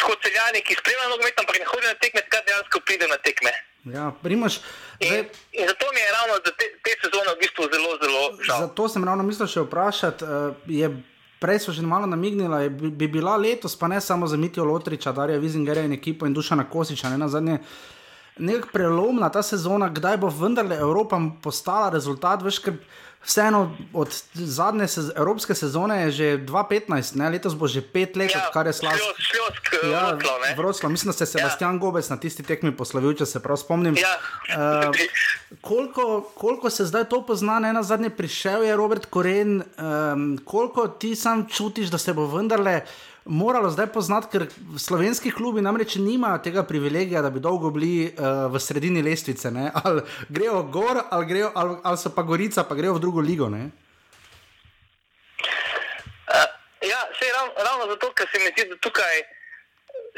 [0.00, 3.52] kot celjani, ki spremljajo nogomet, ampak ne hodijo na tekme, takrat dejansko pride na tekme.
[3.90, 4.58] Ja, primaš,
[5.00, 5.24] in,
[5.56, 8.66] in zato mi je ravno za te, te sezone v bistvu zelo, zelo žal.
[8.66, 10.28] Zato sem ravno mislil še vprašati.
[10.28, 10.98] Uh,
[11.40, 15.12] Prej so že malo namignili, da bi bila letos, pa ne samo za Mitijo Lotriča,
[15.16, 17.62] Darja Vizingerja in ekipo in Dušana Kosiča, ne na zadnje.
[18.36, 22.76] Nek prelomna ta sezona, kdaj bo vendarle Evropa postala rezultat, veš, ker
[23.24, 27.30] vseeno od zadnje sez evropske sezone je že 2015, ne?
[27.30, 28.96] letos bo že pet let, ja, kar je slabo.
[29.92, 30.18] Ja,
[30.56, 31.78] Vroclav, mislim, da se je Sebastian ja.
[31.78, 33.96] Gobec na tisti tekmi poslovil, če se prav spomnim.
[33.96, 34.16] Ja.
[34.88, 34.96] Uh,
[35.60, 40.88] koliko, koliko se zdaj to pozna, ne na zadnje prišel je Robert Koren, um, koliko
[40.88, 42.80] ti sam čutiš, da se bo vendarle
[43.24, 44.46] moralo zdaj poznati, ker
[44.78, 49.50] slovenski klubi namreč nimajo tega privilegija, da bi dolgo bili uh, v sredini lestvice.
[49.50, 49.70] Ne?
[49.84, 53.46] Ali grejo gor, ali, grejo, ali, ali so pa gorica, pa grejo v drugo ligo.
[53.46, 53.52] Uh,
[56.82, 59.22] ja, se je rav, ravno zato, ker se mi zdi, da tukaj.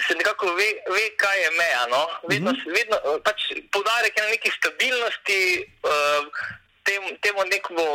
[0.09, 1.87] Se nekako ve, ve kaj je meja.
[1.91, 2.07] No?
[2.29, 2.69] Vedno, uh mhm.
[2.69, 2.75] -huh.
[2.77, 3.39] vedno pač
[3.73, 5.41] podarek je na neki stabilnosti,
[5.85, 6.25] uh,
[6.83, 7.87] tem, temu nekemu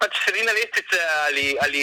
[0.00, 1.82] pač sredina lestvice ali, ali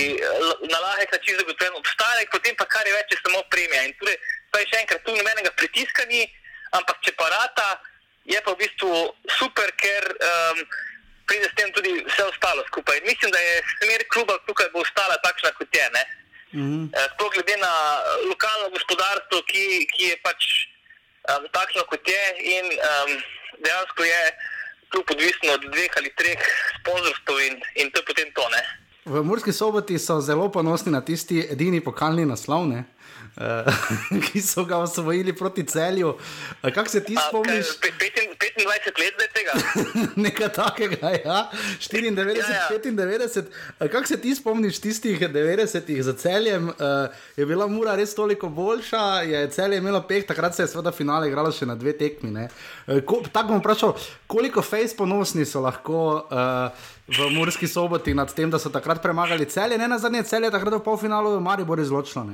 [0.71, 3.83] na lahek način zagotovljen obstanek, potem pa kar je več, je samo premija.
[3.85, 4.17] In torej,
[4.51, 6.25] pa je še enkrat, tu nobenega pritiska ni,
[6.73, 7.77] ampak če parata,
[8.27, 8.91] je pa v bistvu
[9.37, 10.63] super, ker um,
[11.29, 12.99] pride s tem tudi vse ostalo skupaj.
[12.99, 15.87] In mislim, da je smer kluba tukaj bo ostala takšna, kot je.
[16.57, 16.83] Mm -hmm.
[17.13, 17.73] Sploh glede na
[18.25, 20.41] lokalno gospodarstvo, ki, ki je pač
[21.29, 22.23] um, takšno, kot je,
[22.57, 23.11] in um,
[23.61, 24.21] dejansko je
[24.91, 26.43] klub odvisen od dveh ali treh
[26.81, 28.45] sponzorstv in, in to je potem to.
[28.49, 28.61] Ne?
[29.07, 32.67] V Murski soboti so zelo ponosni na tisti edini pokalni naslov.
[32.67, 32.83] Ne?
[33.37, 33.69] Uh,
[34.25, 36.09] ki so ga osvojili proti celju.
[36.09, 37.65] Uh, kako se ti spomniš?
[38.67, 39.53] 25 let je tega.
[40.25, 41.37] Nekaj takega, ja.
[41.79, 42.67] 94, ja, ja.
[42.83, 43.45] 95.
[43.79, 46.69] Uh, kako se ti spomniš tistih 90-ih za celjem?
[46.69, 46.75] Uh,
[47.37, 51.27] je bila mura res toliko boljša, je celje imelo peh, takrat se je seveda finale
[51.27, 52.33] igralo še na dve tekmi.
[52.35, 53.95] Uh, ko, tako bom vprašal,
[54.27, 56.27] koliko face ponosni so lahko.
[56.31, 60.51] Uh, V Murski soboti nad tem, da so takrat premagali celje, ne na zadnje celje,
[60.51, 62.25] takrat v polfinalu, Maribor izločilo.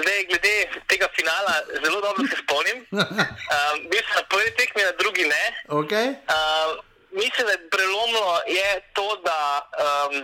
[0.00, 0.54] Zdaj, glede
[0.88, 1.54] tega finala,
[1.84, 2.78] zelo dobro se spomnim.
[2.90, 3.00] Uh,
[3.90, 5.44] bil sem na prvi tekmi, na drugi ne.
[5.68, 6.06] Okay.
[6.34, 6.70] Uh,
[7.12, 8.24] mislim, da je prelomno
[8.58, 9.38] je to, da
[9.84, 10.14] um,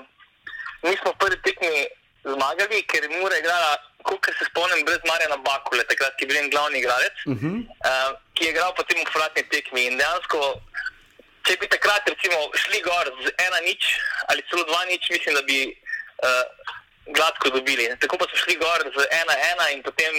[0.83, 1.87] nismo prvi tekmi
[2.25, 3.77] zmagali, ker je Mura igrala,
[4.09, 7.57] kot se spomnim, brez Marjana Bakule, takrat ki je bil glavni igralec, uh -huh.
[7.91, 9.85] uh, ki je igral potem v fratni tekmi.
[9.85, 10.41] In dejansko,
[11.45, 13.83] če bi takrat recimo, šli gor z ena nič
[14.29, 15.61] ali celo dva nič, mislim, da bi.
[16.25, 16.45] Uh,
[17.17, 17.89] gladko dobili.
[18.01, 20.15] Tako pa so šli gor z ena, ena in potem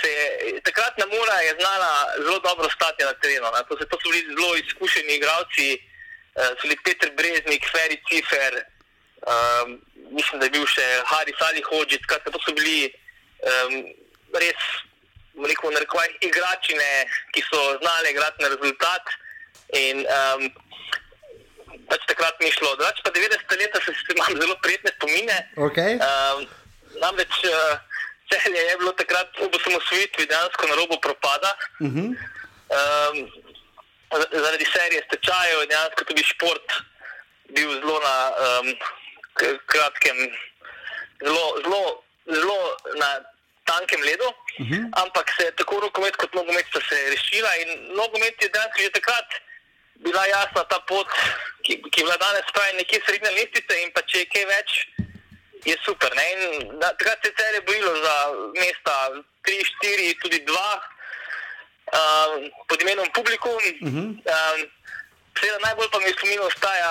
[0.00, 1.92] se je takrat na Mura je znala
[2.24, 3.46] zelo dobro stati na terenu.
[3.68, 8.54] To, se, to so bili zelo izkušeni igravci, uh, so bili Petr Breznik, Ferry Cifer,
[9.30, 9.68] um,
[10.16, 12.92] mislim, da je bil še Haris Ali Hodžic, skratka, to so bili
[13.50, 13.84] um,
[14.34, 14.62] res.
[15.40, 19.12] Neko narekovaj igračine, ki so znali igrati na rezultat.
[19.72, 20.42] In, um,
[21.90, 22.76] pač takrat ni šlo.
[22.78, 25.38] Drugač pa 90 let se imam zelo prijetne spomine.
[25.68, 25.98] Okay.
[25.98, 26.46] Um,
[27.02, 27.78] namreč uh,
[28.30, 31.50] celje je bilo takrat ob osamosvojitvi dejansko na robu propada.
[31.80, 32.08] Uh -huh.
[32.78, 33.16] um,
[34.44, 36.68] zaradi serije stečajev je dejansko tudi šport
[37.54, 38.66] bil zelo na um,
[39.66, 40.18] kratkem,
[41.24, 41.82] zelo, zelo,
[42.26, 42.58] zelo
[43.02, 43.10] na
[43.64, 44.28] tankem ledu.
[44.30, 44.82] Uh -huh.
[45.02, 47.68] Ampak se je tako rokomet kot nogomet se rešila in
[47.98, 49.28] nogomet je dejansko že takrat
[50.04, 51.08] bila jasna ta pot,
[51.62, 54.70] ki, ki je bila danes pravi nekje srednje lestvice in pa če je kaj več,
[55.68, 56.16] je super.
[56.80, 58.16] Takrat se je cele bojilo za
[58.56, 58.96] mesta
[59.48, 60.56] 3, 4, tudi 2
[61.98, 63.56] um, pod imenom Publikum.
[63.56, 64.08] Uh -huh.
[64.16, 64.60] um,
[65.40, 66.90] Seveda najbolj pa mi spomin ostaja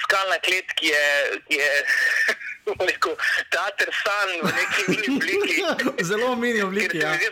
[0.00, 1.04] skalna klet, ki je,
[1.48, 1.70] ki je
[2.88, 3.16] rekel,
[3.50, 6.04] teater san v neki mini obliki.
[6.04, 6.98] Zelo mini obliki.
[6.98, 7.30] Ker se, ja.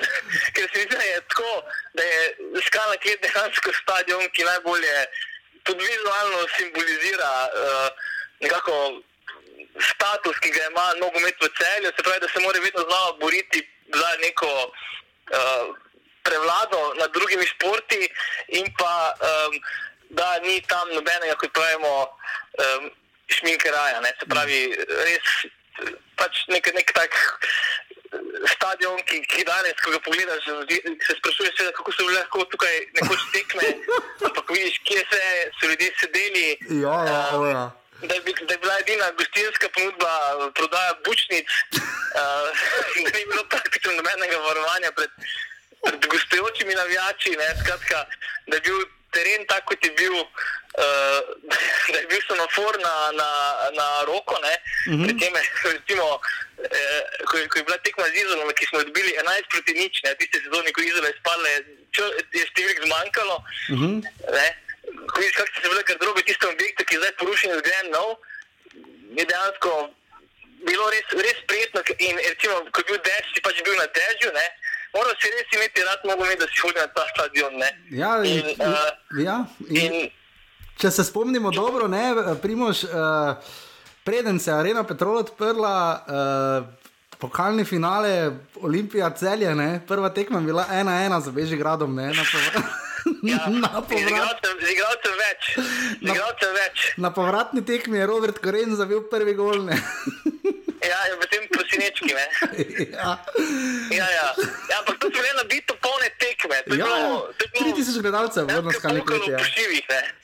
[0.55, 1.53] ker se mi zdi, da je tako,
[1.95, 2.23] da je
[2.69, 4.97] skalna klet dejansko stadion, ki najbolje
[5.69, 7.89] tudi vizualno simbolizira uh,
[8.41, 9.03] nekako
[9.81, 11.93] status, ki ga ima nogomet v celju.
[11.97, 14.53] Se pravi, da se mora vedno znova boriti za neko.
[15.31, 15.77] Uh,
[16.21, 18.09] Prevlado nad drugimi športi,
[18.59, 19.55] in pa um,
[20.11, 21.93] da ni tam nobenega, kot pravimo,
[22.65, 22.91] um,
[23.31, 24.01] šminkeraja.
[24.01, 24.13] Ne?
[24.21, 24.61] Se pravi,
[25.07, 25.35] res
[26.19, 27.17] pač nek, nek tak
[28.57, 30.47] stadion, ki, ki danes, ko ga pogledaš,
[31.07, 33.69] se sprašuješ, kako so bile lahko tukaj nekoč tekme.
[34.27, 35.21] Ampak vidiš, kje se,
[35.61, 36.49] so ljudje sedeli.
[36.83, 37.69] Ja, ja, um, ja.
[38.01, 40.13] Da je, da je bila edina gostinska ponudba,
[40.57, 42.49] prodaja bučnic, uh,
[43.05, 45.13] da ni bilo praktično nobenega varovanja pred
[45.85, 48.05] pred gostujočimi navijači, ne, skratka,
[48.47, 48.79] da je bil
[49.15, 50.17] teren tak, kot je bil.
[50.71, 51.21] Uh,
[51.93, 53.31] da je bil semafor na, na,
[53.75, 55.05] na roko, uh -huh.
[55.05, 55.35] pri tem,
[55.65, 56.21] recimo,
[56.63, 60.15] eh, ko, ko je bila tekma z Izolom, ki smo dobili 11 proti nič, ne,
[60.15, 61.51] tiste sezone, ko Izole spale,
[62.39, 63.37] je številk zmanjkalo.
[63.75, 63.95] Uh -huh.
[65.11, 68.09] Ko vidiš, kako se je vlekar drugo tisto objekte, ki je zdaj porušen, zgrajen nov,
[69.19, 69.91] je dejansko
[70.67, 71.81] bilo res, res prijetno.
[71.99, 74.47] In recimo, ko je bil dež, si pač bil na dežju, ne.
[74.95, 77.57] Moral si res imeti rad, mogo imeti, da si hodil na ta stadion.
[77.59, 77.71] Ne.
[77.95, 79.37] Ja, in, in, uh, ja,
[79.69, 80.11] in, in,
[80.81, 82.85] če se spomnimo dobro, ne, Primož.
[82.85, 83.35] Uh,
[84.05, 85.77] preden se je Arena Petrol odprla,
[86.09, 86.91] uh,
[87.21, 88.33] pokalni finale
[88.65, 89.81] Olimpija celje, ne?
[89.87, 91.95] prva tekma je bila ena ena za Bežigradom.
[91.95, 92.13] Ne?
[92.17, 92.25] Na
[93.23, 94.51] Ja, na povratni
[95.21, 95.51] več.
[96.01, 96.15] Na,
[96.57, 96.85] več.
[96.97, 99.69] na povratni tekmi je Robert Koren zabil prvi gol.
[100.81, 102.13] Ja, in potem prosinečki.
[102.97, 103.19] ja.
[103.91, 104.27] Ja, ja.
[104.71, 106.57] ja, ampak to so bile na bitu polne tekme.
[106.79, 106.95] Ja,
[107.59, 109.31] tri tisoč gledalcev, vedno skali kleti.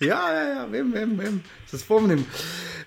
[0.00, 1.42] Ja, ja, ja, vem, vem, vem.
[1.70, 2.24] se spomnim.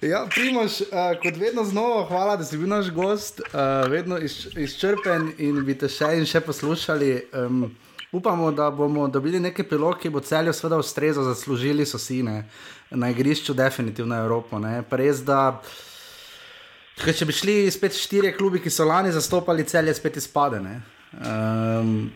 [0.02, 4.48] Ja, Primož, uh, kot vedno znova, hvala, da si bil naš gost, uh, vedno iz,
[4.56, 7.12] izčrpen in bi te še in še poslušali.
[7.34, 7.68] Um,
[8.12, 12.48] upamo, da bomo dobili nekaj pilot, ki bo celjo seveda ustrezal, zaslužili so sine
[12.90, 14.58] na igrišču, definitivno Evropo.
[14.92, 15.62] Res, da
[17.00, 20.60] Kaj, če bi šli spet štiri klubi, ki so lani zastopali celje, spet izpade.
[20.60, 20.74] Ne?
[21.16, 22.10] Um,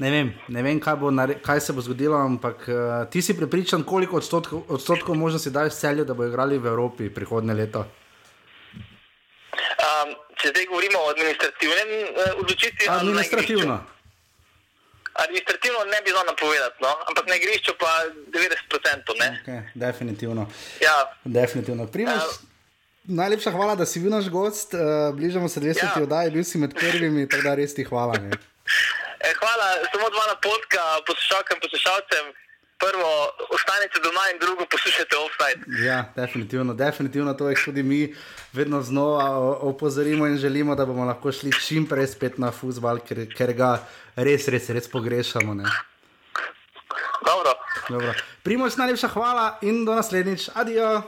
[0.00, 1.10] ne, vem, ne vem, kaj, bo,
[1.44, 6.06] kaj se bo zgodilo, ampak uh, ti si pripričan, koliko odstotkov, odstotkov možnosti daš celju,
[6.08, 7.84] da bo igrali v Evropi prihodnje leto.
[9.84, 13.78] Um, če zdaj govorimo o administrativnem uh, odločitvi, administrativno.
[15.26, 16.96] Administrativno ne bi znal napovedati, no?
[17.12, 17.92] ampak na igrišču pa
[18.32, 19.14] 90%.
[19.44, 20.48] Okay, definitivno.
[20.80, 20.96] Ja.
[21.24, 21.86] definitivno.
[21.86, 22.53] Primus, uh,
[23.04, 24.74] Najlepša hvala, da si bil naš gost.
[24.74, 25.84] Uh, bližamo se 20.
[25.84, 26.02] Ja.
[26.02, 28.14] oddaji, bil si med prvimi, tako da res ti hvala.
[29.24, 32.24] E, hvala, samo dva napotka poslušalkam in poslušalcem.
[32.84, 33.10] Prvo,
[33.56, 35.60] ostanite doma in drugo, poslušajte offside.
[35.86, 38.14] Ja, definitivno, definitivno to je tudi mi,
[38.52, 39.38] vedno znova
[39.70, 43.78] opozorimo in želimo, da bomo lahko šli čim prej spet na futbol, ker, ker ga
[44.16, 45.54] res, res, res pogrešamo.
[45.54, 45.64] Ne?
[47.24, 47.56] Dobro.
[47.88, 48.12] Dobro.
[48.42, 50.50] Primoč, najlepša hvala in do naslednjič.
[50.54, 51.02] Adijo.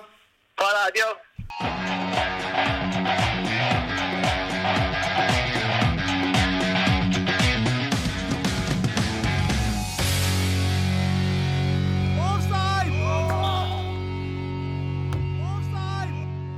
[0.58, 1.26] Hvala, adijo.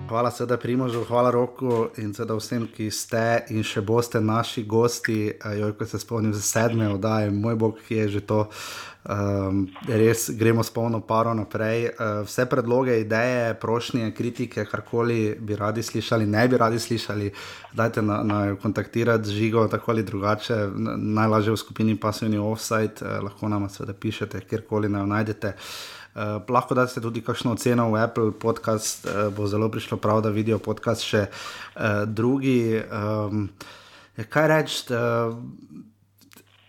[0.08, 5.34] Hvala seveda Primožu, hvala Roku in seveda vsem, ki ste in še boste naši gosti.
[5.58, 8.38] Jo, ko se spomnim za sedme oddaje, moj bog, ki je že to.
[9.08, 11.86] Um, res gremo s polno paro naprej.
[11.96, 17.30] Uh, vse predloge, ideje, prošnje, kritike, karkoli bi radi slišali, ne bi radi slišali,
[17.72, 20.58] dajte na, na kontaktirati z žigo, tako ali drugače,
[20.98, 25.54] najlažje v skupini Passivni Offside, uh, lahko nam seveda pišete, kjerkoli naj najdete.
[26.14, 30.20] Uh, lahko da ste tudi kakšno oceno v Apple podcast, uh, bo zelo prišlo prav,
[30.20, 32.76] da vidijo podcast še uh, drugi.
[32.92, 33.48] Um,
[34.28, 35.32] kaj reči, uh,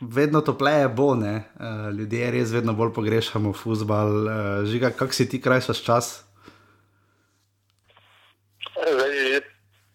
[0.01, 1.43] vedno topleje bo, ne?
[1.59, 4.09] Uh, ljudje res vedno bolj pogrešamo futbal.
[4.25, 4.31] Uh,
[4.65, 6.23] žiga, kak si ti krajšaš čas?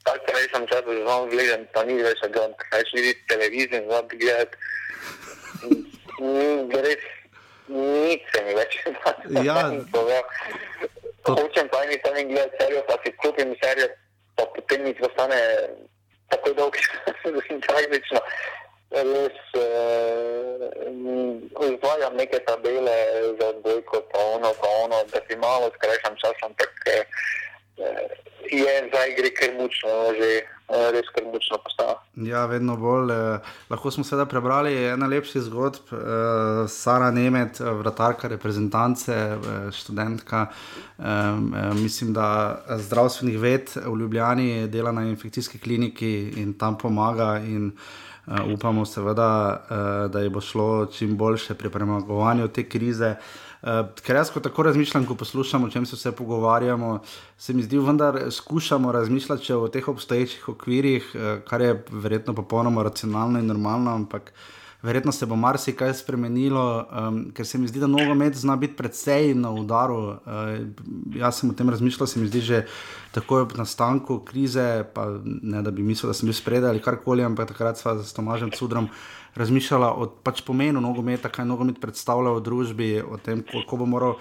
[0.04, 4.56] Tako rečem, čas, da znam gledati, pa ni več, da greš videti televizijo, znam gledati.
[6.84, 7.04] Res
[7.68, 8.74] Nič se mi več
[9.32, 9.56] ne ja.
[9.92, 10.20] da.
[11.24, 13.88] Hočem pa eni sami gledati serijo, pa si kupim serijo,
[14.36, 15.38] pa potem mi postane
[16.28, 16.76] tako dolg,
[17.06, 18.20] da sem tragično.
[18.94, 19.38] Res
[21.68, 22.98] izvajam uh, neke tabele
[23.40, 27.04] za odbojko, pa ono, pa ono, da si malo skrajšam čas, ampak uh,
[28.50, 31.98] je za igri kar mučno, že uh, res kar mučno postalo.
[32.16, 33.10] Ja, vedno bolj.
[33.12, 33.38] Eh,
[33.70, 40.46] lahko smo sedaj prebrali ena lepša zgodba, eh, Sara Nemet, eh, vratarka reprezentance, eh, študentka.
[40.46, 47.38] Eh, eh, mislim, da zdravstvenih ved v Ljubljani dela na infekcijski kliniki in tam pomaga.
[47.38, 47.72] In,
[48.26, 49.30] Uh, upamo, seveda,
[49.64, 53.16] uh, da je bo šlo čim boljše pri premagovanju te krize.
[53.18, 56.98] Uh, Uh, ker jaz tako razmišljam, ko poslušamo, o čem se vse pogovarjamo,
[57.38, 62.82] se mi zdi, da skušamo razmišljati o teh obstoječih okvirih, uh, kar je verjetno popolnoma
[62.82, 64.32] racionalno in normalno, ampak
[64.84, 69.32] verjetno se bo marsikaj spremenilo, um, ker se mi zdi, da nogomet zna biti predvsej
[69.34, 69.96] na udaru.
[69.96, 72.62] Uh, jaz sem o tem razmišljal, se mi zdi že
[73.16, 77.24] takoj ob nastanku krize, pa ne da bi mislil, da sem bil spredaj ali karkoli,
[77.24, 78.90] ampak takrat sva s Tomažem Cudrom
[79.34, 84.18] razmišljala o pač pomenu nogometa, kaj nogomet predstavlja v družbi, o tem, koliko bo moral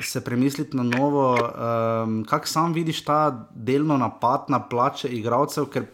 [0.00, 1.32] se premisliti na novo.
[1.36, 5.88] Um, Kaj sam vidiš ta delno napad na plače igralcev, ker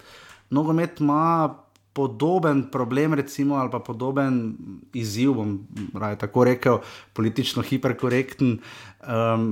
[0.50, 1.54] nogomet ima
[1.98, 4.54] podoben problem, recimo, ali pa podoben
[4.94, 5.56] izziv, bom
[5.98, 6.78] raje tako rekel,
[7.18, 8.60] politično hiperkorekten.
[9.02, 9.50] Um,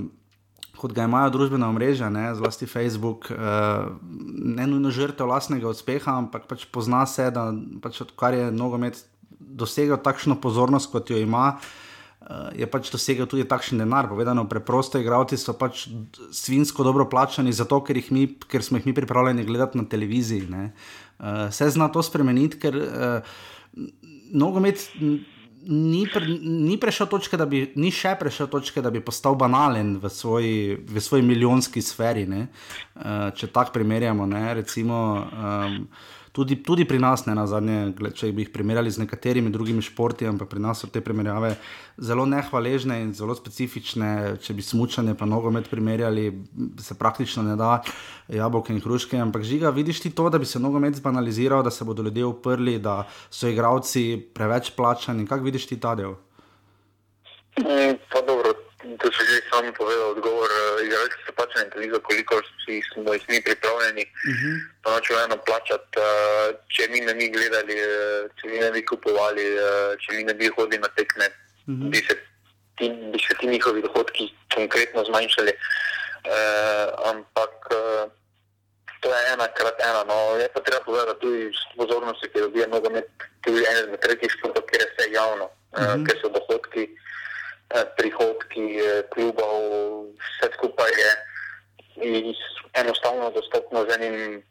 [0.77, 3.87] Kot ga imajo družbena mreža, ne, zlasti Facebook, uh,
[4.59, 7.47] ne nujno žrtev vlastnega uspeha, ampak pač pozna se, da
[7.81, 9.01] pač odkar je nogomet
[9.41, 14.05] dosegel takšno pozornost, kot jo ima, uh, je pač dosegel tudi takšen denar.
[14.13, 15.87] Povedano preprosto, igravci so pač
[16.29, 20.45] svinsko dobro plačani, zato ker, mi, ker smo jih mi pripravljeni gledati na televiziji.
[20.53, 20.75] Ne.
[21.19, 23.37] Uh, se zna to spremeniti, ker uh,
[24.33, 24.83] nogomet
[25.67, 29.97] ni, pre, ni prešel točke, da bi, ni še prešel točke, da bi postal banalen
[30.03, 32.27] v svoji, v svoji milijonski sferi.
[32.29, 35.01] Uh, če tako primerjamo, ne, recimo.
[35.33, 35.81] Um,
[36.37, 40.29] tudi, tudi pri nas, ne na zadnje, če bi jih primerjali z nekaterimi drugimi športi,
[40.29, 41.55] ampak pri nas so te primerjave
[41.97, 44.11] zelo nehvaležne in zelo specifične.
[44.45, 46.29] Če bi smučanje pa nogomet primerjali,
[46.85, 47.79] se praktično ne da
[48.29, 49.17] jabolke in hruške.
[49.17, 52.77] Ampak žiga, vidiš ti to, da bi se nogomet zbanaliziral, da se bodo ljudje uprli,
[52.85, 55.25] da so igravci preveč plačani.
[55.27, 56.19] Kako vidiš ti ta del?
[57.57, 57.97] Mm,
[58.97, 60.49] To si že sam povedal, odgovor.
[60.49, 62.41] Eh, igralci pač ne tega, koliko
[62.95, 64.05] smo jih mi pripravljeni.
[64.05, 64.47] Uh mhm.
[64.47, 64.57] -huh.
[64.83, 68.87] Pa noče eno plačati, eh, če mi ne bi gledali, eh, če mi ne bi
[68.87, 69.45] kupovali,
[70.03, 71.83] če mi ne bi hodili na tekme, uh mhm.
[71.83, 71.91] -huh.
[71.91, 72.15] bi, se
[72.79, 75.53] ti, bi se ti njihovi dohodki konkretno zmanjšali.
[76.27, 78.11] Uh, ampak uh,
[79.01, 80.03] to je ena krat ena.
[80.05, 80.35] No.
[80.43, 83.07] Je pa treba povedati tudi pozornosti, ki dobijo nogomet,
[83.45, 86.01] tudi ene izmed tretjih športov, kjer je vse javno, uh -huh.
[86.01, 86.83] uh, ker so dohodki.
[86.83, 87.07] Eh,
[87.69, 89.59] prihodki eh, klubov,
[90.15, 91.11] vse skupaj je
[92.77, 94.43] enostavno dostopno z enim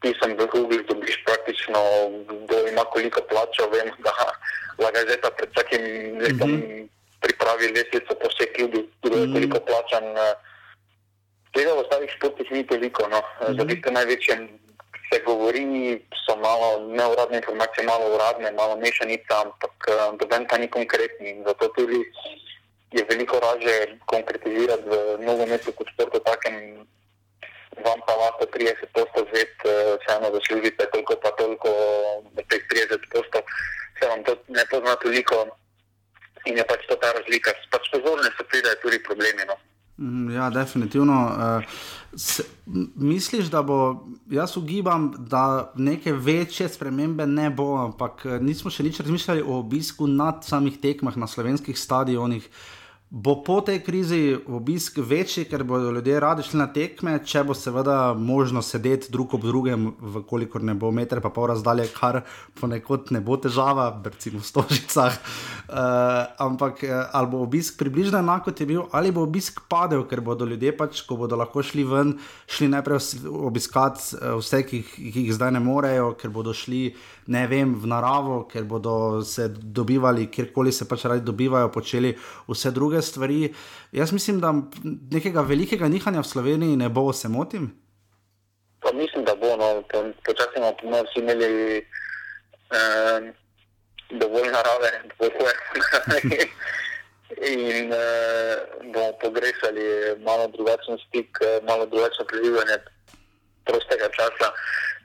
[0.00, 1.80] pisom v Google, dobiš praktično,
[2.44, 3.68] kdo ima koliko plačo.
[3.72, 4.12] Vem, da
[4.78, 5.82] laga zdaj pa pred vsakim
[6.20, 6.88] letom mm -hmm.
[7.20, 9.32] pripravi lesnico po vseh klubih, kdo je mhm.
[9.32, 10.04] koliko plačan.
[10.04, 10.34] Eh,
[11.52, 13.20] tega v ostalih športih ni toliko, no.
[13.20, 13.56] mm -hmm.
[13.58, 14.34] za tiste največje
[15.12, 15.64] se govori,
[16.26, 19.74] so malo neuradne informacije, malo uradne, malo mešanice, ampak
[20.20, 21.42] doben eh, pa ni konkretni.
[21.46, 22.00] Zato tudi
[22.92, 24.94] je veliko raže konkretizirati v
[25.26, 26.86] nogometu kot športu takem.
[27.84, 31.70] Vam pa lahko 30 postov zved, eh, vseeno zaslužite toliko pa toliko,
[32.32, 33.42] da teh 30 postov
[33.98, 35.46] se vam to ne pozna toliko
[36.46, 37.52] in je pač to ta razlika.
[37.70, 39.44] Pač pozorne so pridajo tudi problemi.
[39.46, 39.56] No.
[39.98, 41.18] Mm, ja, definitivno.
[41.24, 41.64] Uh,
[42.16, 42.42] se,
[42.96, 48.84] misliš, da bo, jaz ugibam, da neke večje spremembe ne bo, ampak eh, nismo še
[48.84, 52.44] nič razmišljali o obisku na samih tekmah na slovenskih stadionih.
[52.44, 57.44] Uh, bo po tej krizi obisk večji, ker bodo ljudje radi šli na tekme, če
[57.46, 62.24] bo seveda možno sedeti drug ob drugem, vkolikor ne bo meter pa pol razdalje, kar
[62.58, 65.20] ponekod ne bo težava, recimo v stožicah.
[65.66, 70.02] Uh, ampak eh, ali bo obisk približno enako kot je bil, ali bo obisk padel,
[70.10, 72.16] ker bodo ljudje pač, ko bodo lahko šli ven,
[72.50, 76.90] šli najprej obiskati uh, vse, ki, ki jih zdaj ne morejo, ker bodo šli
[77.26, 82.14] ne vem, v naravo, ker bodo se dobivali, kjerkoli se pač radi dobivajo, počeli
[82.48, 83.52] vse druge stvari.
[83.92, 84.52] Jaz mislim, da
[85.10, 87.72] nekega velikega nihanja v Sloveniji ne bo, se motim.
[88.80, 89.82] Pa mislim, da bo, no,
[90.26, 93.32] počasi bomo vsi imeli eh,
[94.10, 95.56] dovolj narave, dovolj
[97.50, 98.56] in eh,
[98.92, 99.86] bomo pogrešali
[100.22, 102.78] malo drugačen stik, malo drugačno preživljanje
[103.66, 104.52] prostega časa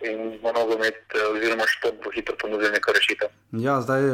[0.04, 3.30] in mnogo med, eh, oziroma šport bo hitro ponudil neko rešitev.
[3.52, 4.14] Ja, zdaj, eh,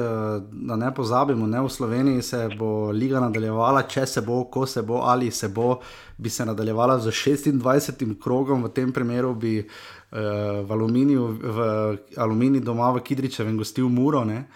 [0.51, 4.81] da ne pozabimo, ne v Sloveniji se bo liga nadaljevala, če se bo, ko se
[4.81, 5.79] bo ali se bo,
[6.17, 8.15] bi se nadaljevala z 26.
[8.23, 10.17] krogom, v tem primeru bi uh,
[10.65, 14.23] v Aluminiju, v Aluminiju doma v Kidričevem gostil Muro.
[14.25, 14.47] Ne?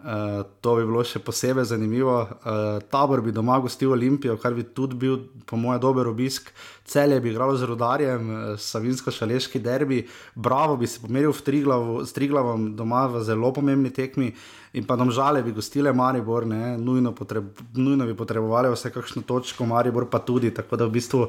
[0.00, 2.14] Uh, to bi bilo še posebej zanimivo.
[2.24, 6.48] Uh, tabor bi doma gostil Olimpijo, kar bi tudi bil, po mojem, dober obisk.
[6.88, 13.04] Celje bi igralo z rodarjem, uh, Savinsko-Šaleški derbi, Bravo bi se pomeril s Triglavom doma
[13.12, 14.30] v zelo pomembni tekmi.
[14.72, 19.66] In pa domžale bi gostile Maribor, ne, nujno, potreb, nujno bi potrebovali vse kakšno točko,
[19.68, 20.54] Maribor pa tudi.
[20.54, 21.26] Tako da v bistvu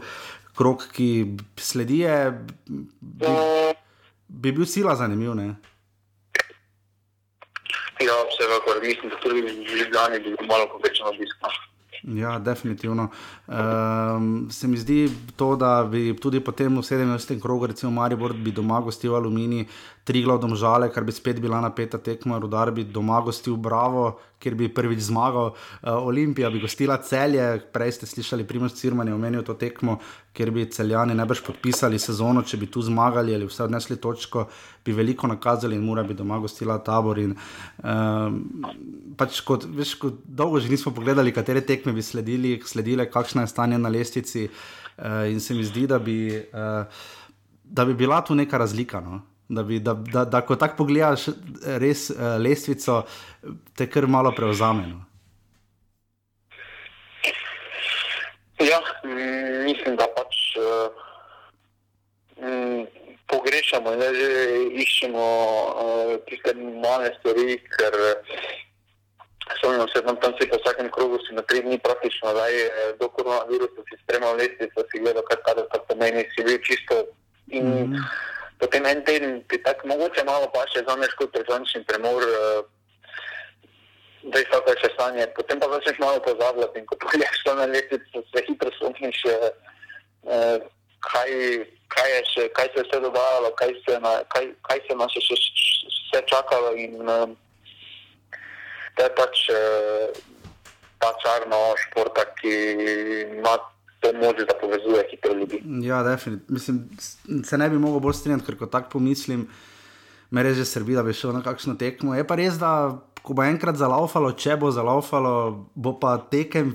[0.55, 1.09] krok, ki
[1.59, 2.05] sledi,
[2.67, 3.35] bi,
[4.31, 5.35] bi bil sila zanimiv.
[5.35, 5.49] Ne.
[8.07, 11.47] Ja, vsekakor mislim, da tudi v Ljubljani bi bilo malo povečano obiska.
[12.03, 13.09] Ja, definitivno.
[13.47, 17.41] Um, se mi zdi to, da bi tudi potem v 17.
[17.41, 19.67] krogu, recimo Maribor, bi doma gostil Alumini,
[20.03, 24.55] tri glavne žale, kar bi spet bila napeta tekma, Rudar bi doma gostil Bravo, kjer
[24.57, 29.45] bi prvič zmagal, uh, Olimpija bi gostila celje, prej ste slišali Primož Cirman je omenil
[29.45, 29.99] to tekmo,
[30.33, 34.47] kjer bi celjani najbrž podpisali sezono, če bi tu zmagali ali vse odnesli točko,
[34.85, 37.21] bi veliko nakazali in mora bi doma gostila tabor.
[37.21, 37.35] In,
[37.85, 38.41] um,
[39.17, 43.53] pač kot, veš, kot dolgo že nismo pogledali, katere tekme bi sledili, sledile, kakšno je
[43.53, 47.03] stanje na lestvici uh, in se mi zdi, da bi, uh,
[47.63, 49.01] da bi bila tu neka razlika.
[49.01, 49.21] No?
[49.51, 51.25] Da, bi, da, da, da ko tako pogledaš,
[51.83, 53.01] res uh, lestvico,
[53.75, 55.01] te kar malo preuzameno.
[58.63, 58.79] Ja,
[59.65, 60.87] mislim, da pač uh,
[63.27, 64.31] pogrešamo in da že
[64.85, 67.99] iščemo uh, tiste male stvari, ker
[69.57, 72.65] spomnimo se, da tam si po vsakem krogu si na tri dni praktično, da je
[73.03, 77.03] do koronavirusa si spremal lestvico, si gledal, kaj to pomeni, si bil čisto
[77.51, 78.29] in mm -hmm.
[78.61, 82.23] Potem en teden ti tako mogoče malo pa še zaneš kot državnični premor.
[82.23, 82.69] Uh,
[84.23, 85.25] da je še stanje.
[85.35, 90.59] Potem pa začneš malo pozabljati in ko pogledaš to na lestvico, se hitro spomniš, eh,
[91.01, 91.31] kaj,
[91.89, 95.17] kaj, je še, kaj se je vse dogajalo, kaj se, na, kaj, kaj se nas
[95.17, 96.75] še vse čakalo.
[96.77, 97.27] In, eh,
[98.95, 100.21] to je pač eh,
[101.01, 102.55] ta čarno športa, ki
[103.41, 103.57] ima.
[104.01, 105.61] To moč, da povezuje hitro ljudi.
[105.85, 106.53] Ja, definitivno.
[106.57, 109.45] Mislim, se ne bi mogel bolj strinjati, ker ko tako pomislim,
[110.31, 112.15] me res že srbi, da bi šel na kakšno tekmo.
[112.17, 115.33] Je pa res, da ko bo enkrat zalaufalo, če bo zalaufalo,
[115.75, 116.73] bo pa tekem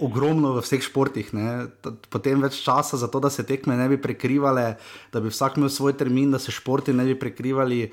[0.00, 1.30] ogromno v vseh športih.
[1.36, 1.68] Ne?
[2.08, 4.78] Potem več časa za to, da se tekme ne bi prekrivale,
[5.12, 7.84] da bi vsak imel svoj termin, da se športi ne bi prekrivali,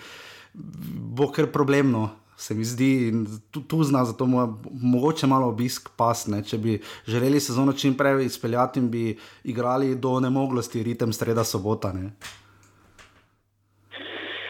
[0.56, 2.10] bo kar problemno.
[2.38, 4.44] Se mi zdi, in tu, tu zna, zato mu
[4.82, 6.44] mogoče malo obisk pasne.
[6.44, 11.94] Če bi želeli sezono čim prej izpeljati bi igrali do nemoglosti, ritem sreda sobota.
[11.94, 12.12] Ne?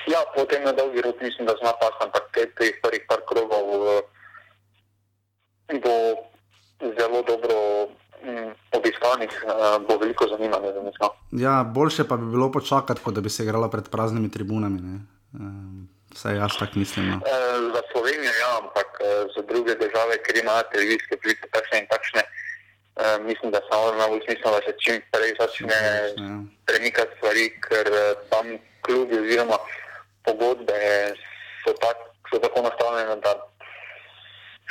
[0.07, 3.69] Ja, potem na dolgi rok mislim, da zna pas, ampak te prvih par krogov
[5.81, 5.95] bo
[6.99, 7.57] zelo dobro
[8.23, 10.95] mm, obiskanih, uh, bo veliko zanimanja za njih.
[11.31, 14.79] Ja, boljše pa bi bilo počakati, kot da bi se igrala pred praznimi tribunami.
[15.33, 17.05] Um, vsaj jaz tako mislim.
[17.09, 17.15] No.
[17.15, 17.23] Uh,
[17.75, 22.23] za Slovenijo, ja, ampak uh, za druge države, ker imajo televizijske priče takšne in takšne.
[22.95, 26.37] Uh, mislim, da samo najbolj smiselno, da se čim prej začne ja.
[26.67, 27.85] premikati stvari, ker
[28.31, 28.45] tam
[28.85, 29.57] klubi oziroma
[30.25, 30.79] pogodbe
[31.63, 31.97] so, tak,
[32.29, 33.33] so tako nastavljene, da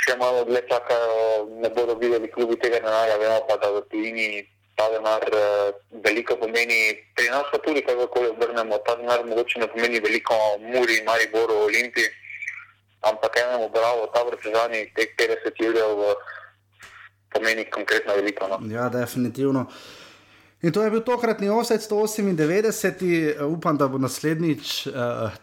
[0.05, 1.21] še malo dlje čakajo,
[1.63, 4.29] ne bodo videli klubi tega denarja, vemo pa, da v tujini
[4.77, 5.75] ta denar uh,
[6.05, 6.95] veliko pomeni.
[7.17, 12.09] Pri nas pa tudi, kako obrnemo, ta denar mogoče ne pomeni veliko Muri, Mariboru, Olimpiji,
[13.03, 16.07] ampak enemu bravo, ta vrtežani, teh 50 jurjev
[17.35, 18.49] pomeni konkretno veliko.
[18.49, 18.59] No?
[18.75, 19.67] Ja, definitivno.
[20.65, 24.95] In to je bil tokratni offset 198, upam, da bo naslednjič uh,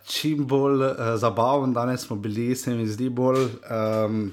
[0.08, 1.74] čim bolj uh, zabaven.
[1.74, 4.32] Danes smo bili, se mi zdi, bolj um,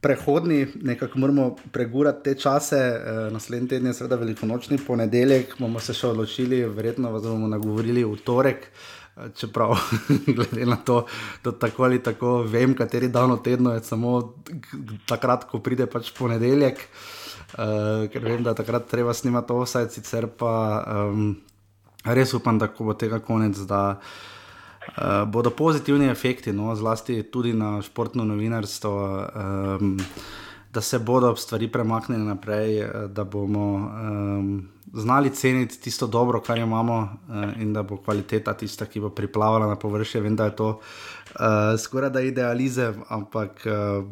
[0.00, 2.76] prehodni, nekako moramo pregurati te čase.
[2.76, 8.04] Uh, naslednji teden je seveda velikonočni ponedeljek, bomo se še odločili, verjetno vas bomo nagovorili
[8.04, 8.70] v torek.
[9.34, 9.72] Čeprav,
[10.36, 11.00] glede na to,
[11.44, 14.12] da tako ali tako vem, kateri dan v tednu je samo
[15.10, 16.84] takrat, ko pride pač ponedeljek.
[17.58, 20.54] Uh, ker vem, da takrat treba snimati vse, sicer pa
[21.10, 21.32] um,
[22.06, 24.37] res upam, da bo tega konec, da uh,
[25.26, 29.26] bodo pozitivni efekti, no, zlasti tudi na športno novinarstvo.
[29.80, 29.96] Um,
[30.68, 36.98] Da se bodo stvari premaknile naprej, da bomo um, znali ceniti tisto dobro, kar imamo,
[36.98, 40.20] uh, in da bo kvaliteta tista, ki bo priplavala na površje.
[40.20, 41.40] Vem, da je to uh,
[41.78, 44.04] skoraj da idealizem, ampak uh,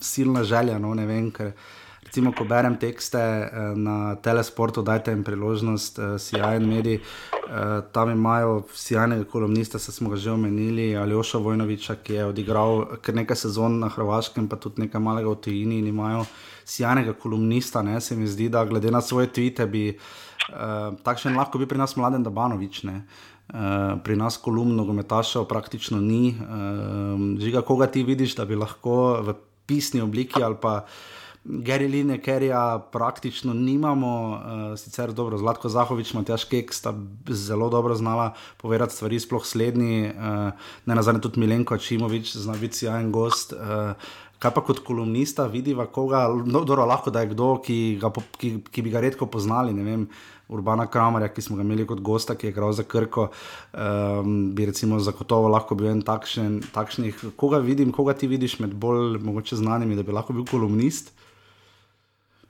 [0.00, 0.78] silna želja.
[0.78, 5.98] No, ne vem, ker uh, recimo, ko berem tekste eh, na telesportu, dajte jim priložnost,
[5.98, 7.00] eh, sijajen medij.
[7.00, 12.86] Eh, tam imajo sjajnega kolumnista, se smo ga že omenili, Aljoša Vojnoviča, ki je odigral
[13.02, 16.24] kar nekaj sezon na Hrvaškem, pa tudi nekaj malega v tujini in imajo
[16.64, 17.82] sjajnega kolumnista.
[17.82, 18.00] Ne?
[18.00, 21.96] Se mi zdi, da glede na svoje tvite bi uh, takšen lahko bil pri nas
[21.96, 22.82] mladen Dabanovič.
[22.84, 26.34] Uh, pri nas kolumno gometašev praktično ni.
[26.34, 31.15] Uh, žiga, koga ti vidiš, da bi lahko v pisni obliki ali pa uh,
[31.48, 36.94] Gary Linekerja praktično nimamo, uh, sicer dobro, Zlatko Zahovič, Matjaš Kek sta
[37.28, 40.50] zelo dobro znala povedati stvari, sploh slednji, uh,
[40.86, 43.52] ne nazadnje tudi Milenko Čimovič, zna biti sjajen gost.
[43.52, 43.94] Uh,
[44.38, 48.50] kaj pa kot kolumnista vidiva koga, no, dobro, lahko da je kdo, ki, ga, ki,
[48.70, 50.08] ki bi ga redko poznali, ne vem.
[50.48, 53.28] Urbana Kramarja, ki smo ga imeli kot gosta, ki je igral za Krko,
[53.74, 57.24] um, bi recimo zagotovo lahko bil en takšen, takšnih.
[57.38, 61.10] Koga vidim, koga ti vidiš med bolj mogoče znanimi, da bi lahko bil kolumnist?
[61.10, 61.25] Uh,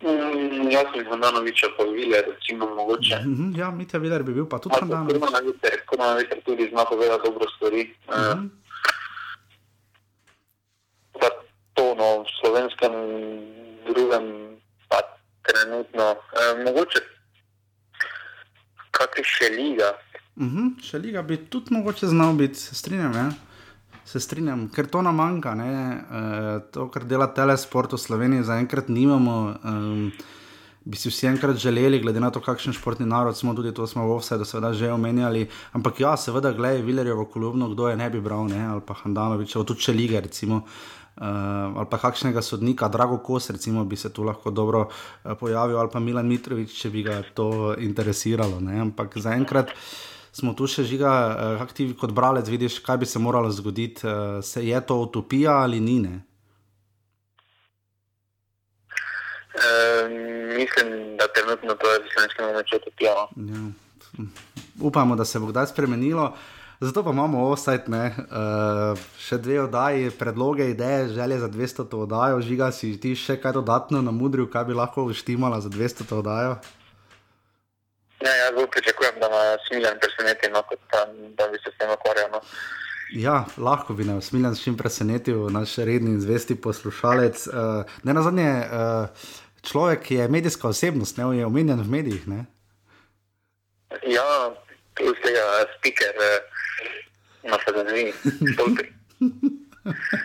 [0.02, 3.16] Mm, jaz sem Hrvanovič, pa Viler, recimo, mogoče.
[3.24, 4.90] Mm -hmm, ja, Mitja Viler bi bil pa tudi tam.
[4.90, 7.82] Hrvanovič tudi zna povedati dobro stvari.
[8.09, 8.48] Mm -hmm.
[11.14, 11.31] uh,
[11.74, 12.93] to, no, v slovenskem
[13.86, 14.24] drugem,
[14.89, 14.98] pa
[15.43, 17.01] trenutno, uh, mogoče
[18.90, 19.93] kakšne še liga.
[20.36, 23.12] Mm -hmm, še liga bi tudi mogoče znal biti, strinjam.
[23.12, 23.31] Ja
[24.06, 25.52] se strinjam, ker to nam manjka.
[25.58, 29.36] E, to, kar dela telesport v Sloveniji, zaenkrat nimamo.
[29.66, 30.10] Um,
[30.86, 34.04] bi si vsi enkrat želeli, glede na to, kakšen športni narod smo, tudi to smo
[34.06, 35.48] v vse do sedaj že omenjali.
[35.74, 38.62] Ampak ja, seveda, gledaj, Vilerjevo kolumno, kdo je ne bi bral, ne?
[38.66, 40.62] ali pa Handanovič, tudi če lige, recimo.
[41.16, 45.80] Uh, ali pa kakšnega sodnika, Drago Kos, recimo, bi se tu lahko dobro uh, pojavil,
[45.80, 48.60] ali pa Milan Mitrovič, če bi ga to interesiralo.
[48.60, 48.78] Ne?
[48.86, 49.74] Ampak zaenkrat
[50.36, 54.04] smo tu še žiga, uh, kako ti kot bralec vidiš, kaj bi se moralo zgoditi,
[54.06, 56.00] uh, se je to utopija ali ni?
[56.04, 56.20] Ne?
[59.56, 60.12] Uh,
[60.58, 63.14] mislim, da trenutno to je slovenski načrt utopija.
[63.36, 63.64] No.
[63.64, 64.28] Ja.
[64.80, 66.34] Upamo, da se bo kdaj spremenilo.
[66.80, 72.68] Zato pa imamo offset, uh, še dve oddaji, predloge, ideje, želje za 200 oddajo, žiga
[72.72, 76.58] si ti še kaj dodatno na mudrju, kaj bi lahko uštimala za 200 oddajo.
[78.24, 80.80] Ne, jaz bolj pričakujem, da me smiljen preseneti, no, kot
[81.36, 82.30] da, bi se s tem ukvarjal.
[82.32, 82.40] No.
[83.14, 87.47] Ja, lahko bi nas smiljen s čim presenetil, naš redni in zvesti poslušalec.
[87.47, 89.28] Uh, ne na zadnje, uh,
[89.62, 92.28] človek je medijska osebnost, ne je omenjen v medijih.
[92.28, 92.44] Ne?
[94.02, 94.55] Ja,
[94.97, 95.44] plus tega
[95.78, 96.16] speaker.
[96.16, 96.56] Uh,
[97.47, 98.12] na fotografiji.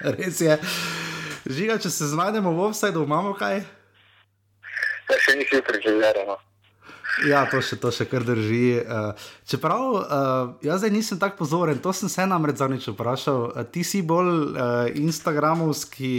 [0.17, 0.57] Res je.
[1.45, 3.61] Žiga, če se znajdemo v offsajdu, imamo kaj?
[5.09, 6.37] Ja, še ni hitro preživljeno.
[7.27, 8.81] Ja, to še, to še kar drži.
[8.81, 10.05] Uh, čeprav uh,
[10.63, 13.51] jaz zdaj nisem tako pozoren, to sem se namreč zadnjič vprašal.
[13.51, 14.55] Uh, ti si bolj
[14.97, 16.13] instagramovski,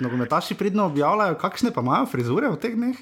[0.00, 2.98] nogometaši pridno objavljajo, kakšne pa imajo frizure v teh dneh?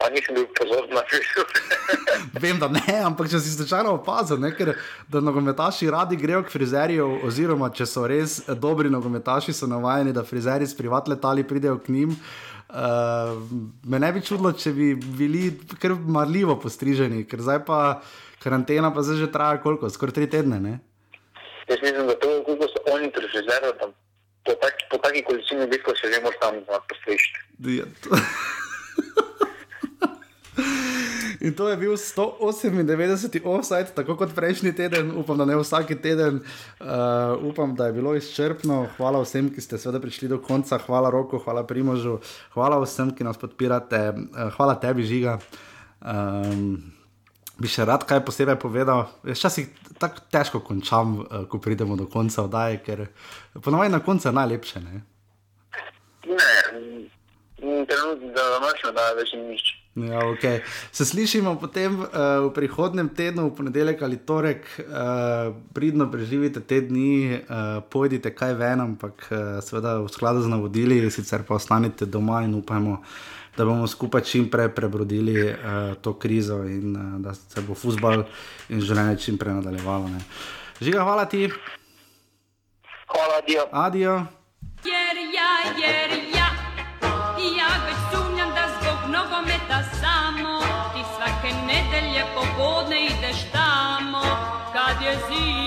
[0.00, 1.52] Pa nisem bil pozoren na Facebook.
[2.42, 4.72] Vem, da ne, ampak če si slučajno opazil, ne, ker
[5.12, 10.24] da nogometaši radi grejo k frizerju, oziroma če so res dobri nogometaši, so navajeni, da
[10.26, 12.16] frizeri s privat letali pridejo k njim.
[12.16, 12.51] Uh,
[13.84, 18.00] me ne bi čudilo, če bi bili kar marljivo postriženi, ker zdaj pa
[18.42, 20.60] karantena pa zdaj že traja koliko, skoraj tri tedne.
[20.60, 20.78] Ne?
[21.68, 23.72] Jaz mislim, da to, kako so oni pri frizerju,
[24.44, 26.54] po, tak, po taki količini obiskov se že moraš tam
[26.88, 27.38] postrižiti.
[27.78, 27.84] Ja,
[31.42, 36.38] In to je bil 198 offside, tako kot prejšnji teden, upam, da ne vsak teden.
[36.78, 38.86] Uh, upam, da je bilo izčrpno.
[38.96, 42.20] Hvala vsem, ki ste seveda prišli do konca, hvala Roku, hvala Primožu,
[42.54, 45.40] hvala vsem, ki nas podpirate, uh, hvala tebi, Žiga.
[45.98, 46.78] Um,
[47.58, 49.10] bi še rad kaj posebej povedal.
[49.26, 49.66] Včasih
[49.98, 53.08] tako težko končam, uh, ko pridemo do konca oddaje, ker
[53.58, 54.86] ponovadi na koncu je najlepše.
[54.86, 55.02] Ne,
[57.66, 59.81] ne trenutno, da imaš na dan več nič.
[59.94, 60.60] Ja, okay.
[60.92, 62.06] Se slišimo potem uh,
[62.48, 68.54] v prihodnem tednu, v ponedeljek ali torek, uh, pridno preživite te dni, uh, pojdite kaj
[68.56, 73.02] ven, ampak uh, seveda v skladu z navodili, sicer pa ostanite doma in upajmo,
[73.52, 78.24] da bomo skupaj čim prej prebrodili uh, to krizo in uh, da se bo futbal
[78.72, 80.08] in življenje čim prej nadaljevalo.
[80.08, 80.24] Ne.
[80.80, 81.50] Žiga, hvala ti.
[83.12, 83.68] Hvala, adijo.
[83.72, 84.14] Adijo.
[84.88, 86.41] Jer ja, jer ja, ja,
[89.32, 90.60] nogometa samo.
[90.92, 94.22] Ti svake nedelje popodne ideš tamo
[94.72, 95.61] Kad je zim